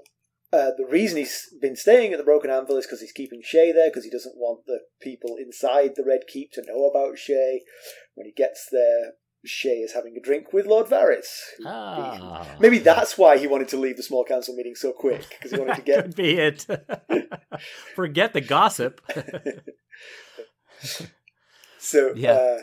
uh, 0.53 0.71
the 0.77 0.85
reason 0.89 1.17
he's 1.17 1.47
been 1.61 1.75
staying 1.75 2.11
at 2.11 2.17
the 2.17 2.23
Broken 2.25 2.51
Anvil 2.51 2.77
is 2.77 2.85
because 2.85 3.01
he's 3.01 3.11
keeping 3.13 3.41
Shae 3.41 3.73
there 3.73 3.89
because 3.89 4.03
he 4.03 4.09
doesn't 4.11 4.35
want 4.37 4.65
the 4.67 4.79
people 5.01 5.35
inside 5.39 5.91
the 5.95 6.03
Red 6.05 6.21
Keep 6.27 6.51
to 6.53 6.63
know 6.67 6.85
about 6.85 7.15
Shae. 7.15 7.59
When 8.15 8.25
he 8.27 8.33
gets 8.33 8.67
there, 8.71 9.13
Shae 9.47 9.83
is 9.83 9.93
having 9.93 10.15
a 10.17 10.21
drink 10.21 10.53
with 10.53 10.67
Lord 10.67 10.87
Varys. 10.87 11.25
Ah, 11.65 12.45
Maybe 12.59 12.77
that's 12.79 13.17
why 13.17 13.37
he 13.37 13.47
wanted 13.47 13.69
to 13.69 13.77
leave 13.77 13.97
the 13.97 14.03
small 14.03 14.23
council 14.25 14.53
meeting 14.55 14.75
so 14.75 14.91
quick 14.91 15.25
because 15.29 15.51
he 15.51 15.57
wanted 15.57 15.77
to 15.77 15.81
get. 15.91 16.03
could 16.03 16.15
be 16.15 16.33
it. 16.37 16.67
Forget 17.95 18.33
the 18.33 18.41
gossip. 18.41 19.01
So 21.79 22.13
Yeah. 22.15 22.33
uh, 22.33 22.57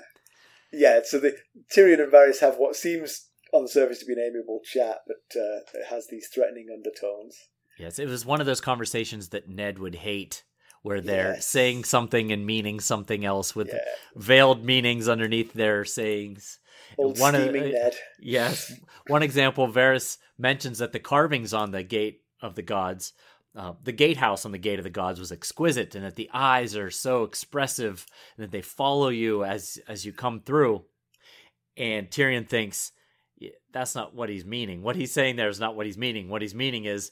yeah. 0.73 1.01
So 1.05 1.19
the 1.19 1.37
Tyrion 1.75 2.03
and 2.03 2.13
Varys 2.13 2.41
have 2.41 2.57
what 2.57 2.77
seems 2.77 3.28
on 3.53 3.63
the 3.63 3.69
surface 3.69 3.99
to 4.01 4.07
be 4.07 4.13
an 4.13 4.19
amiable 4.31 4.61
chat, 4.65 4.99
but 5.07 5.41
uh, 5.41 5.61
it 5.75 5.87
has 5.91 6.07
these 6.09 6.29
threatening 6.29 6.67
undertones. 6.73 7.37
Yes, 7.79 7.99
it 7.99 8.07
was 8.09 8.27
one 8.27 8.41
of 8.41 8.47
those 8.47 8.61
conversations 8.61 9.29
that 9.31 9.49
Ned 9.49 9.79
would 9.79 9.95
hate, 9.97 10.45
where 10.83 11.01
they're 11.01 11.35
Yes. 11.35 11.47
saying 11.47 11.85
something 11.85 12.33
and 12.33 12.45
meaning 12.47 12.81
something 12.81 13.25
else 13.25 13.55
with 13.55 13.69
Yeah. 13.69 13.79
veiled 14.17 14.65
meanings 14.65 15.09
underneath 15.09 15.53
their 15.53 15.85
sayings. 15.85 16.59
Old 16.97 17.19
One 17.19 17.35
of- 17.35 17.53
Ned. 17.53 17.95
Yes, 18.21 18.73
one 19.09 19.23
example: 19.23 19.69
Varys 19.69 20.19
mentions 20.39 20.79
that 20.79 20.93
the 20.93 21.01
carvings 21.01 21.53
on 21.55 21.71
the 21.71 21.83
gate 21.83 22.23
of 22.41 22.55
the 22.55 22.63
gods, 22.63 23.13
uh, 23.55 23.75
the 23.83 23.93
gatehouse 23.93 24.45
on 24.45 24.53
the 24.53 24.59
gate 24.59 24.79
of 24.79 24.85
the 24.85 24.91
gods, 24.91 25.19
was 25.21 25.31
exquisite, 25.33 25.95
and 25.95 26.05
that 26.05 26.17
the 26.17 26.31
eyes 26.33 26.77
are 26.77 26.91
so 26.91 27.25
expressive, 27.25 28.07
and 28.37 28.45
that 28.45 28.51
they 28.53 28.63
follow 28.63 29.09
you 29.09 29.45
as 29.45 29.79
as 29.87 30.05
you 30.07 30.13
come 30.13 30.41
through. 30.41 30.85
And 31.77 32.11
Tyrion 32.11 32.49
thinks 32.49 32.91
"Yeah, 32.97 32.98
that's 33.73 33.95
not 33.95 34.15
what 34.15 34.29
he's 34.29 34.45
meaning. 34.45 34.83
What 34.83 34.97
he's 34.97 35.13
saying 35.13 35.37
there 35.37 35.49
is 35.49 35.61
not 35.61 35.77
what 35.77 35.87
he's 35.87 35.99
meaning. 35.99 36.29
What 36.29 36.43
he's 36.43 36.55
meaning 36.55 36.85
is. 36.85 37.11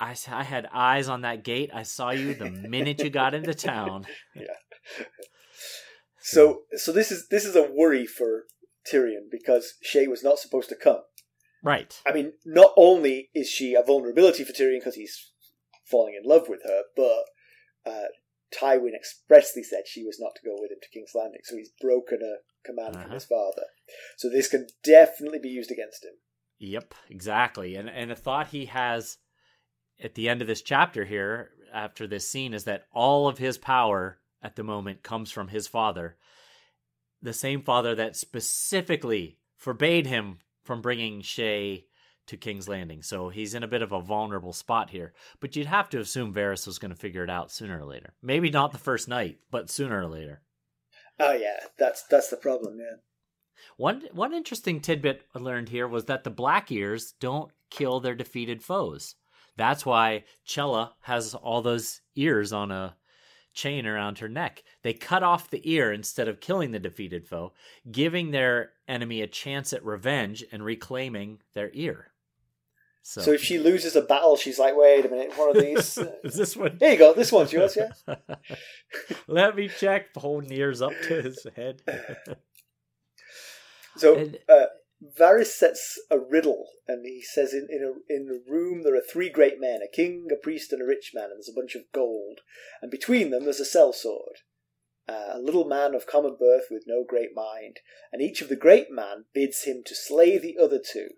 I, 0.00 0.14
I 0.28 0.44
had 0.44 0.68
eyes 0.72 1.08
on 1.08 1.22
that 1.22 1.42
gate. 1.42 1.70
I 1.74 1.82
saw 1.82 2.10
you 2.10 2.32
the 2.32 2.48
minute 2.48 3.02
you 3.02 3.10
got 3.10 3.34
into 3.34 3.52
town. 3.52 4.06
Yeah. 4.36 4.44
So 6.20 6.62
so 6.76 6.92
this 6.92 7.10
is 7.10 7.28
this 7.30 7.46
is 7.46 7.56
a 7.56 7.70
worry 7.72 8.04
for 8.04 8.44
Tyrion 8.90 9.30
because 9.30 9.74
Shae 9.82 10.08
was 10.08 10.22
not 10.22 10.38
supposed 10.38 10.68
to 10.68 10.76
come. 10.76 11.00
Right. 11.62 11.98
I 12.06 12.12
mean, 12.12 12.34
not 12.44 12.72
only 12.76 13.30
is 13.34 13.48
she 13.48 13.74
a 13.74 13.82
vulnerability 13.82 14.44
for 14.44 14.52
Tyrion 14.52 14.80
because 14.80 14.94
he's 14.94 15.32
falling 15.90 16.20
in 16.22 16.28
love 16.28 16.48
with 16.48 16.60
her, 16.64 16.82
but 16.94 17.24
uh, 17.90 18.08
Tywin 18.54 18.94
expressly 18.94 19.62
said 19.62 19.84
she 19.86 20.04
was 20.04 20.18
not 20.20 20.32
to 20.36 20.46
go 20.46 20.54
with 20.58 20.70
him 20.70 20.78
to 20.82 20.88
King's 20.90 21.14
Landing, 21.14 21.40
so 21.44 21.56
he's 21.56 21.72
broken 21.80 22.18
a 22.22 22.36
command 22.64 22.94
from 22.94 23.02
Uh-huh. 23.04 23.14
his 23.14 23.24
father. 23.24 23.64
So 24.16 24.28
this 24.28 24.48
can 24.48 24.66
definitely 24.84 25.38
be 25.38 25.48
used 25.48 25.70
against 25.70 26.04
him. 26.04 26.12
Yep, 26.58 26.94
exactly. 27.08 27.76
And 27.76 27.88
and 27.88 28.10
a 28.10 28.16
thought 28.16 28.48
he 28.48 28.66
has 28.66 29.18
at 30.02 30.14
the 30.14 30.28
end 30.28 30.40
of 30.42 30.48
this 30.48 30.62
chapter 30.62 31.04
here, 31.04 31.50
after 31.72 32.06
this 32.06 32.28
scene, 32.30 32.54
is 32.54 32.64
that 32.64 32.86
all 32.92 33.28
of 33.28 33.38
his 33.38 33.58
power 33.58 34.18
at 34.42 34.56
the 34.56 34.62
moment 34.64 35.02
comes 35.02 35.30
from 35.30 35.48
his 35.48 35.66
father, 35.66 36.16
the 37.22 37.32
same 37.32 37.62
father 37.62 37.94
that 37.96 38.16
specifically 38.16 39.38
forbade 39.56 40.06
him 40.06 40.38
from 40.64 40.80
bringing 40.80 41.22
Shae 41.22 41.84
to 42.26 42.36
King's 42.36 42.68
Landing. 42.68 43.02
So 43.02 43.28
he's 43.30 43.54
in 43.54 43.62
a 43.62 43.68
bit 43.68 43.82
of 43.82 43.90
a 43.92 44.00
vulnerable 44.00 44.52
spot 44.52 44.90
here. 44.90 45.14
But 45.40 45.56
you'd 45.56 45.66
have 45.66 45.88
to 45.90 45.98
assume 46.00 46.34
Varys 46.34 46.66
was 46.66 46.78
going 46.78 46.90
to 46.90 46.96
figure 46.96 47.24
it 47.24 47.30
out 47.30 47.50
sooner 47.50 47.80
or 47.80 47.84
later. 47.86 48.14
Maybe 48.22 48.50
not 48.50 48.70
the 48.72 48.78
first 48.78 49.08
night, 49.08 49.38
but 49.50 49.70
sooner 49.70 50.00
or 50.00 50.06
later. 50.06 50.42
Oh 51.20 51.32
yeah, 51.32 51.58
that's 51.78 52.04
that's 52.04 52.28
the 52.28 52.36
problem. 52.36 52.78
Yeah. 52.78 52.96
One 53.76 54.08
one 54.12 54.34
interesting 54.34 54.80
tidbit 54.80 55.22
I 55.34 55.38
learned 55.38 55.68
here 55.68 55.88
was 55.88 56.04
that 56.04 56.24
the 56.24 56.30
Black 56.30 56.70
Ears 56.70 57.14
don't 57.20 57.50
kill 57.70 58.00
their 58.00 58.14
defeated 58.14 58.62
foes. 58.62 59.16
That's 59.56 59.84
why 59.84 60.24
Chella 60.44 60.94
has 61.00 61.34
all 61.34 61.62
those 61.62 62.00
ears 62.14 62.52
on 62.52 62.70
a 62.70 62.96
chain 63.52 63.86
around 63.86 64.20
her 64.20 64.28
neck. 64.28 64.62
They 64.82 64.92
cut 64.92 65.24
off 65.24 65.50
the 65.50 65.68
ear 65.68 65.92
instead 65.92 66.28
of 66.28 66.40
killing 66.40 66.70
the 66.70 66.78
defeated 66.78 67.26
foe, 67.26 67.54
giving 67.90 68.30
their 68.30 68.74
enemy 68.86 69.20
a 69.20 69.26
chance 69.26 69.72
at 69.72 69.84
revenge 69.84 70.44
and 70.52 70.64
reclaiming 70.64 71.40
their 71.54 71.70
ear. 71.72 72.12
So, 73.02 73.22
So 73.22 73.32
if 73.32 73.42
she 73.42 73.58
loses 73.58 73.96
a 73.96 74.02
battle, 74.02 74.36
she's 74.36 74.58
like, 74.58 74.76
"Wait 74.76 75.04
a 75.04 75.08
minute, 75.08 75.36
one 75.38 75.56
of 75.56 75.62
these." 75.62 75.98
is 76.24 76.34
this 76.34 76.56
one? 76.56 76.76
Here 76.78 76.92
you 76.92 76.98
go. 76.98 77.14
This 77.14 77.32
one's 77.32 77.52
yours. 77.52 77.76
Yeah. 77.76 78.14
Let 79.26 79.56
me 79.56 79.68
check. 79.68 80.08
Ears 80.50 80.82
up 80.82 80.92
to 81.08 81.22
his 81.22 81.46
head. 81.56 81.82
So 83.96 84.14
And- 84.14 84.38
uh, 84.48 84.66
Varys 85.18 85.46
sets 85.46 86.00
a 86.10 86.18
riddle, 86.18 86.68
and 86.86 87.04
he 87.04 87.22
says, 87.22 87.52
"In 87.52 87.66
in 87.70 87.82
a 87.82 88.12
in 88.12 88.28
a 88.28 88.50
room 88.50 88.82
there 88.82 88.94
are 88.94 89.00
three 89.00 89.28
great 89.28 89.60
men: 89.60 89.80
a 89.82 89.88
king, 89.88 90.28
a 90.32 90.36
priest, 90.36 90.72
and 90.72 90.82
a 90.82 90.84
rich 90.86 91.12
man. 91.14 91.24
And 91.30 91.34
there's 91.38 91.48
a 91.48 91.60
bunch 91.60 91.74
of 91.74 91.90
gold, 91.92 92.40
and 92.82 92.90
between 92.90 93.30
them 93.30 93.44
there's 93.44 93.60
a 93.60 93.64
sellsword." 93.64 94.42
Uh, 95.08 95.30
a 95.32 95.38
little 95.38 95.64
man 95.64 95.94
of 95.94 96.06
common 96.06 96.36
birth 96.38 96.66
with 96.70 96.84
no 96.86 97.02
great 97.02 97.34
mind, 97.34 97.80
and 98.12 98.20
each 98.20 98.42
of 98.42 98.48
the 98.48 98.56
great 98.56 98.90
man 98.90 99.24
bids 99.32 99.64
him 99.64 99.82
to 99.86 99.94
slay 99.94 100.36
the 100.36 100.58
other 100.58 100.78
two. 100.78 101.08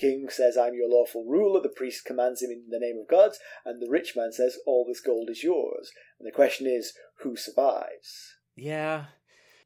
King 0.00 0.28
says, 0.30 0.56
I'm 0.56 0.74
your 0.74 0.88
lawful 0.88 1.24
ruler, 1.28 1.60
the 1.60 1.68
priest 1.68 2.04
commands 2.06 2.40
him 2.42 2.50
in 2.50 2.64
the 2.70 2.78
name 2.78 2.98
of 3.00 3.08
gods, 3.08 3.38
and 3.66 3.82
the 3.82 3.90
rich 3.90 4.14
man 4.16 4.32
says, 4.32 4.56
All 4.66 4.86
this 4.88 5.00
gold 5.00 5.28
is 5.30 5.44
yours. 5.44 5.90
And 6.18 6.26
the 6.26 6.32
question 6.34 6.66
is, 6.66 6.94
who 7.22 7.36
survives? 7.36 8.36
Yeah, 8.56 9.06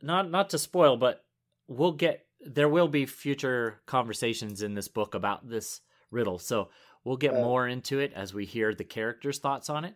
not 0.02 0.30
not 0.30 0.50
to 0.50 0.58
spoil, 0.58 0.96
but 0.96 1.24
we'll 1.68 1.92
get 1.92 2.26
there 2.40 2.68
will 2.68 2.88
be 2.88 3.06
future 3.06 3.80
conversations 3.86 4.60
in 4.60 4.74
this 4.74 4.88
book 4.88 5.14
about 5.14 5.48
this 5.48 5.80
riddle, 6.10 6.38
so 6.38 6.68
we'll 7.04 7.16
get 7.16 7.32
Oh. 7.34 7.42
more 7.42 7.68
into 7.68 8.00
it 8.00 8.12
as 8.14 8.34
we 8.34 8.44
hear 8.44 8.74
the 8.74 8.84
characters' 8.84 9.38
thoughts 9.38 9.70
on 9.70 9.84
it. 9.84 9.94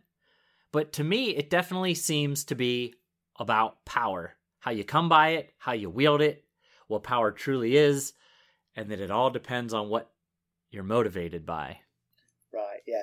But 0.72 0.93
to 0.95 1.05
me, 1.05 1.30
it 1.36 1.51
definitely 1.51 1.95
seems 1.95 2.45
to 2.45 2.55
be 2.55 2.95
about 3.39 3.84
power, 3.84 4.36
how 4.61 4.70
you 4.70 4.84
come 4.84 5.09
by 5.09 5.30
it, 5.30 5.53
how 5.59 5.72
you 5.72 5.91
wield 5.91 6.20
it, 6.22 6.45
what 6.86 7.03
power 7.03 7.32
truly 7.32 7.76
is, 7.76 8.12
and 8.76 8.91
that 8.91 9.01
it 9.01 9.11
all 9.11 9.30
depends 9.30 9.74
on 9.74 9.89
what 9.89 10.11
you're 10.70 10.82
motivated 10.82 11.44
by. 11.46 11.78
Right, 12.52 12.80
yeah. 12.86 13.02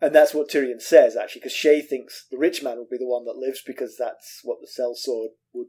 And 0.00 0.14
that's 0.14 0.34
what 0.34 0.50
Tyrion 0.50 0.80
says, 0.80 1.16
actually, 1.16 1.40
because 1.40 1.54
Shae 1.54 1.84
thinks 1.86 2.26
the 2.30 2.36
rich 2.38 2.62
man 2.62 2.76
will 2.76 2.88
be 2.90 2.98
the 2.98 3.06
one 3.06 3.24
that 3.24 3.36
lives 3.36 3.62
because 3.66 3.96
that's 3.98 4.40
what 4.44 4.58
the 4.60 4.68
sellsword 4.68 5.28
would 5.54 5.68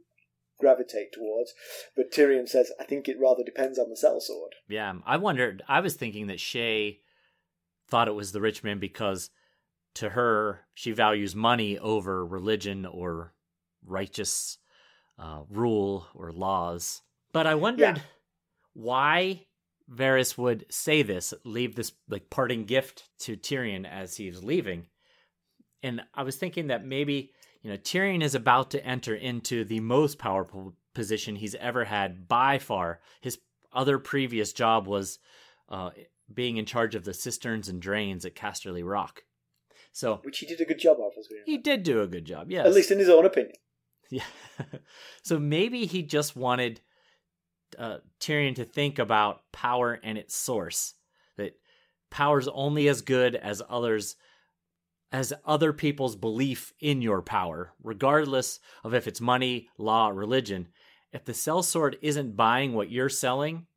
gravitate 0.59 1.13
towards. 1.13 1.53
But 1.95 2.11
Tyrion 2.11 2.47
says, 2.47 2.71
I 2.79 2.83
think 2.83 3.07
it 3.07 3.17
rather 3.19 3.43
depends 3.43 3.79
on 3.79 3.89
the 3.89 3.95
sellsword. 3.95 4.51
Yeah, 4.67 4.93
I 5.05 5.17
wondered. 5.17 5.63
I 5.67 5.79
was 5.79 5.95
thinking 5.95 6.27
that 6.27 6.39
Shae 6.39 6.99
thought 7.87 8.09
it 8.09 8.15
was 8.15 8.33
the 8.33 8.41
rich 8.41 8.63
man 8.63 8.79
because 8.79 9.29
to 9.95 10.09
her, 10.09 10.65
she 10.73 10.91
values 10.91 11.35
money 11.35 11.79
over 11.79 12.25
religion 12.25 12.85
or 12.85 13.33
righteous 13.85 14.57
uh, 15.17 15.41
rule 15.49 16.05
or 16.13 16.31
laws. 16.31 17.01
But 17.31 17.47
I 17.47 17.55
wondered 17.55 17.97
Yeah. 17.97 18.03
why 18.73 19.46
Varys 19.91 20.37
would 20.37 20.65
say 20.69 21.01
this, 21.01 21.33
leave 21.43 21.75
this 21.75 21.93
like 22.09 22.29
parting 22.29 22.65
gift 22.65 23.09
to 23.19 23.37
Tyrion 23.37 23.89
as 23.89 24.17
he's 24.17 24.43
leaving. 24.43 24.87
And 25.83 26.01
I 26.13 26.23
was 26.23 26.35
thinking 26.35 26.67
that 26.67 26.85
maybe, 26.85 27.31
you 27.61 27.69
know, 27.69 27.77
Tyrion 27.77 28.23
is 28.23 28.35
about 28.35 28.71
to 28.71 28.85
enter 28.85 29.15
into 29.15 29.63
the 29.63 29.79
most 29.79 30.17
powerful 30.17 30.73
position 30.93 31.35
he's 31.35 31.55
ever 31.55 31.85
had 31.85 32.27
by 32.27 32.57
far. 32.57 32.99
His 33.21 33.37
other 33.71 33.99
previous 33.99 34.51
job 34.53 34.87
was 34.87 35.19
uh, 35.69 35.91
being 36.33 36.57
in 36.57 36.65
charge 36.65 36.95
of 36.95 37.05
the 37.05 37.13
cisterns 37.13 37.69
and 37.69 37.81
drains 37.81 38.25
at 38.25 38.35
Casterly 38.35 38.87
Rock. 38.87 39.23
So 39.91 40.19
Which 40.23 40.39
he 40.39 40.45
did 40.45 40.61
a 40.61 40.65
good 40.65 40.79
job 40.79 40.97
of, 40.99 41.13
as 41.17 41.27
we 41.29 41.37
know. 41.37 41.43
he 41.45 41.57
did 41.57 41.83
do 41.83 42.01
a 42.01 42.07
good 42.07 42.25
job, 42.25 42.51
yes. 42.51 42.65
At 42.65 42.73
least 42.73 42.91
in 42.91 42.99
his 42.99 43.09
own 43.09 43.25
opinion. 43.25 43.55
Yeah. 44.09 44.23
so 45.23 45.39
maybe 45.39 45.85
he 45.85 46.01
just 46.03 46.35
wanted 46.35 46.81
uh, 47.77 47.97
Tyrion 48.19 48.55
to 48.55 48.65
think 48.65 48.99
about 48.99 49.41
power 49.51 49.99
and 50.03 50.17
its 50.17 50.35
source. 50.35 50.93
That 51.37 51.53
power's 52.09 52.47
only 52.47 52.87
as 52.87 53.01
good 53.01 53.35
as 53.35 53.61
others 53.69 54.15
as 55.11 55.31
other 55.45 55.71
people's 55.71 56.17
belief 56.17 56.73
in 56.81 57.01
your 57.01 57.21
power, 57.21 57.71
regardless 57.81 58.59
of 58.83 58.93
if 58.93 59.07
it's 59.07 59.21
money, 59.21 59.69
law, 59.77 60.09
religion. 60.09 60.67
If 61.13 61.23
the 61.23 61.31
sellsword 61.31 61.95
isn't 62.01 62.35
buying 62.35 62.73
what 62.73 62.91
you're 62.91 63.07
selling, 63.07 63.67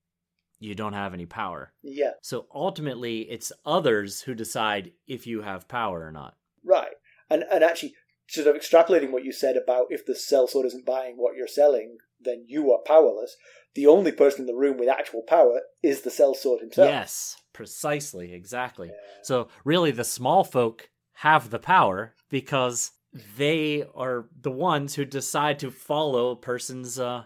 you 0.58 0.74
don't 0.74 0.92
have 0.92 1.14
any 1.14 1.26
power. 1.26 1.72
Yeah, 1.82 2.12
So 2.20 2.46
ultimately, 2.52 3.20
it's 3.30 3.52
others 3.64 4.22
who 4.22 4.34
decide 4.34 4.92
if 5.06 5.26
you 5.26 5.42
have 5.42 5.68
power 5.68 6.04
or 6.06 6.12
not. 6.12 6.34
right. 6.64 6.94
And 7.30 7.44
and 7.44 7.62
actually, 7.62 7.94
sort 8.28 8.48
of 8.48 8.56
extrapolating 8.60 9.12
what 9.12 9.24
you 9.24 9.32
said 9.32 9.56
about 9.56 9.86
if 9.90 10.04
the 10.04 10.14
sellsword 10.14 10.66
isn't 10.66 10.84
buying 10.84 11.16
what 11.16 11.36
you're 11.36 11.46
selling, 11.46 11.98
then 12.20 12.44
you 12.48 12.72
are 12.72 12.80
powerless. 12.84 13.36
The 13.74 13.86
only 13.86 14.12
person 14.12 14.42
in 14.42 14.46
the 14.46 14.54
room 14.54 14.78
with 14.78 14.88
actual 14.88 15.22
power 15.22 15.60
is 15.82 16.02
the 16.02 16.10
sellsword 16.10 16.60
himself. 16.60 16.88
Yes, 16.88 17.36
precisely, 17.52 18.32
exactly. 18.32 18.90
So 19.22 19.48
really, 19.64 19.90
the 19.92 20.04
small 20.04 20.44
folk 20.44 20.90
have 21.14 21.50
the 21.50 21.58
power 21.58 22.14
because 22.28 22.92
they 23.36 23.84
are 23.94 24.26
the 24.40 24.50
ones 24.50 24.94
who 24.94 25.04
decide 25.04 25.58
to 25.60 25.70
follow 25.70 26.30
a 26.30 26.36
person's 26.36 26.98
uh, 26.98 27.24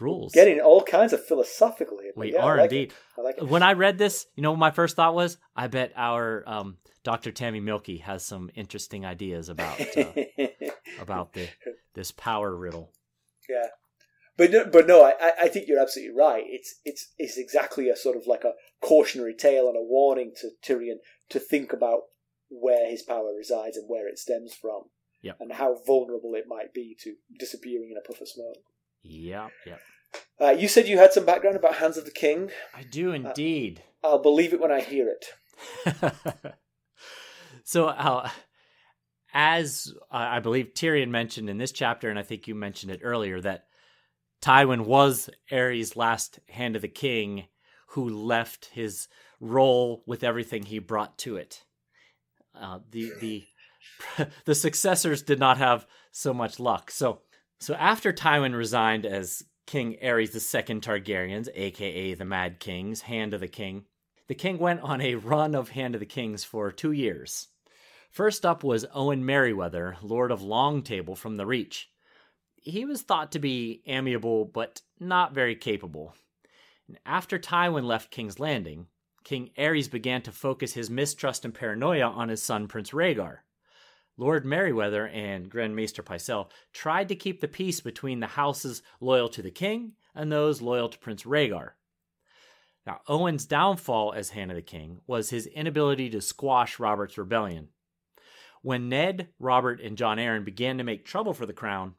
rules. 0.00 0.32
Getting 0.32 0.60
all 0.60 0.82
kinds 0.82 1.12
of 1.12 1.24
philosophical 1.24 1.98
here. 1.98 2.12
we 2.16 2.32
yeah, 2.32 2.42
are 2.42 2.56
like 2.56 2.72
indeed. 2.72 2.94
I 3.18 3.20
like. 3.20 3.40
When 3.40 3.62
I 3.62 3.72
read 3.72 3.98
this, 3.98 4.26
you 4.34 4.42
know 4.42 4.50
what 4.50 4.58
my 4.58 4.70
first 4.70 4.96
thought 4.96 5.14
was? 5.14 5.38
I 5.54 5.68
bet 5.68 5.92
our 5.96 6.42
um, 6.46 6.78
Dr. 7.02 7.32
Tammy 7.32 7.60
Milky 7.60 7.98
has 7.98 8.24
some 8.24 8.50
interesting 8.54 9.04
ideas 9.04 9.48
about 9.48 9.80
uh, 9.96 10.04
about 11.00 11.32
the 11.32 11.48
this 11.94 12.10
power 12.10 12.54
riddle. 12.54 12.92
Yeah, 13.48 13.66
but 14.36 14.50
no, 14.50 14.64
but 14.66 14.86
no, 14.86 15.02
I, 15.04 15.14
I- 15.42 15.48
think 15.48 15.68
you're 15.68 15.80
absolutely 15.82 16.16
right. 16.16 16.44
It's 16.46 16.74
it's 16.84 17.12
it's 17.18 17.36
exactly 17.38 17.88
a 17.88 17.96
sort 17.96 18.16
of 18.16 18.26
like 18.26 18.44
a 18.44 18.52
cautionary 18.82 19.34
tale 19.34 19.68
and 19.68 19.76
a 19.76 19.82
warning 19.82 20.32
to 20.40 20.50
Tyrion 20.64 20.96
to 21.30 21.38
think 21.38 21.72
about 21.72 22.00
where 22.50 22.88
his 22.90 23.02
power 23.02 23.32
resides 23.36 23.76
and 23.76 23.88
where 23.88 24.06
it 24.08 24.18
stems 24.18 24.54
from, 24.54 24.82
Yep. 25.22 25.36
and 25.40 25.52
how 25.52 25.76
vulnerable 25.86 26.34
it 26.34 26.44
might 26.46 26.72
be 26.74 26.96
to 27.02 27.14
disappearing 27.38 27.90
in 27.90 27.96
a 27.96 28.00
puff 28.06 28.20
of 28.20 28.28
smoke. 28.28 28.58
Yeah, 29.02 29.48
yeah. 29.66 29.76
Uh, 30.40 30.50
you 30.50 30.68
said 30.68 30.86
you 30.86 30.98
had 30.98 31.12
some 31.12 31.24
background 31.24 31.56
about 31.56 31.74
Hands 31.76 31.96
of 31.96 32.04
the 32.04 32.10
King. 32.10 32.50
I 32.74 32.82
do 32.84 33.10
indeed. 33.12 33.82
I'll 34.04 34.18
believe 34.22 34.52
it 34.52 34.60
when 34.60 34.70
I 34.70 34.80
hear 34.80 35.08
it. 35.08 36.14
so, 37.64 37.86
uh, 37.86 38.28
as 39.32 39.92
I 40.10 40.36
I 40.36 40.40
believe 40.40 40.72
Tyrion 40.74 41.08
mentioned 41.10 41.48
in 41.50 41.58
this 41.58 41.72
chapter, 41.72 42.08
and 42.10 42.18
I 42.18 42.22
think 42.22 42.46
you 42.46 42.54
mentioned 42.54 42.92
it 42.92 43.00
earlier, 43.02 43.40
that 43.40 43.64
Tywin 44.44 44.82
was 44.84 45.30
Aerys' 45.50 45.96
last 45.96 46.38
hand 46.50 46.76
of 46.76 46.82
the 46.82 46.88
king 46.88 47.46
who 47.88 48.10
left 48.10 48.66
his 48.66 49.08
role 49.40 50.02
with 50.06 50.22
everything 50.22 50.64
he 50.64 50.78
brought 50.78 51.16
to 51.18 51.36
it. 51.36 51.64
Uh, 52.54 52.80
the 52.90 53.10
the 53.22 53.44
the 54.44 54.54
successors 54.54 55.22
did 55.22 55.38
not 55.38 55.56
have 55.56 55.86
so 56.12 56.34
much 56.34 56.60
luck. 56.60 56.90
So 56.90 57.22
so 57.58 57.72
after 57.72 58.12
Tywin 58.12 58.54
resigned 58.54 59.06
as 59.06 59.44
King 59.66 59.96
Aerys 60.02 60.34
II 60.34 60.80
Targaryens, 60.80 61.48
aka 61.54 62.12
the 62.12 62.26
Mad 62.26 62.60
Kings, 62.60 63.00
Hand 63.00 63.32
of 63.32 63.40
the 63.40 63.48
King, 63.48 63.86
the 64.28 64.34
king 64.34 64.58
went 64.58 64.82
on 64.82 65.00
a 65.00 65.14
run 65.14 65.54
of 65.54 65.70
Hand 65.70 65.94
of 65.94 66.00
the 66.00 66.06
Kings 66.06 66.44
for 66.44 66.70
two 66.70 66.92
years. 66.92 67.48
First 68.10 68.44
up 68.44 68.62
was 68.62 68.84
Owen 68.92 69.24
Merryweather, 69.24 69.96
Lord 70.02 70.30
of 70.30 70.42
Longtable 70.42 71.16
from 71.16 71.36
the 71.36 71.46
Reach. 71.46 71.88
He 72.64 72.84
was 72.86 73.02
thought 73.02 73.32
to 73.32 73.38
be 73.38 73.82
amiable, 73.86 74.46
but 74.46 74.80
not 74.98 75.34
very 75.34 75.54
capable. 75.54 76.14
After 77.04 77.38
Tywin 77.38 77.84
left 77.84 78.10
King's 78.10 78.40
Landing, 78.40 78.86
King 79.22 79.50
Aerys 79.56 79.90
began 79.90 80.22
to 80.22 80.32
focus 80.32 80.72
his 80.72 80.90
mistrust 80.90 81.44
and 81.44 81.54
paranoia 81.54 82.06
on 82.08 82.30
his 82.30 82.42
son 82.42 82.66
Prince 82.66 82.90
Rhaegar. 82.92 83.38
Lord 84.16 84.44
Merryweather 84.44 85.08
and 85.08 85.50
Grand 85.50 85.76
Maester 85.76 86.02
Pycelle 86.02 86.50
tried 86.72 87.08
to 87.08 87.16
keep 87.16 87.40
the 87.40 87.48
peace 87.48 87.80
between 87.80 88.20
the 88.20 88.28
houses 88.28 88.82
loyal 89.00 89.28
to 89.30 89.42
the 89.42 89.50
king 89.50 89.92
and 90.14 90.30
those 90.30 90.62
loyal 90.62 90.88
to 90.88 90.98
Prince 90.98 91.24
Rhaegar. 91.24 91.72
Now, 92.86 93.00
Owen's 93.08 93.46
downfall 93.46 94.12
as 94.12 94.30
Hand 94.30 94.50
of 94.50 94.56
the 94.56 94.62
King 94.62 95.00
was 95.06 95.30
his 95.30 95.46
inability 95.46 96.10
to 96.10 96.20
squash 96.20 96.78
Robert's 96.78 97.18
rebellion. 97.18 97.68
When 98.62 98.88
Ned, 98.88 99.28
Robert, 99.38 99.80
and 99.80 99.96
Jon 99.96 100.18
Arryn 100.18 100.44
began 100.44 100.78
to 100.78 100.84
make 100.84 101.04
trouble 101.04 101.34
for 101.34 101.46
the 101.46 101.52
crown, 101.52 101.94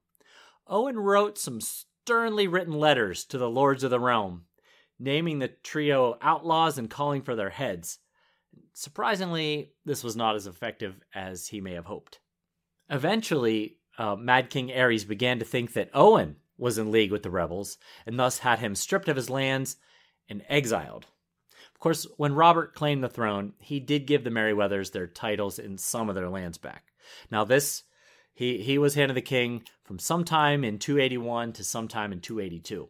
Owen 0.68 0.98
wrote 0.98 1.38
some 1.38 1.62
sternly 1.62 2.48
written 2.48 2.74
letters 2.74 3.26
to 3.26 3.38
the 3.38 3.50
lords 3.50 3.84
of 3.84 3.92
the 3.92 4.00
realm, 4.00 4.46
naming 5.00 5.40
the 5.40 5.48
trio 5.48 6.18
outlaws 6.22 6.78
and 6.78 6.90
calling 6.90 7.22
for 7.22 7.36
their 7.36 7.50
heads. 7.50 8.00
Surprisingly, 8.74 9.74
this 9.86 10.04
was 10.04 10.16
not 10.16 10.36
as 10.36 10.48
effective 10.48 11.00
as 11.14 11.48
he 11.48 11.62
may 11.62 11.74
have 11.74 11.86
hoped. 11.86 12.20
Eventually, 12.90 13.78
uh, 13.98 14.16
Mad 14.16 14.50
King 14.50 14.70
Aerys 14.70 15.08
began 15.08 15.40
to 15.40 15.46
think 15.46 15.74
that 15.74 15.90
Owen 15.94 16.38
was 16.58 16.78
in 16.78 16.92
league 16.92 17.12
with 17.12 17.24
the 17.24 17.30
rebels, 17.30 17.78
and 18.06 18.18
thus 18.18 18.40
had 18.40 18.60
him 18.60 18.76
stripped 18.76 19.10
of 19.10 19.16
his 19.16 19.30
lands 19.30 19.78
and 20.30 20.44
exiled. 20.48 21.06
Of 21.74 21.80
course, 21.80 22.08
when 22.18 22.36
Robert 22.36 22.74
claimed 22.74 23.04
the 23.04 23.10
throne, 23.10 23.54
he 23.60 23.80
did 23.80 24.08
give 24.08 24.24
the 24.24 24.30
Merryweathers 24.30 24.92
their 24.92 25.08
titles 25.08 25.60
and 25.60 25.80
some 25.80 26.10
of 26.10 26.16
their 26.16 26.30
lands 26.30 26.58
back. 26.58 26.94
Now, 27.30 27.44
this 27.44 27.84
he 28.36 28.62
he 28.62 28.78
was 28.78 28.94
hand 28.94 29.10
of 29.10 29.16
the 29.16 29.22
king 29.22 29.64
from 29.84 29.98
sometime 29.98 30.64
in 30.64 30.78
281 30.78 31.54
to 31.54 31.64
sometime 31.64 32.12
in 32.12 32.20
282. 32.20 32.90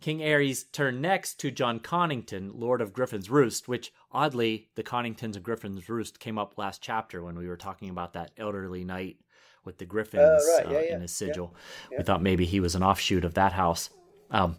King 0.00 0.18
Aerys 0.18 0.64
turned 0.70 1.00
next 1.00 1.40
to 1.40 1.50
Jon 1.50 1.80
Connington, 1.80 2.50
Lord 2.52 2.82
of 2.82 2.92
Griffin's 2.92 3.30
Roost, 3.30 3.68
which 3.68 3.90
oddly 4.12 4.68
the 4.74 4.82
Conningtons 4.82 5.36
of 5.36 5.42
Griffin's 5.42 5.88
Roost 5.88 6.20
came 6.20 6.36
up 6.38 6.58
last 6.58 6.82
chapter 6.82 7.22
when 7.24 7.38
we 7.38 7.48
were 7.48 7.56
talking 7.56 7.88
about 7.88 8.12
that 8.12 8.32
elderly 8.36 8.84
knight 8.84 9.16
with 9.64 9.78
the 9.78 9.86
griffins 9.86 10.22
Oh, 10.44 10.56
right. 10.58 10.66
uh, 10.66 10.70
Yeah, 10.70 10.94
in 10.96 11.00
his 11.00 11.12
sigil. 11.16 11.54
Yeah. 11.90 11.98
We 11.98 12.04
thought 12.04 12.20
maybe 12.20 12.44
he 12.44 12.60
was 12.60 12.74
an 12.74 12.82
offshoot 12.82 13.24
of 13.24 13.32
that 13.34 13.52
house. 13.52 13.88
Um, 14.30 14.56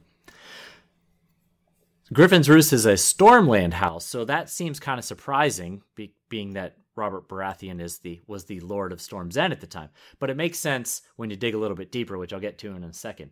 Griffin's 2.13 2.49
Roost 2.49 2.71
is 2.73 2.86
a 2.86 2.93
Stormland 2.93 3.73
house, 3.73 4.05
so 4.05 4.26
that 4.26 4.49
seems 4.49 4.80
kind 4.80 4.97
of 4.99 5.05
surprising, 5.05 5.82
be, 5.95 6.13
being 6.30 6.53
that 6.53 6.78
Robert 6.96 7.28
Baratheon 7.28 7.82
is 7.82 8.00
the 8.00 8.22
was 8.28 8.46
the 8.46 8.60
Lord 8.62 8.91
of 8.91 9.02
Storm's 9.02 9.38
End 9.38 9.54
at 9.54 9.62
the 9.62 9.68
time. 9.68 9.89
But 10.20 10.30
it 10.30 10.38
makes 10.38 10.60
sense 10.60 11.02
when 11.16 11.30
you 11.30 11.36
dig 11.36 11.54
a 11.54 11.58
little 11.58 11.78
bit 11.78 11.91
deeper, 11.91 12.18
which 12.18 12.34
I'll 12.34 12.39
get 12.39 12.58
to 12.60 12.76
in 12.76 12.84
a 12.84 12.93
second. 12.93 13.32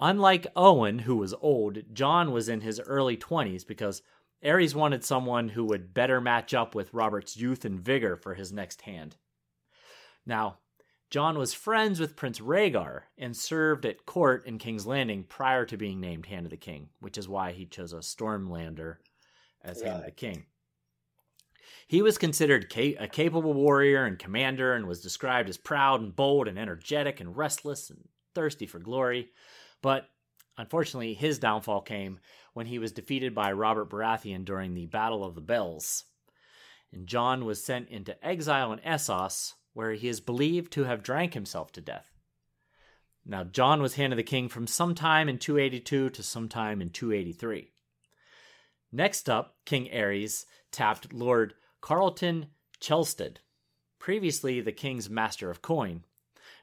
Unlike 0.00 0.48
Owen, 0.56 1.00
who 1.00 1.16
was 1.16 1.34
old, 1.40 1.78
Jon 1.92 2.32
was 2.32 2.48
in 2.48 2.60
his 2.60 2.80
early 2.80 3.16
20s 3.16 3.64
because 3.64 4.02
Aerys 4.44 4.74
wanted 4.74 5.04
someone 5.04 5.50
who 5.50 5.64
would 5.66 5.94
better 5.94 6.20
match 6.20 6.52
up 6.52 6.74
with 6.74 6.92
Robert's 6.92 7.36
youth 7.36 7.64
and 7.64 7.78
vigor 7.78 8.16
for 8.16 8.34
his 8.34 8.52
next 8.52 8.82
hand. 8.82 9.16
Now, 10.26 10.58
Jon 11.10 11.38
was 11.38 11.54
friends 11.54 12.00
with 12.00 12.16
Prince 12.16 12.40
Rhaegar 12.40 13.02
and 13.18 13.36
served 13.36 13.84
at 13.84 14.06
court 14.06 14.46
in 14.46 14.58
King's 14.58 14.86
Landing 14.86 15.24
prior 15.24 15.64
to 15.66 15.76
being 15.76 16.00
named 16.00 16.26
Hand 16.26 16.46
of 16.46 16.50
the 16.50 16.56
King, 16.56 16.88
which 17.00 17.18
is 17.18 17.28
why 17.28 17.52
he 17.52 17.66
chose 17.66 17.92
a 17.92 17.98
Stormlander 17.98 18.96
as 19.62 19.82
Hand 19.82 19.98
of 20.00 20.04
the 20.06 20.10
King. 20.10 20.46
He 21.86 22.02
was 22.02 22.18
considered 22.18 22.72
ca- 22.72 22.96
a 22.98 23.08
capable 23.08 23.54
warrior 23.54 24.04
and 24.04 24.18
commander 24.18 24.74
and 24.74 24.86
was 24.86 25.02
described 25.02 25.48
as 25.48 25.56
proud 25.56 26.00
and 26.00 26.14
bold 26.14 26.48
and 26.48 26.58
energetic 26.58 27.20
and 27.20 27.36
restless 27.36 27.90
and 27.90 28.08
thirsty 28.34 28.66
for 28.66 28.78
glory. 28.78 29.30
But 29.82 30.08
unfortunately, 30.56 31.14
his 31.14 31.38
downfall 31.38 31.82
came 31.82 32.20
when 32.52 32.66
he 32.66 32.78
was 32.78 32.92
defeated 32.92 33.34
by 33.34 33.52
Robert 33.52 33.90
Baratheon 33.90 34.44
during 34.44 34.74
the 34.74 34.86
Battle 34.86 35.24
of 35.24 35.34
the 35.34 35.40
Bells. 35.40 36.04
And 36.92 37.06
Jon 37.06 37.44
was 37.44 37.64
sent 37.64 37.88
into 37.88 38.22
exile 38.26 38.72
in 38.72 38.78
Essos, 38.80 39.54
where 39.72 39.92
he 39.92 40.08
is 40.08 40.20
believed 40.20 40.72
to 40.72 40.84
have 40.84 41.02
drank 41.02 41.34
himself 41.34 41.72
to 41.72 41.80
death. 41.80 42.12
Now, 43.24 43.44
Jon 43.44 43.80
was 43.80 43.94
hand 43.94 44.12
of 44.12 44.16
the 44.16 44.22
king 44.22 44.48
from 44.48 44.66
sometime 44.66 45.28
in 45.28 45.38
282 45.38 46.10
to 46.10 46.22
sometime 46.22 46.82
in 46.82 46.90
283. 46.90 47.72
Next 48.92 49.30
up, 49.30 49.56
King 49.64 49.88
Aerys 49.90 50.44
tapped 50.70 51.14
Lord 51.14 51.54
Qarlton 51.82 52.48
Chelsted, 52.78 53.38
previously 53.98 54.60
the 54.60 54.70
king's 54.70 55.08
master 55.08 55.50
of 55.50 55.62
coin. 55.62 56.04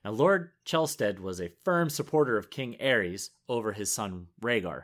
Now, 0.06 0.12
Lord 0.12 0.52
Chelsted 0.64 1.20
was 1.20 1.42
a 1.42 1.52
firm 1.64 1.90
supporter 1.90 2.38
of 2.38 2.52
King 2.52 2.78
Aerys 2.80 3.30
over 3.48 3.74
his 3.74 3.92
son 3.92 4.28
Rhaegar. 4.42 4.84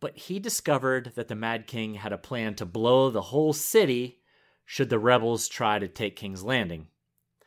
But 0.00 0.16
he 0.16 0.38
discovered 0.38 1.12
that 1.16 1.28
the 1.28 1.34
Mad 1.34 1.66
King 1.66 1.94
had 1.94 2.12
a 2.12 2.18
plan 2.18 2.54
to 2.56 2.66
blow 2.66 3.10
the 3.10 3.22
whole 3.22 3.52
city 3.52 4.20
should 4.64 4.90
the 4.90 4.98
rebels 4.98 5.48
try 5.48 5.78
to 5.78 5.88
take 5.88 6.16
King's 6.16 6.42
Landing. 6.42 6.86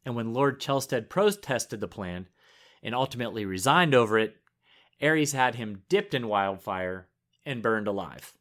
And 0.06 0.16
when 0.16 0.34
Lord 0.34 0.60
Chelstead 0.60 1.10
protested 1.10 1.80
the 1.80 1.88
plan 1.88 2.28
and 2.84 2.94
ultimately 2.94 3.46
resigned 3.46 3.96
over 3.96 4.20
it, 4.20 4.36
Aerys 5.02 5.34
had 5.34 5.56
him 5.56 5.84
dipped 5.90 6.14
in 6.14 6.28
wildfire 6.28 7.08
and 7.46 7.62
burned 7.62 7.88
alive. 7.88 8.34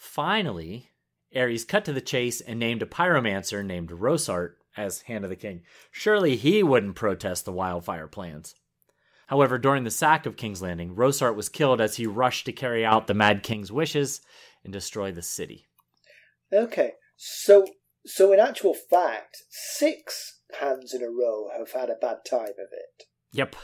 Finally, 0.00 0.88
Aerys 1.36 1.68
cut 1.68 1.84
to 1.84 1.92
the 1.92 2.00
chase 2.00 2.40
and 2.40 2.58
named 2.58 2.80
a 2.80 2.86
pyromancer 2.86 3.62
named 3.62 3.90
Rosart 3.90 4.54
as 4.74 5.02
Hand 5.02 5.24
of 5.24 5.30
the 5.30 5.36
King. 5.36 5.60
Surely 5.90 6.36
he 6.36 6.62
wouldn't 6.62 6.96
protest 6.96 7.44
the 7.44 7.52
wildfire 7.52 8.06
plans. 8.08 8.54
However, 9.26 9.58
during 9.58 9.84
the 9.84 9.90
sack 9.90 10.24
of 10.24 10.38
King's 10.38 10.62
Landing, 10.62 10.96
Rosart 10.96 11.36
was 11.36 11.50
killed 11.50 11.82
as 11.82 11.96
he 11.96 12.06
rushed 12.06 12.46
to 12.46 12.52
carry 12.52 12.82
out 12.82 13.08
the 13.08 13.14
Mad 13.14 13.42
King's 13.42 13.70
wishes 13.70 14.22
and 14.64 14.72
destroy 14.72 15.12
the 15.12 15.20
city. 15.20 15.66
Okay, 16.50 16.92
so 17.18 17.66
so 18.06 18.32
in 18.32 18.40
actual 18.40 18.72
fact, 18.72 19.42
six 19.50 20.40
hands 20.58 20.94
in 20.94 21.02
a 21.02 21.10
row 21.10 21.50
have 21.54 21.72
had 21.72 21.90
a 21.90 21.94
bad 21.94 22.24
time 22.28 22.48
of 22.48 22.72
it, 22.72 23.04
Yep. 23.32 23.54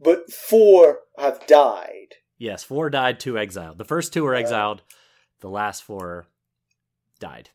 but 0.00 0.32
four 0.32 1.00
have 1.18 1.46
died. 1.46 2.14
Yes, 2.38 2.64
four 2.64 2.88
died, 2.88 3.20
two 3.20 3.38
exiled. 3.38 3.76
The 3.76 3.84
first 3.84 4.14
two 4.14 4.24
were 4.24 4.34
uh, 4.34 4.38
exiled, 4.40 4.80
the 5.44 5.50
last 5.50 5.82
four 5.82 6.26
died. 7.20 7.50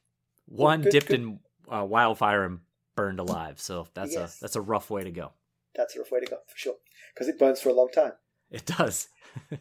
One 0.45 0.83
good- 0.83 0.91
dipped 0.91 1.07
good. 1.07 1.19
in 1.21 1.39
uh, 1.67 1.83
wildfire 1.85 2.43
and 2.45 2.59
burned 2.95 3.19
alive. 3.19 3.59
So 3.59 3.87
that's 3.95 4.13
Yes. 4.13 4.37
a 4.37 4.41
that's 4.41 4.55
a 4.55 4.61
rough 4.61 4.91
way 4.91 5.03
to 5.03 5.11
go. 5.11 5.31
That's 5.75 5.95
a 5.95 5.99
rough 5.99 6.11
way 6.11 6.19
to 6.19 6.27
go 6.27 6.37
for 6.47 6.55
sure, 6.57 6.75
because 7.13 7.27
it 7.27 7.39
burns 7.39 7.61
for 7.61 7.69
a 7.69 7.73
long 7.73 7.89
time. 7.93 8.13
It 8.51 8.65
does. 8.65 9.09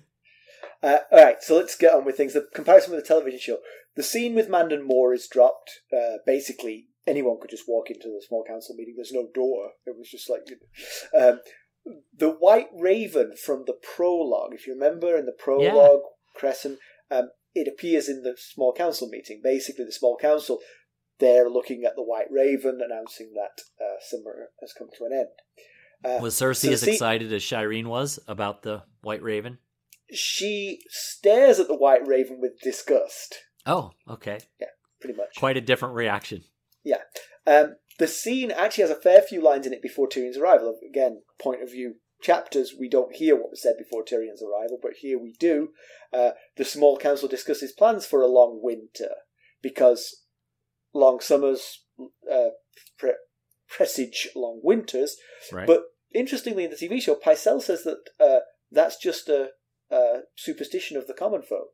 Uh, 0.81 0.99
all 1.11 1.25
right, 1.25 1.43
so 1.43 1.57
let's 1.57 1.77
get 1.77 1.93
on 1.93 2.05
with 2.05 2.17
things. 2.17 2.35
The 2.35 2.47
comparison 2.55 2.93
with 2.93 3.03
the 3.03 3.09
television 3.09 3.41
show. 3.41 3.59
The 3.97 4.03
scene 4.05 4.37
with 4.37 4.49
Mandon 4.49 4.85
Moore 4.87 5.13
is 5.13 5.27
dropped. 5.27 5.71
Uh, 5.93 6.19
basically, 6.25 6.87
anyone 7.05 7.39
could 7.41 7.51
just 7.51 7.65
walk 7.69 7.91
into 7.91 8.07
the 8.07 8.23
small 8.27 8.45
council 8.47 8.77
meeting. 8.77 8.95
There's 8.97 9.11
no 9.13 9.27
door. 9.35 9.73
It 9.87 9.97
was 9.99 10.09
just 10.09 10.31
like. 10.31 10.43
you 10.49 10.57
know. 11.13 11.31
Um, 11.31 11.41
the 12.17 12.31
White 12.31 12.69
Raven 12.73 13.33
from 13.45 13.65
the 13.67 13.73
prologue, 13.73 14.53
if 14.55 14.69
you 14.69 14.75
remember 14.75 15.17
in 15.17 15.27
the 15.27 15.33
prologue, 15.33 16.03
Cressen, 16.41 16.77
um, 17.11 17.31
it 17.61 17.69
appears 17.69 18.09
in 18.09 18.23
the 18.23 18.35
small 18.37 18.73
council 18.73 19.09
meeting. 19.09 19.41
Basically, 19.43 19.85
the 19.85 19.93
small 19.93 20.17
council, 20.17 20.59
they're 21.19 21.49
looking 21.49 21.85
at 21.85 21.95
the 21.97 22.03
White 22.03 22.31
Raven, 22.31 22.81
announcing 22.85 23.33
that 23.35 23.63
uh, 23.85 23.97
summer 24.01 24.49
has 24.61 24.73
come 24.73 24.89
to 24.99 25.05
an 25.05 25.13
end. 25.13 25.29
Uh, 26.05 26.23
Was 26.23 26.35
Cersei 26.35 26.67
so 26.67 26.73
as 26.73 26.81
see- 26.83 26.93
excited 26.93 27.33
as 27.33 27.43
Shireen 27.43 27.87
was 27.87 28.19
about 28.29 28.63
the 28.63 28.83
White 29.03 29.23
Raven? 29.23 29.59
She 30.13 30.81
stares 30.89 31.59
at 31.61 31.69
the 31.69 31.77
White 31.77 32.07
Raven 32.07 32.41
with 32.41 32.61
disgust, 32.63 33.37
Oh, 33.67 33.91
okay. 34.09 34.39
Yeah, 34.59 34.69
pretty 35.01 35.17
much. 35.19 35.37
Quite 35.37 35.59
a 35.59 35.61
different 35.61 35.95
reaction. 35.95 36.45
Yeah. 36.83 37.03
Um, 37.47 37.77
the 37.99 38.07
scene 38.07 38.51
actually 38.51 38.83
has 38.83 38.91
a 38.91 38.95
fair 38.95 39.21
few 39.21 39.43
lines 39.43 39.67
in 39.67 39.75
it 39.75 39.83
before 39.83 40.09
Tyrion's 40.09 40.39
arrival. 40.39 40.79
Again, 40.89 41.23
point 41.39 41.63
of 41.63 41.71
view 41.71 41.97
chapters, 42.21 42.75
we 42.79 42.89
don't 42.89 43.17
hear 43.17 43.37
what 43.37 43.51
was 43.51 43.63
said 43.63 43.75
before 43.79 44.05
Tyrion's 44.05 44.43
arrival, 44.43 44.79
but 44.81 44.93
here 45.01 45.19
we 45.19 45.35
do. 45.39 45.71
Uh, 46.13 46.31
the 46.57 46.65
small 46.65 46.97
council 46.97 47.29
discusses 47.29 47.73
plans 47.73 48.07
for 48.07 48.21
a 48.21 48.27
long 48.27 48.61
winter 48.63 49.11
because 49.63 50.23
long 50.95 51.21
summers 51.21 51.85
uh, 52.31 52.51
pre- 52.99 53.13
presage 53.69 54.29
long 54.35 54.61
winters. 54.63 55.17
Right. 55.53 55.67
But 55.67 55.83
interestingly, 56.15 56.65
in 56.65 56.71
the 56.71 56.77
TV 56.77 57.01
show, 57.01 57.15
Pycelle 57.15 57.63
says 57.63 57.85
that 57.85 57.99
uh, 58.21 58.41
that's 58.71 58.97
just 58.97 59.29
a, 59.29 59.51
a 59.91 60.21
superstition 60.37 60.97
of 60.97 61.07
the 61.07 61.15
common 61.15 61.43
folk. 61.43 61.69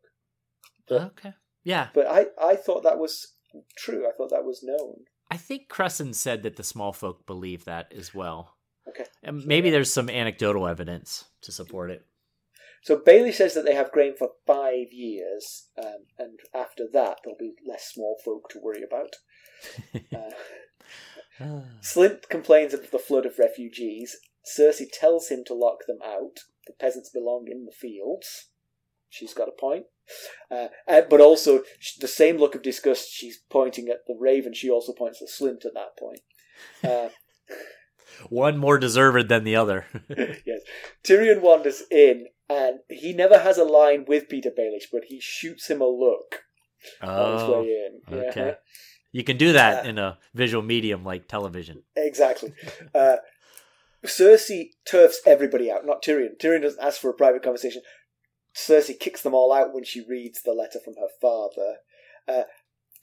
okay. 0.91 1.35
Yeah. 1.63 1.89
But 1.95 2.07
I, 2.07 2.27
I 2.41 2.57
thought 2.57 2.83
that 2.83 2.99
was 2.99 3.35
true. 3.77 4.07
I 4.07 4.13
thought 4.17 4.31
that 4.31 4.45
was 4.45 4.61
known. 4.63 5.05
I 5.31 5.37
think 5.37 5.69
Cressen 5.69 6.15
said 6.15 6.43
that 6.43 6.57
the 6.57 6.63
small 6.63 6.93
folk 6.93 7.27
believe 7.27 7.65
that 7.65 7.93
as 7.97 8.15
well. 8.15 8.54
Okay. 8.89 9.05
And 9.23 9.45
maybe 9.47 9.71
there's 9.71 9.93
some 9.93 10.11
anecdotal 10.11 10.67
evidence 10.67 11.25
to 11.43 11.53
support 11.53 11.91
it. 11.91 12.05
So 12.83 12.99
Baelish 12.99 13.35
says 13.35 13.55
that 13.55 13.65
they 13.65 13.75
have 13.75 13.93
grain 13.93 14.15
for 14.15 14.33
five 14.47 14.93
years, 14.93 15.69
um, 15.83 16.05
and 16.19 16.39
after 16.55 16.85
that 16.93 17.19
there'll 17.25 17.39
be 17.39 17.55
less 17.67 17.91
small 17.91 18.19
folk 18.23 18.51
to 18.51 18.61
worry 18.61 18.83
about. 18.83 19.17
Uh, 21.41 21.63
Slynt 21.81 22.29
complains 22.29 22.73
of 22.73 22.93
the 22.93 22.99
flood 22.99 23.27
of 23.27 23.41
refugees. 23.41 24.17
Cersei 24.47 24.87
tells 24.93 25.29
him 25.29 25.43
to 25.47 25.55
lock 25.55 25.79
them 25.89 25.99
out. 26.05 26.41
The 26.67 26.75
peasants 26.79 27.11
belong 27.11 27.47
in 27.51 27.65
the 27.65 27.73
fields. 27.73 28.51
She's 29.09 29.35
got 29.35 29.49
a 29.49 29.61
point. 29.61 29.87
Uh, 30.51 30.69
uh, 30.87 31.03
but 31.09 31.21
also, 31.21 31.63
the 32.01 32.09
same 32.09 32.37
look 32.37 32.55
of 32.55 32.63
disgust 32.63 33.11
she's 33.11 33.41
pointing 33.51 33.89
at 33.89 34.07
the 34.07 34.17
raven, 34.19 34.55
she 34.55 34.71
also 34.71 34.93
points 34.93 35.23
at 35.23 35.29
Slynt 35.29 35.65
at 35.65 35.75
that 35.75 35.97
point. 35.99 36.21
Uh, 36.83 37.09
One 38.29 38.59
more 38.59 38.79
deserved 38.79 39.29
than 39.29 39.45
the 39.45 39.57
other. 39.57 39.87
yes. 40.09 40.61
Tyrion 41.03 41.41
wanders 41.41 41.83
in, 41.91 42.27
and 42.49 42.81
he 42.89 43.13
never 43.13 43.39
has 43.39 43.59
a 43.59 43.65
line 43.65 44.05
with 44.07 44.29
Petyr 44.29 44.57
Baelish, 44.57 44.87
but 44.93 45.05
he 45.09 45.21
shoots 45.21 45.69
him 45.69 45.81
a 45.81 45.87
look 45.87 46.43
on 47.03 47.33
his 47.33 47.43
oh, 47.43 47.63
way 47.63 47.89
in. 48.11 48.19
Okay. 48.19 48.55
You 49.13 49.23
can 49.23 49.37
do 49.37 49.53
that 49.53 49.85
Uh, 49.85 49.89
in 49.89 49.99
a 49.99 50.19
visual 50.35 50.63
medium 50.63 51.05
like 51.05 51.29
television. 51.29 51.85
Exactly. 51.97 52.53
Uh, 52.95 53.17
Cersei 54.05 54.71
turfs 54.87 55.21
everybody 55.25 55.71
out, 55.71 55.87
not 55.87 56.03
Tyrion. 56.03 56.37
Tyrion 56.39 56.63
doesn't 56.63 56.83
ask 56.85 57.01
for 57.01 57.11
a 57.11 57.15
private 57.15 57.43
conversation. 57.43 57.83
Cersei 58.55 58.99
kicks 58.99 59.23
them 59.23 59.35
all 59.35 59.53
out 59.53 59.73
when 59.73 59.85
she 59.85 60.05
reads 60.07 60.43
the 60.43 60.53
letter 60.53 60.79
from 60.85 60.95
her 60.95 61.09
father. 61.21 61.77
Uh, 62.27 62.45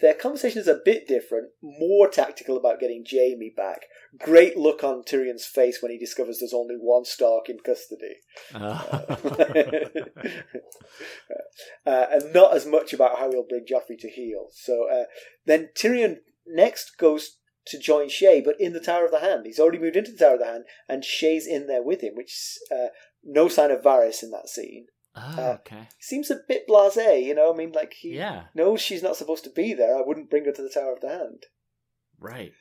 their 0.02 0.14
conversation 0.14 0.60
is 0.60 0.68
a 0.68 0.82
bit 0.84 1.08
different, 1.08 1.50
more 1.62 2.10
tactical 2.10 2.58
about 2.58 2.80
getting 2.80 3.06
Jaime 3.10 3.54
back. 3.56 3.84
Great 4.18 4.58
look 4.58 4.84
on 4.84 5.04
Tyrion's 5.04 5.46
face 5.46 5.82
when 5.82 5.92
he 5.92 5.98
discovers 5.98 6.40
there's 6.40 6.54
only 6.54 6.76
one 6.76 7.06
Stark 7.06 7.50
in 7.50 7.60
custody. 7.60 8.16
Uh, 11.84 11.90
uh, 11.90 12.06
and 12.12 12.34
not 12.34 12.54
as 12.54 12.66
much 12.66 12.94
about 12.94 13.18
how 13.18 13.32
he'll 13.32 13.48
bring 13.48 13.66
Joffrey 13.66 13.98
to 13.98 14.10
heel. 14.10 14.48
So 14.52 14.88
uh, 14.92 15.06
then 15.46 15.70
Tyrion 15.76 16.18
next 16.46 16.98
goes 16.98 17.38
to 17.68 17.80
join 17.80 18.08
Shae, 18.08 18.44
but 18.44 18.60
in 18.60 18.74
the 18.74 18.80
Tower 18.80 19.06
of 19.06 19.12
the 19.12 19.20
Hand. 19.20 19.46
He's 19.46 19.60
already 19.60 19.80
moved 19.80 19.96
into 19.96 20.12
the 20.12 20.18
Tower 20.18 20.34
of 20.34 20.40
the 20.40 20.46
Hand, 20.46 20.66
and 20.90 21.04
Shae's 21.04 21.48
in 21.48 21.68
there 21.68 21.84
with 21.84 22.02
him, 22.02 22.16
which 22.16 22.58
uh, 22.72 22.88
no 23.24 23.48
sign 23.48 23.72
of 23.72 23.82
Varys 23.82 24.24
in 24.24 24.32
that 24.32 24.50
scene. 24.50 24.88
Oh, 25.16 25.58
okay. 25.60 25.90
Seems 26.00 26.32
a 26.32 26.40
bit 26.48 26.68
blasé, 26.68 27.24
you 27.24 27.36
know. 27.36 27.54
I 27.54 27.58
mean, 27.58 27.72
like 27.74 27.94
he 27.94 28.16
Yeah, 28.16 28.46
knows 28.56 28.82
she's 28.82 29.04
not 29.04 29.18
supposed 29.18 29.44
to 29.44 29.50
be 29.50 29.74
there. 29.74 29.98
I 29.98 30.02
wouldn't 30.06 30.30
bring 30.30 30.46
her 30.46 30.52
to 30.54 30.62
the 30.62 30.70
Tower 30.70 30.94
of 30.94 31.02
the 31.02 31.10
Hand. 31.10 31.46
right. 32.20 32.54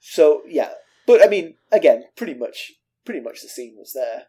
So 0.00 0.42
yeah, 0.46 0.72
but 1.06 1.24
I 1.24 1.28
mean, 1.28 1.54
again, 1.72 2.04
pretty 2.16 2.34
much, 2.34 2.72
pretty 3.04 3.20
much 3.20 3.42
the 3.42 3.48
scene 3.48 3.74
was 3.78 3.92
there. 3.92 4.24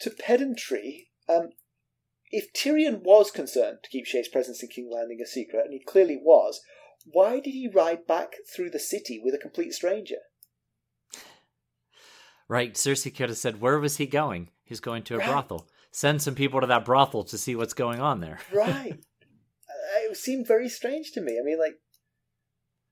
To 0.00 0.10
pedantry, 0.10 1.08
um, 1.28 1.50
if 2.30 2.52
Tyrion 2.52 3.02
was 3.02 3.30
concerned 3.30 3.78
to 3.82 3.90
keep 3.90 4.06
Shae's 4.06 4.28
presence 4.28 4.62
in 4.62 4.68
King 4.70 4.90
Landing 4.90 5.20
a 5.22 5.26
secret, 5.26 5.64
and 5.64 5.72
he 5.72 5.80
clearly 5.80 6.18
was, 6.22 6.60
why 7.04 7.40
did 7.40 7.52
he 7.52 7.68
ride 7.72 8.06
back 8.06 8.32
through 8.54 8.70
the 8.70 8.78
city 8.78 9.20
with 9.22 9.34
a 9.34 9.38
complete 9.38 9.72
stranger? 9.72 10.16
Right. 12.48 12.74
Cersei 12.74 13.14
could 13.14 13.28
have 13.28 13.38
said, 13.38 13.60
Where 13.60 13.78
was 13.78 13.96
he 13.96 14.06
going? 14.06 14.50
He's 14.64 14.80
going 14.80 15.02
to 15.04 15.14
a 15.14 15.18
Right. 15.18 15.26
brothel. 15.28 15.66
Send 15.92 16.22
some 16.22 16.34
people 16.34 16.60
to 16.60 16.66
that 16.66 16.84
brothel 16.84 17.22
to 17.24 17.38
see 17.38 17.54
what's 17.54 17.74
going 17.74 18.00
on 18.00 18.20
there. 18.20 18.38
Right. 18.52 18.92
Uh, 18.94 20.10
it 20.10 20.16
seemed 20.16 20.46
very 20.46 20.68
strange 20.68 21.12
to 21.12 21.20
me. 21.20 21.38
I 21.38 21.44
mean, 21.44 21.58
like 21.58 21.74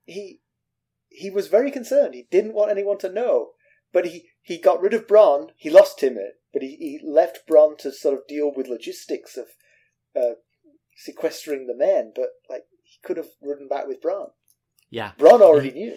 he 0.05 0.41
he 1.09 1.31
was 1.31 1.49
very 1.49 1.71
concerned. 1.71 2.15
He 2.15 2.27
didn't 2.31 2.55
want 2.55 2.71
anyone 2.71 2.99
to 2.99 3.13
know, 3.13 3.51
but 3.93 4.07
he 4.07 4.29
he 4.43 4.59
got 4.59 4.81
rid 4.81 4.95
of 4.95 5.07
Bronn. 5.07 5.49
He 5.57 5.71
lost 5.71 5.99
Timett, 5.99 6.37
but 6.53 6.63
he, 6.63 6.77
he 6.77 7.01
left 7.05 7.49
Bronn 7.49 7.77
to 7.79 7.93
sort 7.93 8.15
of 8.15 8.27
deal 8.29 8.53
with 8.55 8.69
logistics 8.69 9.37
of 9.37 9.47
uh, 10.17 10.35
sequestering 10.97 11.67
the 11.67 11.77
men. 11.77 12.13
But 12.15 12.29
like 12.49 12.65
he 12.83 12.99
could 13.03 13.17
have 13.17 13.29
ridden 13.43 13.69
back 13.69 13.87
with 13.87 14.03
Bronn. 14.03 14.31
Yeah. 14.91 15.13
Bronn 15.19 15.41
already 15.41 15.73
knew. 15.73 15.97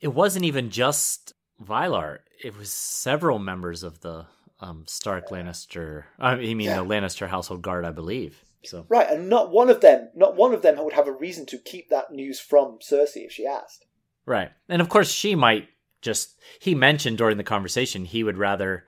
It 0.00 0.14
wasn't 0.14 0.44
even 0.44 0.70
just 0.70 1.34
Vylarr, 1.62 2.18
it 2.42 2.56
was 2.56 2.72
several 2.72 3.38
members 3.38 3.82
of 3.82 4.00
the 4.00 4.26
um, 4.60 4.84
Stark 4.86 5.28
Lannister. 5.28 6.04
I 6.18 6.34
mean, 6.36 6.60
Yeah. 6.60 6.76
the 6.76 6.84
Lannister 6.84 7.28
household 7.28 7.62
guard, 7.62 7.84
I 7.84 7.90
believe. 7.92 8.42
So, 8.64 8.86
Right, 8.88 9.08
and 9.08 9.28
not 9.28 9.50
one 9.50 9.70
of 9.70 9.80
them, 9.80 10.10
not 10.14 10.34
one 10.36 10.52
of 10.52 10.62
them 10.62 10.82
would 10.84 10.92
have 10.94 11.06
a 11.06 11.12
reason 11.12 11.46
to 11.46 11.58
keep 11.58 11.88
that 11.90 12.10
news 12.12 12.40
from 12.40 12.78
Cersei 12.80 13.24
if 13.24 13.32
she 13.32 13.46
asked. 13.46 13.86
right. 14.26 14.50
And 14.68 14.82
of 14.82 14.88
course, 14.88 15.10
she 15.10 15.34
might 15.34 15.68
just. 16.02 16.38
He 16.60 16.74
mentioned 16.74 17.18
during 17.18 17.36
the 17.38 17.44
conversation 17.44 18.04
he 18.04 18.22
would 18.24 18.36
rather 18.36 18.84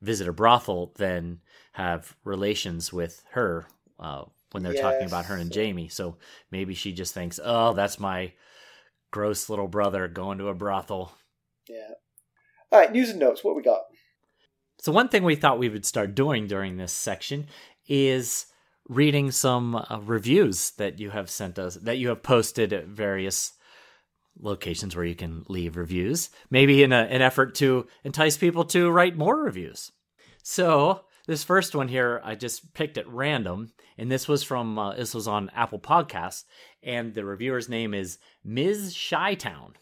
visit 0.00 0.28
a 0.28 0.32
brothel 0.32 0.92
than 0.96 1.40
have 1.72 2.16
relations 2.24 2.92
with 2.92 3.22
her 3.30 3.66
uh, 3.98 4.24
when 4.50 4.62
they're 4.62 4.74
talking 4.74 5.06
about 5.06 5.26
her 5.26 5.36
and 5.36 5.54
Yes. 5.54 5.64
Jaime. 5.64 5.88
So 5.88 6.18
maybe 6.50 6.74
she 6.74 6.92
just 6.92 7.14
thinks, 7.14 7.38
oh, 7.42 7.72
that's 7.72 7.98
my 8.00 8.32
gross 9.12 9.48
little 9.48 9.68
brother 9.68 10.08
going 10.08 10.38
to 10.38 10.48
a 10.48 10.54
brothel. 10.54 11.12
Yeah. 11.68 11.92
All 12.70 12.78
right, 12.80 12.92
news 12.92 13.10
and 13.10 13.20
notes. 13.20 13.42
What 13.44 13.54
we 13.56 13.62
got? 13.62 13.82
So, 14.82 14.90
one 14.90 15.08
thing 15.08 15.22
we 15.22 15.36
thought 15.36 15.60
we 15.60 15.68
would 15.68 15.86
start 15.86 16.16
doing 16.16 16.48
during 16.48 16.76
this 16.76 16.92
section 16.92 17.46
is 17.86 18.46
reading 18.88 19.30
some 19.30 19.76
uh, 19.76 20.00
reviews 20.02 20.72
that 20.72 20.98
you 20.98 21.10
have 21.10 21.30
sent 21.30 21.56
us, 21.56 21.76
that 21.76 21.98
you 21.98 22.08
have 22.08 22.24
posted 22.24 22.72
at 22.72 22.88
various 22.88 23.52
locations 24.40 24.96
where 24.96 25.04
you 25.04 25.14
can 25.14 25.44
leave 25.48 25.76
reviews, 25.76 26.30
maybe 26.50 26.82
in 26.82 26.92
a, 26.92 26.96
an 26.96 27.22
effort 27.22 27.54
to 27.54 27.86
entice 28.02 28.36
people 28.36 28.64
to 28.64 28.90
write 28.90 29.16
more 29.16 29.36
reviews. 29.36 29.92
So, 30.42 31.02
this 31.28 31.44
first 31.44 31.76
one 31.76 31.86
here, 31.86 32.20
I 32.24 32.34
just 32.34 32.74
picked 32.74 32.98
at 32.98 33.06
random, 33.06 33.70
and 33.96 34.10
this 34.10 34.26
was 34.26 34.42
from 34.42 34.80
uh, 34.80 34.96
this 34.96 35.14
was 35.14 35.28
on 35.28 35.52
Apple 35.54 35.78
Podcasts, 35.78 36.42
and 36.82 37.14
the 37.14 37.24
reviewer's 37.24 37.68
name 37.68 37.94
is 37.94 38.18
Ms. 38.42 38.96
Shytown, 38.96 39.74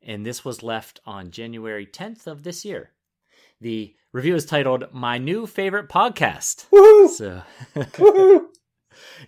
and 0.00 0.24
this 0.24 0.44
was 0.44 0.62
left 0.62 1.00
on 1.04 1.32
January 1.32 1.86
10th 1.86 2.28
of 2.28 2.44
this 2.44 2.64
year. 2.64 2.92
The 3.62 3.94
review 4.12 4.34
is 4.36 4.46
titled 4.46 4.86
"My 4.90 5.18
New 5.18 5.46
Favorite 5.46 5.90
Podcast." 5.90 6.66
Woohoo! 6.72 7.08
So 7.10 7.42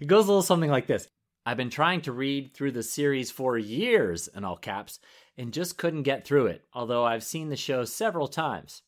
it 0.00 0.06
goes 0.06 0.24
a 0.24 0.28
little 0.28 0.42
something 0.42 0.70
like 0.70 0.86
this. 0.86 1.08
I've 1.44 1.58
been 1.58 1.68
trying 1.68 2.00
to 2.02 2.12
read 2.12 2.54
through 2.54 2.70
the 2.72 2.82
series 2.82 3.30
for 3.30 3.58
years, 3.58 4.28
in 4.28 4.44
all 4.44 4.56
caps, 4.56 5.00
and 5.36 5.52
just 5.52 5.76
couldn't 5.76 6.04
get 6.04 6.24
through 6.24 6.46
it, 6.46 6.64
although 6.72 7.04
I've 7.04 7.22
seen 7.22 7.50
the 7.50 7.56
show 7.56 7.84
several 7.84 8.26
times. 8.26 8.80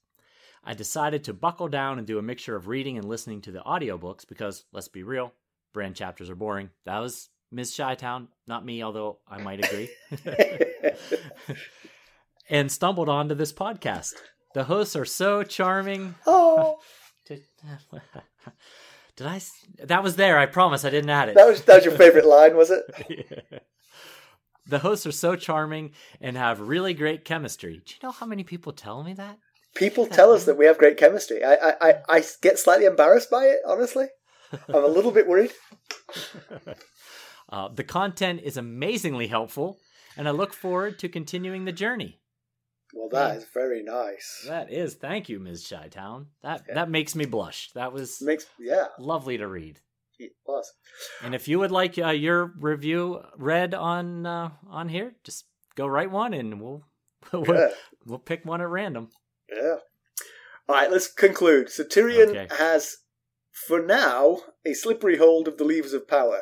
I 0.64 0.72
decided 0.72 1.24
to 1.24 1.34
buckle 1.34 1.68
down 1.68 1.98
and 1.98 2.06
do 2.06 2.18
a 2.18 2.22
mixture 2.22 2.56
of 2.56 2.68
reading 2.68 2.96
and 2.96 3.06
listening 3.06 3.42
to 3.42 3.52
the 3.52 3.60
audiobooks 3.60 4.26
because, 4.26 4.64
let's 4.72 4.88
be 4.88 5.02
real, 5.02 5.34
brand 5.74 5.94
chapters 5.94 6.30
are 6.30 6.34
boring. 6.34 6.70
That 6.86 7.00
was 7.00 7.28
Ms. 7.52 7.76
Shytown, 7.76 8.28
not 8.46 8.64
me, 8.64 8.82
although 8.82 9.18
I 9.28 9.42
might 9.42 9.62
agree. 9.62 9.90
and 12.48 12.72
stumbled 12.72 13.10
onto 13.10 13.34
this 13.34 13.52
podcast. 13.52 14.14
The 14.54 14.64
hosts 14.64 14.96
are 14.96 15.04
so 15.04 15.42
charming. 15.42 16.14
oh, 16.26 16.78
Did, 17.26 17.42
I? 19.26 19.40
That 19.84 20.02
was 20.02 20.16
there. 20.16 20.38
I 20.38 20.46
promise. 20.46 20.84
I 20.84 20.90
didn't 20.90 21.10
add 21.10 21.28
it. 21.28 21.34
that 21.36 21.46
was 21.46 21.62
that 21.62 21.76
was 21.76 21.84
your 21.84 21.96
favorite 21.96 22.26
line, 22.26 22.56
was 22.56 22.70
it? 22.70 23.62
the 24.66 24.80
hosts 24.80 25.06
are 25.06 25.12
so 25.12 25.36
charming 25.36 25.92
and 26.20 26.36
have 26.36 26.60
really 26.60 26.94
great 26.94 27.24
chemistry. 27.24 27.82
Do 27.84 27.94
you 27.94 28.00
know 28.02 28.12
how 28.12 28.26
many 28.26 28.42
people 28.44 28.72
tell 28.72 29.04
me 29.04 29.12
that? 29.14 29.38
People 29.74 30.06
tell 30.06 30.32
us 30.32 30.44
that 30.44 30.56
we 30.56 30.66
have 30.66 30.78
great 30.78 30.96
chemistry. 30.96 31.42
I, 31.44 31.54
I, 31.54 31.74
I, 31.80 31.94
I 32.08 32.24
get 32.42 32.58
slightly 32.58 32.86
embarrassed 32.86 33.30
by 33.30 33.44
it, 33.46 33.58
honestly. 33.66 34.06
I'm 34.68 34.84
a 34.84 34.88
little 34.88 35.10
bit 35.10 35.26
worried. 35.26 35.52
Uh, 37.48 37.68
the 37.68 37.84
content 37.84 38.40
is 38.42 38.56
amazingly 38.56 39.26
helpful, 39.26 39.78
and 40.16 40.26
I 40.26 40.30
look 40.30 40.52
forward 40.52 40.98
to 41.00 41.08
continuing 41.08 41.64
the 41.64 41.72
journey. 41.72 42.20
Well, 42.94 43.08
that 43.10 43.36
is 43.36 43.44
very 43.52 43.82
nice. 43.82 44.44
That 44.46 44.72
is, 44.72 44.94
thank 44.94 45.28
you, 45.28 45.40
Ms. 45.40 45.64
Shytown. 45.64 46.26
That 46.42 46.62
Yeah. 46.68 46.74
that 46.74 46.90
makes 46.90 47.14
me 47.14 47.24
blush. 47.26 47.70
That 47.72 47.92
was 47.92 48.22
Makes 48.22 48.46
yeah, 48.58 48.86
lovely 48.98 49.36
to 49.38 49.46
read. 49.48 49.80
it 50.18 50.32
was. 50.46 50.72
And 51.22 51.34
if 51.34 51.48
you 51.48 51.58
would 51.58 51.72
like 51.72 51.98
uh, 51.98 52.10
your 52.10 52.52
review 52.58 53.22
read 53.36 53.74
on 53.74 54.24
uh, 54.26 54.50
on 54.68 54.88
here, 54.88 55.14
just 55.24 55.46
go 55.74 55.86
write 55.86 56.10
one, 56.10 56.32
and 56.34 56.60
we'll 56.60 56.84
we'll, 57.32 57.44
Yeah. 57.46 57.70
we'll 58.06 58.18
pick 58.20 58.44
one 58.44 58.60
at 58.60 58.68
random. 58.68 59.10
Yeah. 59.52 59.78
All 60.68 60.76
right, 60.76 60.90
let's 60.90 61.08
conclude. 61.12 61.68
So 61.70 61.84
Tyrion 61.84 62.28
Okay. 62.28 62.48
has, 62.56 62.98
for 63.50 63.82
now, 63.82 64.40
a 64.64 64.72
slippery 64.72 65.16
hold 65.18 65.46
of 65.48 65.58
the 65.58 65.64
levers 65.64 65.92
of 65.92 66.08
power, 66.08 66.40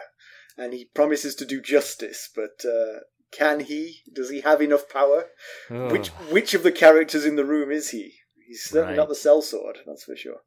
and 0.56 0.72
he 0.72 0.84
promises 0.94 1.34
to 1.36 1.44
do 1.46 1.60
justice. 1.60 2.28
But 2.34 2.64
uh, 2.64 3.00
can 3.32 3.60
he? 3.60 4.02
Does 4.12 4.30
he 4.30 4.40
have 4.42 4.60
enough 4.62 4.88
power? 4.88 5.24
Which 5.70 6.08
which 6.30 6.54
of 6.54 6.62
the 6.62 6.72
characters 6.72 7.24
in 7.24 7.36
the 7.36 7.44
room 7.44 7.70
is 7.70 7.90
he? 7.90 8.14
He's 8.46 8.62
certainly 8.64 8.92
Right. 8.92 8.96
not 8.96 9.08
the 9.08 9.14
sellsword, 9.14 9.78
that's 9.86 10.04
for 10.04 10.14
sure. 10.16 10.40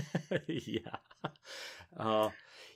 yeah. 0.46 0.96
Uh, 1.96 2.30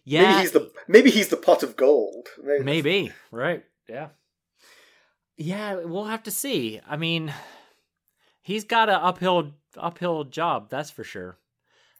Maybe 0.06 0.40
he's 0.40 0.52
the 0.52 0.70
maybe 0.88 1.10
he's 1.10 1.28
the 1.28 1.36
pot 1.36 1.62
of 1.62 1.76
gold. 1.76 2.28
Maybe. 2.42 2.64
Maybe. 2.64 3.12
Right. 3.30 3.64
Yeah. 3.88 4.08
Yeah, 5.36 5.76
we'll 5.84 6.04
have 6.04 6.22
to 6.24 6.30
see. 6.30 6.80
I 6.88 6.96
mean, 6.96 7.32
he's 8.42 8.64
got 8.64 8.88
an 8.88 8.96
uphill 9.00 9.52
uphill 9.76 10.24
job, 10.24 10.68
that's 10.70 10.90
for 10.90 11.04
sure. 11.04 11.38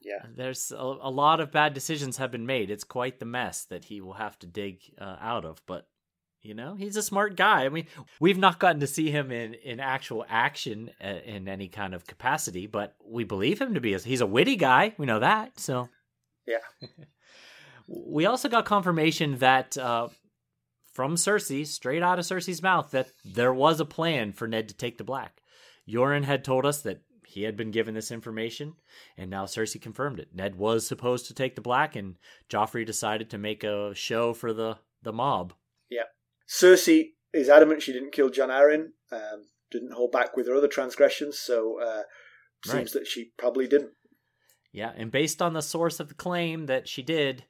Yeah. 0.03 0.23
There's 0.37 0.71
a, 0.71 0.77
a 0.77 1.11
lot 1.11 1.41
of 1.41 1.51
bad 1.51 1.73
decisions 1.75 2.19
have 2.19 2.31
been 2.31 2.47
made. 2.47 2.71
It's 2.71 2.85
quite 2.85 3.19
the 3.19 3.25
mess 3.25 3.65
that 3.65 3.87
he 3.87 4.01
will 4.03 4.13
have 4.15 4.39
to 4.41 4.47
dig 4.47 4.81
uh, 5.01 5.17
out 5.21 5.45
of, 5.47 5.63
but 5.67 5.89
you 6.45 6.53
know, 6.53 6.75
he's 6.75 6.97
a 6.97 7.03
smart 7.03 7.37
guy. 7.37 7.65
I 7.65 7.71
mean, 7.71 7.87
we've 8.21 8.39
not 8.39 8.59
gotten 8.61 8.81
to 8.81 8.87
see 8.87 9.11
him 9.11 9.33
in 9.33 9.55
in 9.55 9.81
actual 9.81 10.27
action 10.29 10.91
uh, 11.03 11.21
in 11.25 11.49
any 11.49 11.69
kind 11.69 11.95
of 11.95 12.07
capacity, 12.07 12.67
but 12.67 12.95
we 13.05 13.25
believe 13.25 13.61
him 13.61 13.75
to 13.75 13.81
be 13.81 13.95
a, 13.95 13.99
he's 13.99 14.21
a 14.21 14.27
witty 14.27 14.57
guy. 14.57 14.95
We 14.99 15.07
know 15.07 15.21
that. 15.21 15.59
So 15.59 15.89
Yeah. 16.47 16.59
we 17.89 18.27
also 18.27 18.51
got 18.51 18.67
confirmation 18.67 19.39
that 19.39 19.79
uh, 19.79 20.09
from 20.93 21.17
Cersei, 21.17 21.67
straight 21.67 22.03
out 22.03 22.19
of 22.19 22.27
Cersei's 22.27 22.63
mouth, 22.63 22.91
that 22.91 23.09
there 23.25 23.55
was 23.55 23.81
a 23.81 23.87
plan 23.87 24.33
for 24.33 24.47
Ned 24.47 24.69
to 24.69 24.77
take 24.77 24.99
the 24.99 25.05
black. 25.05 25.41
Yoren 25.89 26.25
had 26.25 26.45
told 26.45 26.67
us 26.67 26.83
that 26.83 27.01
he 27.27 27.43
had 27.43 27.57
been 27.57 27.71
given 27.71 27.95
this 27.95 28.11
information, 28.11 28.75
and 29.17 29.31
now 29.31 29.47
Cersei 29.47 29.81
confirmed 29.81 30.21
it. 30.21 30.29
Ned 30.35 30.57
was 30.57 30.87
supposed 30.87 31.27
to 31.27 31.35
take 31.35 31.55
the 31.55 31.63
black, 31.63 31.97
and 31.97 32.17
Joffrey 32.51 32.85
decided 32.85 33.31
to 33.31 33.39
make 33.39 33.65
a 33.65 33.95
show 33.95 34.35
for 34.35 34.53
the, 34.53 34.77
the 35.03 35.13
mob. 35.13 35.55
Cersei 36.49 37.13
is 37.33 37.49
adamant 37.49 37.83
she 37.83 37.93
didn't 37.93 38.13
kill 38.13 38.31
Jon 38.31 38.49
Arryn, 38.51 38.89
um, 39.11 39.45
didn't 39.71 39.93
hold 39.93 40.13
back 40.13 40.37
with 40.37 40.47
her 40.47 40.55
other 40.55 40.69
transgressions, 40.69 41.39
so 41.39 41.81
uh, 41.81 42.03
seems 42.65 42.95
Right. 42.95 43.01
that 43.01 43.07
she 43.07 43.33
probably 43.37 43.67
didn't. 43.67 43.93
Yeah, 44.73 44.93
and 44.97 45.11
based 45.11 45.41
on 45.41 45.53
the 45.53 45.63
source 45.63 46.01
of 46.01 46.09
the 46.09 46.15
claim 46.15 46.67
that 46.67 46.89
she 46.89 47.03
did, 47.03 47.45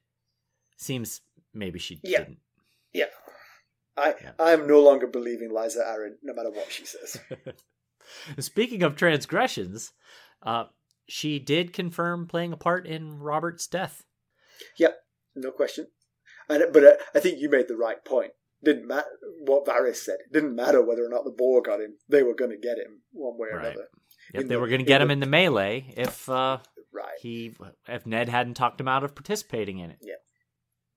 seems 0.77 1.23
maybe 1.53 1.79
she 1.79 2.01
Yeah. 2.03 2.19
didn't. 2.21 2.39
Yeah. 2.93 3.07
I 3.97 4.15
Yeah. 4.21 4.33
I 4.39 4.53
am 4.53 4.67
no 4.67 4.81
longer 4.81 5.07
believing 5.07 5.51
Lysa 5.51 5.85
Arryn, 5.85 6.17
no 6.23 6.35
matter 6.35 6.51
what 6.51 6.71
she 6.71 6.85
says. 6.85 7.19
Speaking 8.39 8.83
of 8.83 8.97
transgressions, 8.97 9.93
uh, 10.43 10.67
she 11.09 11.39
did 11.39 11.73
confirm 11.73 12.27
playing 12.27 12.53
a 12.53 12.57
part 12.57 12.87
in 12.87 13.19
Robert's 13.19 13.67
death. 13.67 14.05
Yeah, 14.79 14.93
no 15.35 15.51
question. 15.51 15.89
And 16.49 16.73
but 16.73 16.85
uh, 16.85 16.97
I 17.15 17.21
think 17.21 17.39
you 17.41 17.49
made 17.49 17.69
the 17.69 17.77
right 17.77 18.05
point. 18.05 18.33
Didn't 18.65 18.87
matter 18.87 19.09
what 19.47 19.65
Varys 19.67 19.97
said. 19.97 20.17
It 20.27 20.33
didn't 20.33 20.55
matter 20.57 20.83
whether 20.85 21.05
or 21.05 21.09
not 21.09 21.25
the 21.25 21.31
boar 21.37 21.63
got 21.63 21.81
him. 21.81 21.97
They 22.09 22.23
were 22.23 22.35
going 22.35 22.51
to 22.51 22.57
get 22.59 22.79
him 22.79 23.03
one 23.13 23.39
way 23.39 23.49
or 23.53 23.59
Right. 23.59 23.67
another. 23.67 23.89
If 24.33 24.41
In 24.43 24.49
they 24.49 24.55
the- 24.55 24.61
were 24.61 24.69
going 24.69 24.81
to 24.81 24.87
get 24.87 24.99
the- 24.99 25.05
him 25.05 25.11
in 25.11 25.21
the 25.21 25.27
melee 25.27 25.93
if 25.97 26.29
uh, 26.29 26.59
Right. 26.93 27.19
he 27.21 27.55
if 27.89 28.07
Ned 28.07 28.29
hadn't 28.29 28.55
talked 28.55 28.81
him 28.81 28.89
out 28.89 29.05
of 29.05 29.15
participating 29.15 29.79
in 29.79 29.91
it. 29.91 29.99
Yeah. 30.01 30.15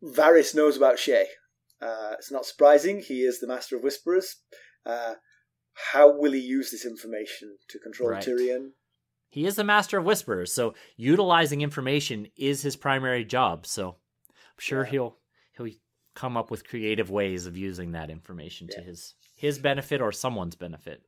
Varys 0.03 0.55
knows 0.55 0.77
about 0.77 0.95
Shae. 0.97 1.25
Uh, 1.81 2.13
it's 2.17 2.31
not 2.31 2.45
surprising. 2.45 2.99
He 3.01 3.21
is 3.23 3.39
the 3.39 3.47
master 3.47 3.75
of 3.75 3.83
whisperers. 3.83 4.37
Uh, 4.85 5.15
how 5.91 6.11
will 6.17 6.31
he 6.31 6.39
use 6.39 6.71
this 6.71 6.85
information 6.85 7.57
to 7.69 7.79
control 7.79 8.09
Right. 8.11 8.23
Tyrion? 8.23 8.71
He 9.29 9.45
is 9.45 9.55
the 9.57 9.63
master 9.63 9.97
of 9.99 10.05
whisperers, 10.05 10.53
so 10.53 10.73
utilizing 10.95 11.61
information 11.61 12.31
is 12.37 12.61
his 12.61 12.75
primary 12.75 13.25
job. 13.25 13.65
So 13.67 13.89
I'm 14.29 14.59
sure 14.59 14.83
Yeah. 14.85 14.91
he'll 14.91 15.19
he'll 15.57 15.69
come 16.17 16.35
up 16.35 16.49
with 16.49 16.67
creative 16.67 17.11
ways 17.11 17.45
of 17.45 17.55
using 17.55 17.91
that 17.91 18.09
information 18.09 18.67
to 18.71 18.81
his 18.81 19.13
his 19.35 19.59
benefit 19.59 20.01
or 20.01 20.11
someone's 20.11 20.55
benefit. 20.55 21.03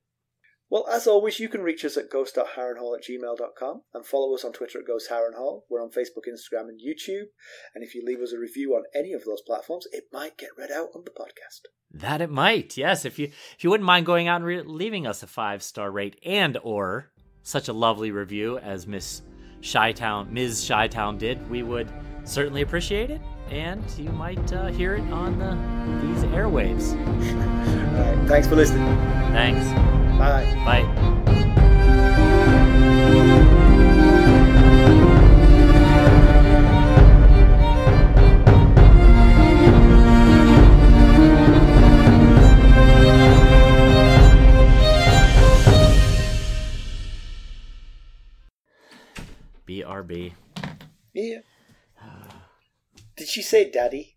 Well, 0.69 0.85
as 0.87 1.07
always, 1.07 1.39
you 1.39 1.49
can 1.49 1.63
reach 1.63 1.83
us 1.83 1.97
at 1.97 2.11
ghost.harrenhall 2.11 2.95
at 2.95 3.03
gmail.com 3.03 3.81
and 3.91 4.05
follow 4.05 4.35
us 4.35 4.45
on 4.45 4.53
Twitter 4.53 4.77
at 4.77 4.85
ghostharrenhall. 4.85 5.63
We're 5.67 5.81
on 5.81 5.89
Facebook, 5.89 6.29
Instagram, 6.29 6.69
and 6.69 6.79
YouTube. 6.79 7.29
And 7.73 7.83
if 7.83 7.95
you 7.95 8.03
leave 8.05 8.19
us 8.19 8.33
a 8.33 8.37
review 8.37 8.75
on 8.75 8.83
any 8.93 9.13
of 9.13 9.25
those 9.25 9.41
platforms, 9.41 9.87
it 9.91 10.03
might 10.13 10.37
get 10.37 10.51
read 10.55 10.69
out 10.69 10.89
on 10.93 11.05
the 11.05 11.09
podcast. 11.09 11.61
That 11.91 12.21
it 12.21 12.29
might, 12.29 12.77
yes. 12.77 13.03
If 13.03 13.17
you 13.17 13.31
if 13.57 13.63
you 13.63 13.71
wouldn't 13.71 13.87
mind 13.87 14.05
going 14.05 14.27
out 14.27 14.37
and 14.37 14.45
re- 14.45 14.61
leaving 14.61 15.07
us 15.07 15.23
a 15.23 15.27
five 15.27 15.63
star 15.63 15.89
rate 15.89 16.19
and 16.23 16.55
or 16.61 17.09
such 17.41 17.67
a 17.67 17.73
lovely 17.73 18.11
review 18.11 18.59
as 18.59 18.85
Miss 18.85 19.23
Shytown 19.61 20.29
Ms. 20.29 20.61
Shytown 20.63 21.17
did, 21.17 21.49
we 21.49 21.63
would 21.63 21.91
certainly 22.25 22.61
appreciate 22.61 23.09
it, 23.09 23.21
and 23.51 23.83
you 23.97 24.09
might 24.11 24.53
uh, 24.53 24.67
hear 24.67 24.95
it 24.95 25.11
on 25.11 25.37
the 25.39 25.55
these 26.05 26.23
airwaves. 26.25 26.93
All 27.97 28.15
right, 28.15 28.27
thanks 28.27 28.47
for 28.47 28.55
listening. 28.55 28.85
Thanks. 29.31 29.67
Bye. 30.17 30.45
Bye. 30.65 31.09
BRB. 49.67 50.33
Yeah. 51.13 51.39
Did 53.19 53.27
she 53.27 53.41
say 53.41 53.69
daddy? 53.69 54.15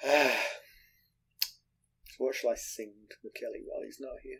so 0.00 0.08
what 2.18 2.36
shall 2.36 2.50
I 2.50 2.54
sing 2.54 2.92
to 3.10 3.16
Mackelly 3.26 3.64
while 3.66 3.82
he's 3.84 3.98
not 3.98 4.20
here? 4.22 4.38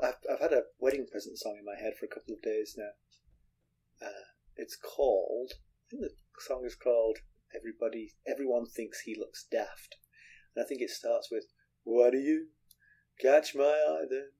I've, 0.00 0.14
I've 0.32 0.38
had 0.38 0.52
a 0.52 0.66
wedding 0.78 1.08
present 1.10 1.38
song 1.38 1.56
in 1.58 1.64
my 1.64 1.74
head 1.74 1.94
for 1.98 2.06
a 2.06 2.08
couple 2.08 2.34
of 2.34 2.40
days 2.40 2.76
now. 2.78 2.92
Uh, 4.00 4.30
it's 4.54 4.76
called. 4.76 5.54
I 5.88 5.90
think 5.90 6.02
the 6.02 6.14
song 6.38 6.62
is 6.64 6.76
called 6.76 7.18
"Everybody." 7.52 8.12
Everyone 8.28 8.64
thinks 8.64 9.00
he 9.00 9.16
looks 9.18 9.44
daft, 9.50 9.96
and 10.54 10.64
I 10.64 10.68
think 10.68 10.82
it 10.82 10.90
starts 10.90 11.32
with 11.32 11.46
"Why 11.82 12.12
do 12.12 12.18
you 12.18 12.50
catch 13.20 13.56
my 13.56 13.64
eye 13.64 14.04
then 14.08 14.30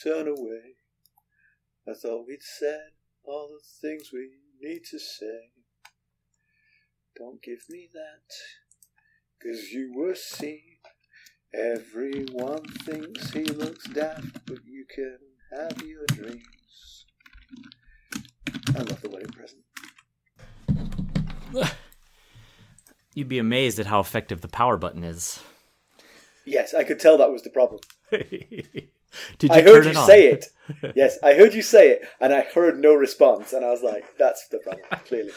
turn 0.00 0.28
away?" 0.28 0.76
I 1.88 1.94
thought 1.94 2.26
we'd 2.26 2.42
said 2.42 2.90
all 3.24 3.48
the 3.48 3.60
things 3.88 4.10
we 4.12 4.30
need 4.60 4.84
to 4.90 4.98
say. 4.98 5.50
Don't 7.16 7.42
give 7.42 7.68
me 7.68 7.88
that, 7.92 8.32
'cause 9.42 9.70
you 9.70 9.92
were 9.92 10.14
seen. 10.14 10.78
Everyone 11.52 12.64
thinks 12.84 13.30
he 13.32 13.44
looks 13.44 13.88
daft, 13.88 14.46
but 14.46 14.64
you 14.64 14.84
can 14.86 15.18
have 15.50 15.82
your 15.82 16.06
dreams. 16.06 17.06
I 18.74 18.82
love 18.82 19.00
the 19.02 19.10
wedding 19.10 19.32
present. 19.32 19.64
You'd 23.14 23.28
be 23.28 23.38
amazed 23.38 23.80
at 23.80 23.86
how 23.86 23.98
effective 24.00 24.40
the 24.40 24.48
power 24.48 24.76
button 24.76 25.02
is. 25.02 25.42
Yes, 26.44 26.72
I 26.72 26.84
could 26.84 27.00
tell 27.00 27.18
that 27.18 27.32
was 27.32 27.42
the 27.42 27.50
problem. 27.50 27.80
Did 29.38 29.50
you 29.50 29.56
I 29.56 29.62
heard 29.62 29.84
you 29.84 29.90
it 29.90 29.96
on? 29.96 30.06
say 30.06 30.28
it. 30.28 30.46
Yes, 30.94 31.18
I 31.22 31.34
heard 31.34 31.52
you 31.52 31.62
say 31.62 31.90
it, 31.90 32.02
and 32.20 32.32
I 32.32 32.42
heard 32.42 32.78
no 32.78 32.94
response, 32.94 33.52
and 33.52 33.64
I 33.64 33.70
was 33.70 33.82
like, 33.82 34.04
"That's 34.18 34.46
the 34.48 34.58
problem." 34.58 34.86
Clearly, 35.04 35.32